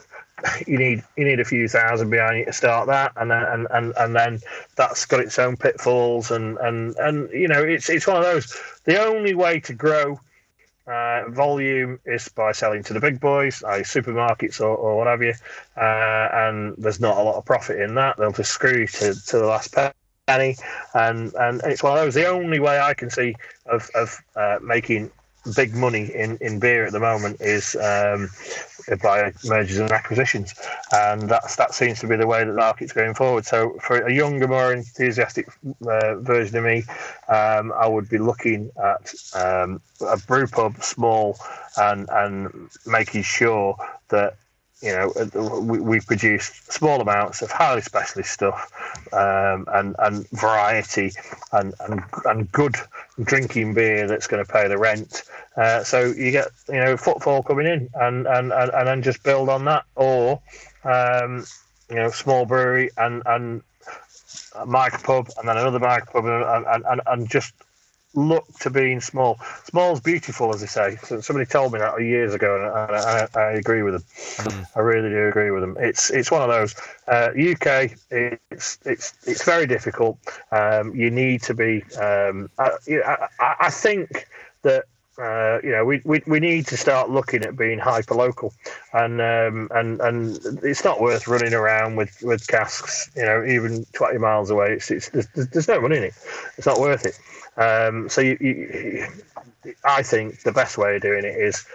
you 0.66 0.78
need 0.78 1.02
you 1.16 1.24
need 1.24 1.40
a 1.40 1.44
few 1.44 1.68
thousand 1.68 2.10
behind 2.10 2.38
you 2.38 2.44
to 2.44 2.52
start 2.52 2.86
that, 2.88 3.12
and 3.16 3.30
then 3.30 3.44
and, 3.44 3.66
and, 3.70 3.92
and 3.98 4.14
then 4.14 4.40
that's 4.76 5.06
got 5.06 5.20
its 5.20 5.38
own 5.38 5.56
pitfalls, 5.56 6.30
and, 6.30 6.58
and 6.58 6.96
and 6.96 7.30
you 7.30 7.48
know 7.48 7.62
it's 7.62 7.88
it's 7.88 8.06
one 8.06 8.16
of 8.16 8.22
those. 8.22 8.56
The 8.84 9.02
only 9.02 9.34
way 9.34 9.60
to 9.60 9.74
grow 9.74 10.20
uh, 10.86 11.24
volume 11.28 11.98
is 12.04 12.28
by 12.28 12.52
selling 12.52 12.82
to 12.84 12.92
the 12.92 13.00
big 13.00 13.18
boys, 13.20 13.62
i.e. 13.64 13.82
supermarkets 13.82 14.60
or, 14.60 14.76
or 14.76 14.96
what 14.96 15.06
have 15.06 15.22
you, 15.22 15.34
uh, 15.76 16.28
and 16.32 16.74
there's 16.78 17.00
not 17.00 17.18
a 17.18 17.22
lot 17.22 17.36
of 17.36 17.44
profit 17.44 17.80
in 17.80 17.94
that. 17.96 18.16
They'll 18.16 18.32
just 18.32 18.52
screw 18.52 18.80
you 18.80 18.86
to, 18.86 19.14
to 19.26 19.38
the 19.38 19.46
last 19.46 19.74
penny, 20.26 20.56
and 20.94 21.34
and 21.34 21.60
it's 21.64 21.82
one 21.82 21.92
of 21.92 22.04
those. 22.04 22.14
The 22.14 22.28
only 22.28 22.60
way 22.60 22.78
I 22.78 22.94
can 22.94 23.10
see 23.10 23.34
of 23.66 23.90
of 23.94 24.16
uh, 24.36 24.58
making 24.62 25.10
big 25.54 25.74
money 25.74 26.12
in, 26.14 26.38
in 26.40 26.58
beer 26.58 26.86
at 26.86 26.92
the 26.92 27.00
moment 27.00 27.40
is 27.40 27.76
um, 27.76 28.28
by 29.02 29.32
mergers 29.44 29.78
and 29.78 29.90
acquisitions, 29.90 30.54
and 30.92 31.22
that's 31.28 31.56
that 31.56 31.74
seems 31.74 32.00
to 32.00 32.06
be 32.06 32.16
the 32.16 32.26
way 32.26 32.44
that 32.44 32.50
the 32.50 32.56
market's 32.56 32.92
going 32.92 33.14
forward. 33.14 33.44
So 33.44 33.76
for 33.80 33.98
a 33.98 34.12
younger, 34.12 34.48
more 34.48 34.72
enthusiastic 34.72 35.48
uh, 35.86 36.16
version 36.16 36.56
of 36.56 36.64
me, 36.64 36.84
um, 37.28 37.72
I 37.72 37.86
would 37.86 38.08
be 38.08 38.18
looking 38.18 38.70
at 38.82 39.12
um, 39.34 39.80
a 40.00 40.16
brew 40.18 40.46
pub, 40.46 40.82
small, 40.82 41.36
and 41.76 42.08
and 42.10 42.70
making 42.86 43.22
sure 43.22 43.76
that 44.08 44.36
you 44.82 44.92
know, 44.92 45.12
uh, 45.16 45.60
we, 45.60 45.80
we 45.80 46.00
produce 46.00 46.46
small 46.68 47.00
amounts 47.00 47.40
of 47.40 47.50
highly 47.50 47.80
specialist 47.80 48.30
stuff 48.30 48.70
um, 49.12 49.66
and, 49.72 49.96
and 49.98 50.28
variety 50.30 51.12
and, 51.52 51.72
and, 51.80 52.02
and 52.26 52.52
good 52.52 52.76
drinking 53.22 53.74
beer 53.74 54.06
that's 54.06 54.26
going 54.26 54.44
to 54.44 54.52
pay 54.52 54.68
the 54.68 54.78
rent. 54.78 55.24
Uh, 55.56 55.82
so 55.82 56.06
you 56.06 56.30
get, 56.30 56.48
you 56.68 56.74
know, 56.74 56.96
footfall 56.96 57.42
coming 57.42 57.66
in 57.66 57.88
and, 57.94 58.26
and, 58.26 58.52
and, 58.52 58.70
and 58.72 58.86
then 58.86 59.02
just 59.02 59.22
build 59.22 59.48
on 59.48 59.64
that. 59.64 59.84
Or, 59.94 60.40
um, 60.84 61.44
you 61.88 61.96
know, 61.96 62.10
small 62.10 62.44
brewery 62.44 62.90
and, 62.98 63.22
and 63.26 63.62
micro 64.66 64.98
pub 65.00 65.30
and 65.38 65.48
then 65.48 65.56
another 65.56 65.78
micro 65.78 66.20
pub 66.20 66.66
and, 66.66 66.84
and, 66.86 67.00
and 67.06 67.28
just 67.30 67.54
look 68.16 68.46
to 68.60 68.70
being 68.70 69.00
small. 69.00 69.38
Small's 69.64 70.00
beautiful, 70.00 70.52
as 70.52 70.60
they 70.60 70.66
say. 70.66 70.96
So 71.04 71.20
somebody 71.20 71.46
told 71.46 71.72
me 71.72 71.78
that 71.78 72.00
years 72.02 72.34
ago, 72.34 72.56
and 72.56 72.96
I, 72.96 73.28
I, 73.34 73.40
I 73.40 73.52
agree 73.52 73.82
with 73.82 73.94
them. 73.94 74.02
Mm. 74.48 74.66
I 74.74 74.80
really 74.80 75.10
do 75.10 75.28
agree 75.28 75.50
with 75.50 75.60
them. 75.60 75.76
It's 75.78 76.10
it's 76.10 76.30
one 76.30 76.42
of 76.42 76.48
those. 76.48 76.74
Uh, 77.06 77.30
UK, 77.30 77.92
it's 78.10 78.78
it's 78.84 79.14
it's 79.26 79.44
very 79.44 79.66
difficult. 79.66 80.18
Um, 80.50 80.94
you 80.94 81.10
need 81.10 81.42
to 81.42 81.54
be. 81.54 81.84
Um, 82.00 82.50
I, 82.58 82.70
I, 82.88 83.56
I 83.60 83.70
think 83.70 84.26
that 84.62 84.86
uh, 85.18 85.60
you 85.62 85.70
know, 85.70 85.84
we, 85.84 86.02
we, 86.04 86.22
we 86.26 86.40
need 86.40 86.66
to 86.66 86.76
start 86.76 87.08
looking 87.08 87.42
at 87.42 87.56
being 87.56 87.78
hyper 87.78 88.14
local, 88.14 88.52
and 88.92 89.20
um, 89.20 89.68
and 89.74 90.00
and 90.00 90.38
it's 90.62 90.84
not 90.84 91.00
worth 91.00 91.26
running 91.26 91.54
around 91.54 91.96
with, 91.96 92.22
with 92.22 92.46
casks, 92.46 93.10
you 93.16 93.22
know, 93.22 93.44
even 93.44 93.86
twenty 93.94 94.18
miles 94.18 94.50
away. 94.50 94.72
It's, 94.72 94.90
it's 94.90 95.08
there's, 95.08 95.26
there's 95.48 95.68
no 95.68 95.80
money 95.80 95.96
in 95.96 96.04
it. 96.04 96.14
It's 96.58 96.66
not 96.66 96.78
worth 96.78 97.06
it. 97.06 97.18
Um, 97.56 98.08
so 98.08 98.20
you, 98.20 98.36
you, 98.40 99.06
I 99.84 100.02
think 100.02 100.42
the 100.42 100.52
best 100.52 100.78
way 100.78 100.96
of 100.96 101.02
doing 101.02 101.24
it 101.24 101.36
is 101.36 101.66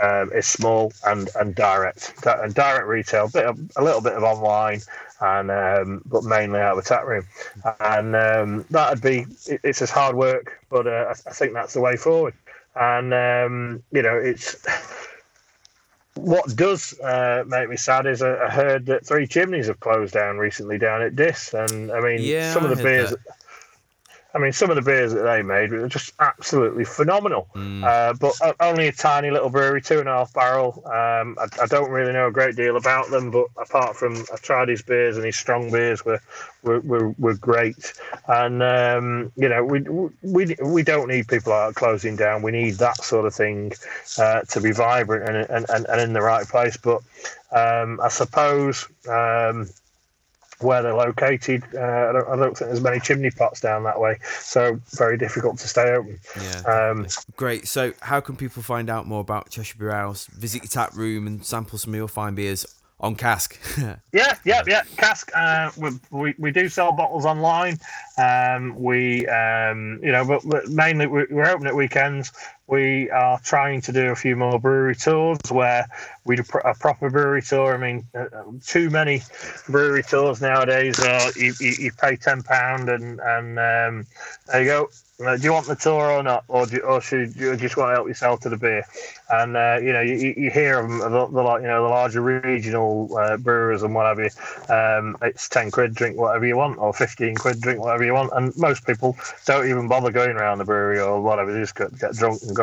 um, 0.00 0.30
is 0.32 0.46
small 0.46 0.92
and, 1.06 1.28
and 1.38 1.54
direct 1.54 2.14
and 2.24 2.54
direct 2.54 2.86
retail, 2.86 3.28
bit 3.28 3.44
of, 3.44 3.58
a 3.76 3.82
little 3.82 4.00
bit 4.00 4.12
of 4.12 4.22
online, 4.22 4.80
and 5.20 5.50
um, 5.50 6.02
but 6.06 6.24
mainly 6.24 6.60
out 6.60 6.76
of 6.76 6.84
the 6.84 6.88
tap 6.88 7.04
room, 7.04 7.26
and 7.80 8.14
um, 8.16 8.64
that'd 8.70 9.02
be 9.02 9.26
it, 9.46 9.60
it's 9.62 9.82
as 9.82 9.90
hard 9.90 10.16
work, 10.16 10.60
but 10.70 10.86
uh, 10.86 11.06
I, 11.08 11.30
I, 11.30 11.32
think 11.32 11.52
that's 11.52 11.74
the 11.74 11.80
way 11.80 11.96
forward, 11.96 12.34
and 12.74 13.12
um, 13.14 13.82
you 13.92 14.02
know 14.02 14.16
it's. 14.16 14.56
What 16.14 16.54
does 16.54 16.98
uh, 17.00 17.44
make 17.46 17.70
me 17.70 17.76
sad 17.76 18.04
is 18.04 18.20
I, 18.20 18.50
heard 18.50 18.86
that 18.86 19.06
Three 19.06 19.26
Chimneys 19.26 19.68
have 19.68 19.80
closed 19.80 20.12
down 20.12 20.36
recently 20.36 20.76
down 20.76 21.00
at 21.02 21.16
Diss, 21.16 21.54
and 21.54 21.90
I 21.90 22.00
mean 22.00 22.18
yeah, 22.20 22.52
some 22.52 22.64
of 22.64 22.76
the 22.76 22.82
beers. 22.82 23.10
That 23.10 23.20
I 24.32 24.38
mean, 24.38 24.52
some 24.52 24.70
of 24.70 24.76
the 24.76 24.82
beers 24.82 25.12
that 25.12 25.22
they 25.22 25.42
made 25.42 25.72
were 25.72 25.88
just 25.88 26.12
absolutely 26.20 26.84
phenomenal. 26.84 27.48
Mm. 27.54 27.82
Uh, 27.84 28.14
but 28.14 28.34
only 28.60 28.86
a 28.86 28.92
tiny 28.92 29.30
little 29.30 29.50
brewery, 29.50 29.82
two 29.82 29.98
and 29.98 30.08
a 30.08 30.12
half 30.12 30.32
barrel. 30.32 30.82
Um, 30.86 31.36
I, 31.38 31.46
I, 31.62 31.66
don't 31.66 31.90
really 31.90 32.12
know 32.12 32.28
a 32.28 32.30
great 32.30 32.54
deal 32.54 32.76
about 32.76 33.10
them, 33.10 33.30
but 33.30 33.46
apart 33.56 33.96
from 33.96 34.24
I've 34.32 34.42
tried 34.42 34.68
his 34.68 34.82
beers 34.82 35.16
and 35.16 35.26
his 35.26 35.36
strong 35.36 35.70
beers 35.70 36.04
were 36.04 36.20
were, 36.62 36.80
were, 36.80 37.08
were 37.18 37.34
great. 37.34 37.92
And 38.28 38.62
um, 38.62 39.32
you 39.36 39.48
know, 39.48 39.64
we 39.64 39.80
we 40.22 40.56
we 40.64 40.82
don't 40.84 41.08
need 41.08 41.26
people 41.26 41.52
out 41.52 41.74
closing 41.74 42.14
down. 42.14 42.42
We 42.42 42.52
need 42.52 42.74
that 42.74 43.02
sort 43.02 43.26
of 43.26 43.34
thing 43.34 43.72
uh, 44.18 44.42
to 44.42 44.60
be 44.60 44.70
vibrant 44.70 45.28
and, 45.28 45.50
and, 45.50 45.66
and, 45.70 45.86
and 45.86 46.00
in 46.00 46.12
the 46.12 46.22
right 46.22 46.46
place. 46.46 46.76
But 46.76 47.02
um, 47.50 48.00
I 48.00 48.08
suppose. 48.08 48.86
Um, 49.08 49.68
where 50.60 50.82
they're 50.82 50.94
located. 50.94 51.64
Uh, 51.74 51.80
I, 51.80 52.12
don't, 52.12 52.28
I, 52.28 52.36
don't, 52.36 52.56
think 52.56 52.70
there's 52.70 52.80
many 52.80 53.00
chimney 53.00 53.30
pots 53.30 53.60
down 53.60 53.84
that 53.84 54.00
way, 54.00 54.18
so 54.40 54.80
very 54.90 55.16
difficult 55.16 55.58
to 55.58 55.68
stay 55.68 55.92
open. 55.92 56.18
Yeah, 56.40 56.60
um, 56.90 57.06
great. 57.36 57.68
So, 57.68 57.92
how 58.00 58.20
can 58.20 58.36
people 58.36 58.62
find 58.62 58.90
out 58.90 59.06
more 59.06 59.20
about 59.20 59.50
Cheshire 59.50 59.78
Brew 59.78 59.90
House? 59.90 60.26
Visit 60.26 60.62
your 60.62 60.68
tap 60.68 60.94
room 60.94 61.26
and 61.26 61.44
sample 61.44 61.78
some 61.78 61.94
of 61.94 61.98
your 61.98 62.08
fine 62.08 62.34
beers 62.34 62.66
on 63.00 63.14
cask. 63.16 63.58
yeah, 64.12 64.36
yeah, 64.44 64.62
yeah. 64.66 64.82
Cask. 64.96 65.30
Uh, 65.34 65.70
we, 65.76 65.90
we, 66.10 66.34
we 66.38 66.50
do 66.50 66.68
sell 66.68 66.92
bottles 66.92 67.24
online. 67.24 67.78
Um, 68.18 68.74
we 68.76 69.26
um, 69.26 70.00
you 70.02 70.12
know, 70.12 70.24
but, 70.24 70.42
but 70.44 70.68
mainly 70.68 71.06
we're 71.06 71.48
open 71.48 71.66
at 71.66 71.74
weekends. 71.74 72.32
We 72.70 73.10
are 73.10 73.40
trying 73.40 73.80
to 73.82 73.92
do 73.92 74.12
a 74.12 74.14
few 74.14 74.36
more 74.36 74.60
brewery 74.60 74.94
tours 74.94 75.40
where 75.50 75.86
we 76.24 76.36
do 76.36 76.44
a 76.64 76.74
proper 76.74 77.10
brewery 77.10 77.42
tour. 77.42 77.74
I 77.74 77.78
mean, 77.78 78.06
uh, 78.14 78.26
too 78.64 78.90
many 78.90 79.22
brewery 79.68 80.04
tours 80.04 80.40
nowadays. 80.40 81.00
Uh, 81.00 81.32
you, 81.34 81.52
you, 81.58 81.72
you 81.78 81.92
pay 81.92 82.14
ten 82.14 82.42
pound 82.44 82.88
and 82.88 83.18
and 83.20 83.58
um, 83.58 84.06
there 84.46 84.62
you 84.62 84.66
go. 84.66 84.88
Uh, 85.20 85.36
do 85.36 85.42
you 85.42 85.52
want 85.52 85.66
the 85.66 85.76
tour 85.76 86.10
or 86.10 86.22
not, 86.22 86.44
or, 86.48 86.64
do 86.64 86.78
or 86.78 86.98
should 86.98 87.36
you 87.36 87.54
just 87.54 87.76
want 87.76 87.90
to 87.90 87.94
help 87.94 88.08
yourself 88.08 88.40
to 88.40 88.48
the 88.48 88.56
beer? 88.56 88.82
And 89.28 89.54
uh, 89.54 89.78
you 89.82 89.92
know, 89.92 90.00
you, 90.00 90.32
you 90.34 90.50
hear 90.50 90.80
them, 90.80 90.98
the, 90.98 91.08
the, 91.08 91.42
you 91.60 91.68
know 91.68 91.82
the 91.82 91.90
larger 91.90 92.22
regional 92.22 93.14
uh, 93.18 93.36
brewers 93.36 93.82
and 93.82 93.94
whatever. 93.94 94.30
Um, 94.70 95.18
it's 95.20 95.46
ten 95.46 95.70
quid, 95.70 95.94
drink 95.94 96.16
whatever 96.16 96.46
you 96.46 96.56
want, 96.56 96.78
or 96.78 96.94
fifteen 96.94 97.34
quid, 97.34 97.60
drink 97.60 97.80
whatever 97.80 98.02
you 98.02 98.14
want. 98.14 98.32
And 98.32 98.56
most 98.56 98.86
people 98.86 99.14
don't 99.44 99.68
even 99.68 99.88
bother 99.88 100.10
going 100.10 100.36
around 100.36 100.56
the 100.56 100.64
brewery 100.64 101.00
or 101.00 101.20
whatever. 101.20 101.52
They 101.52 101.60
just 101.60 101.74
get, 101.74 101.98
get 101.98 102.14
drunk 102.14 102.40
and 102.42 102.56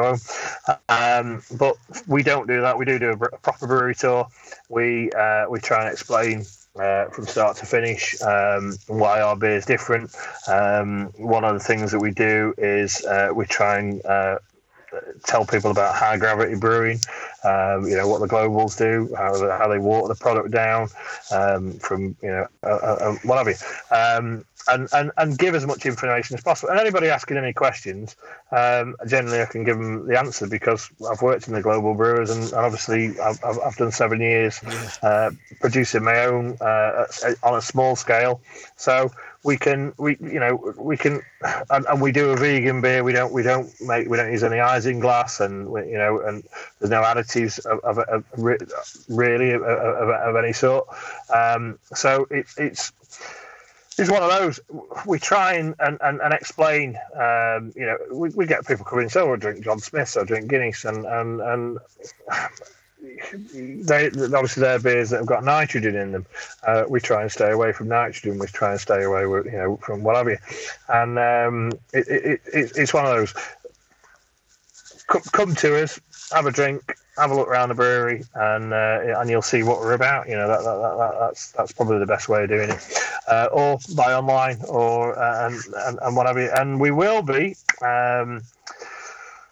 Um, 0.89 1.41
but 1.57 1.75
we 2.07 2.23
don't 2.23 2.47
do 2.47 2.61
that. 2.61 2.77
We 2.77 2.85
do 2.85 2.99
do 2.99 3.11
a, 3.11 3.17
proper 3.17 3.67
brewery 3.67 3.95
tour. 3.95 4.27
We 4.69 5.11
uh, 5.11 5.45
we 5.49 5.59
try 5.59 5.83
and 5.83 5.91
explain 5.91 6.45
uh, 6.79 7.05
from 7.09 7.25
start 7.25 7.57
to 7.57 7.65
finish, 7.65 8.21
um, 8.21 8.75
why 8.87 9.21
our 9.21 9.35
beer 9.35 9.55
is 9.55 9.65
different. 9.65 10.15
Um, 10.47 11.11
one 11.17 11.43
of 11.43 11.53
the 11.53 11.59
things 11.59 11.91
that 11.91 11.99
we 11.99 12.11
do 12.11 12.53
is 12.57 13.03
uh, 13.05 13.29
we 13.33 13.45
try 13.45 13.79
and 13.79 14.05
uh, 14.05 14.37
tell 15.25 15.45
people 15.45 15.71
about 15.71 15.95
high 15.95 16.17
gravity 16.17 16.55
brewing, 16.55 16.99
um, 17.43 17.87
you 17.87 17.95
know, 17.95 18.07
what 18.07 18.21
the 18.21 18.27
globals 18.27 18.77
do, 18.77 19.13
how, 19.15 19.33
how 19.57 19.67
they 19.67 19.79
water 19.79 20.07
the 20.07 20.19
product 20.19 20.51
down 20.51 20.87
um, 21.31 21.73
from, 21.79 22.15
you 22.21 22.29
know, 22.29 22.47
uh, 22.63 22.67
uh, 22.67 22.97
uh 23.01 23.15
whatever. 23.23 23.53
Um, 23.91 24.45
and, 24.69 24.87
and, 24.93 25.11
and 25.17 25.37
give 25.37 25.55
as 25.55 25.65
much 25.65 25.85
information 25.85 26.35
as 26.35 26.43
possible. 26.43 26.69
And 26.69 26.79
anybody 26.79 27.07
asking 27.07 27.37
any 27.37 27.53
questions, 27.53 28.15
um, 28.51 28.95
generally 29.07 29.41
I 29.41 29.45
can 29.45 29.63
give 29.63 29.77
them 29.77 30.07
the 30.07 30.17
answer 30.17 30.47
because 30.47 30.89
I've 31.09 31.21
worked 31.21 31.47
in 31.47 31.53
the 31.53 31.61
global 31.61 31.93
brewers 31.93 32.29
and, 32.29 32.43
and 32.43 32.53
obviously 32.53 33.19
I've, 33.19 33.39
I've, 33.43 33.75
done 33.77 33.91
seven 33.91 34.21
years 34.21 34.59
uh, 35.03 35.31
producing 35.59 36.03
my 36.03 36.25
own 36.25 36.57
uh, 36.59 37.05
on 37.43 37.55
a 37.55 37.61
small 37.61 37.95
scale. 37.95 38.41
So 38.75 39.11
we 39.43 39.55
can 39.55 39.93
we 39.97 40.17
you 40.19 40.39
know 40.39 40.73
we 40.77 40.97
can 40.97 41.21
and, 41.69 41.85
and, 41.85 42.01
we 42.01 42.11
do 42.11 42.31
a 42.31 42.35
vegan 42.35 42.81
beer. 42.81 43.03
We 43.03 43.13
don't 43.13 43.31
we 43.31 43.43
don't 43.43 43.69
make 43.81 44.09
we 44.09 44.17
don't 44.17 44.31
use 44.31 44.43
any 44.43 44.57
isinglass 44.57 45.39
and 45.39 45.69
we, 45.69 45.81
you 45.89 45.97
know 45.97 46.19
and 46.19 46.43
there's 46.79 46.89
no 46.89 47.01
additives 47.01 47.65
of, 47.65 47.79
of, 47.79 47.99
of 47.99 48.23
really 49.07 49.51
of, 49.51 49.61
of, 49.63 50.35
any 50.35 50.53
sort. 50.53 50.87
Um, 51.33 51.79
so 51.93 52.27
it, 52.29 52.47
it's 52.57 52.91
it's 53.97 54.11
one 54.11 54.21
of 54.21 54.29
those. 54.29 54.59
We 55.05 55.19
try 55.19 55.53
and, 55.53 55.75
and, 55.79 55.97
and, 56.01 56.33
explain. 56.33 56.97
Um, 57.15 57.73
you 57.75 57.85
know, 57.85 57.97
we, 58.11 58.29
we 58.29 58.45
get 58.45 58.65
people 58.67 58.85
coming. 58.85 59.09
So 59.09 59.31
we 59.31 59.37
drink 59.37 59.63
John 59.63 59.79
Smith, 59.79 60.15
or 60.15 60.25
drink 60.25 60.49
Guinness, 60.49 60.85
and 60.85 61.05
and 61.05 61.41
and 61.41 61.79
they 63.85 64.07
obviously 64.07 64.61
they're 64.61 64.79
beers 64.79 65.09
that 65.09 65.17
have 65.17 65.25
got 65.25 65.43
nitrogen 65.43 65.95
in 65.95 66.11
them. 66.11 66.25
Uh, 66.65 66.83
we 66.87 66.99
try 66.99 67.21
and 67.21 67.31
stay 67.31 67.51
away 67.51 67.71
from 67.71 67.87
nitrogen. 67.87 68.37
We 68.37 68.47
try 68.47 68.71
and 68.71 68.79
stay 68.79 69.03
away 69.03 69.25
with 69.25 69.45
you 69.45 69.51
know 69.53 69.77
from 69.77 70.03
whatever. 70.03 70.39
And 70.89 71.17
um, 71.17 71.71
it, 71.93 72.07
it, 72.07 72.41
it, 72.53 72.71
it's 72.75 72.93
one 72.93 73.05
of 73.05 73.11
those. 73.15 73.33
Come, 75.07 75.21
come 75.31 75.55
to 75.55 75.81
us, 75.81 75.99
have 76.33 76.45
a 76.47 76.51
drink, 76.51 76.93
have 77.17 77.31
a 77.31 77.35
look 77.35 77.47
around 77.47 77.69
the 77.69 77.75
brewery, 77.75 78.23
and 78.35 78.73
uh, 78.73 79.19
and 79.19 79.29
you'll 79.29 79.41
see 79.41 79.63
what 79.63 79.79
we're 79.79 79.93
about. 79.93 80.29
You 80.29 80.35
know 80.35 80.47
that, 80.47 80.63
that, 80.63 80.97
that, 80.97 81.19
that's 81.19 81.51
that's 81.51 81.71
probably 81.71 81.99
the 81.99 82.05
best 82.05 82.29
way 82.29 82.43
of 82.43 82.49
doing 82.49 82.69
it, 82.69 82.93
uh, 83.27 83.47
or 83.51 83.79
buy 83.95 84.13
online 84.13 84.59
or 84.67 85.17
uh, 85.17 85.47
and, 85.47 85.59
and, 85.85 85.99
and 86.01 86.15
whatever. 86.15 86.39
And 86.39 86.79
we 86.79 86.91
will 86.91 87.21
be. 87.21 87.55
Um, 87.81 88.41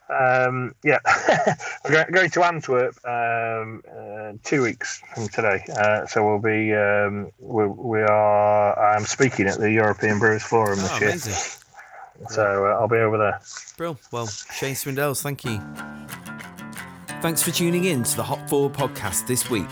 um, 0.07 0.75
yeah, 0.83 0.99
we're 1.83 2.05
going 2.11 2.29
to 2.29 2.43
Antwerp 2.43 2.95
um, 3.05 3.81
uh, 3.89 4.33
two 4.43 4.61
weeks 4.61 5.01
from 5.13 5.27
today. 5.29 5.65
Uh, 5.75 6.05
so 6.05 6.23
we'll 6.23 6.39
be 6.39 6.73
um, 6.73 7.31
we, 7.39 7.65
we 7.65 8.01
are. 8.01 8.95
I'm 8.95 9.05
speaking 9.05 9.47
at 9.47 9.57
the 9.57 9.71
European 9.71 10.19
Brewers 10.19 10.43
Forum 10.43 10.77
this 10.77 10.91
oh, 10.91 10.99
year. 10.99 11.09
Amazing. 11.09 11.61
So 12.29 12.65
uh, 12.65 12.79
I'll 12.79 12.87
be 12.87 12.97
over 12.97 13.17
there. 13.17 13.41
Brill. 13.77 13.97
Well, 14.11 14.27
Shane 14.27 14.75
Swindells, 14.75 15.21
thank 15.21 15.43
you. 15.43 15.61
Thanks 17.25 17.41
for 17.41 17.49
tuning 17.49 17.85
in 17.85 18.03
to 18.03 18.15
the 18.17 18.21
Hop 18.21 18.47
Forward 18.47 18.73
podcast 18.73 19.25
this 19.25 19.49
week. 19.49 19.65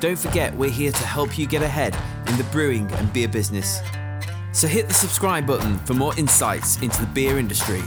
Don't 0.00 0.18
forget, 0.18 0.54
we're 0.54 0.68
here 0.68 0.92
to 0.92 1.06
help 1.06 1.38
you 1.38 1.46
get 1.46 1.62
ahead 1.62 1.96
in 2.28 2.36
the 2.36 2.44
brewing 2.52 2.92
and 2.92 3.10
beer 3.14 3.28
business. 3.28 3.80
So 4.52 4.68
hit 4.68 4.86
the 4.86 4.92
subscribe 4.92 5.46
button 5.46 5.78
for 5.86 5.94
more 5.94 6.14
insights 6.18 6.82
into 6.82 7.00
the 7.00 7.06
beer 7.06 7.38
industry. 7.38 7.82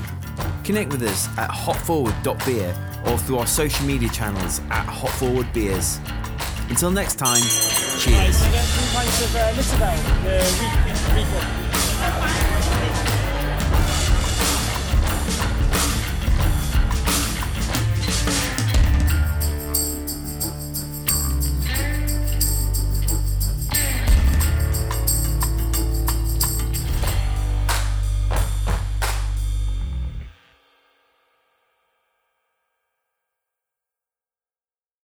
Connect 0.64 0.92
with 0.92 1.04
us 1.04 1.28
at 1.38 1.52
hopforward.beer 1.52 2.76
or 3.06 3.20
through 3.20 3.38
our 3.38 3.46
social 3.46 3.86
media 3.86 4.10
channels 4.10 4.60
at 4.72 4.88
hopforwardbeers. 4.88 6.00
Until 6.72 6.90
next 6.90 7.20
time, 7.20 7.44
cheers. 8.00 8.42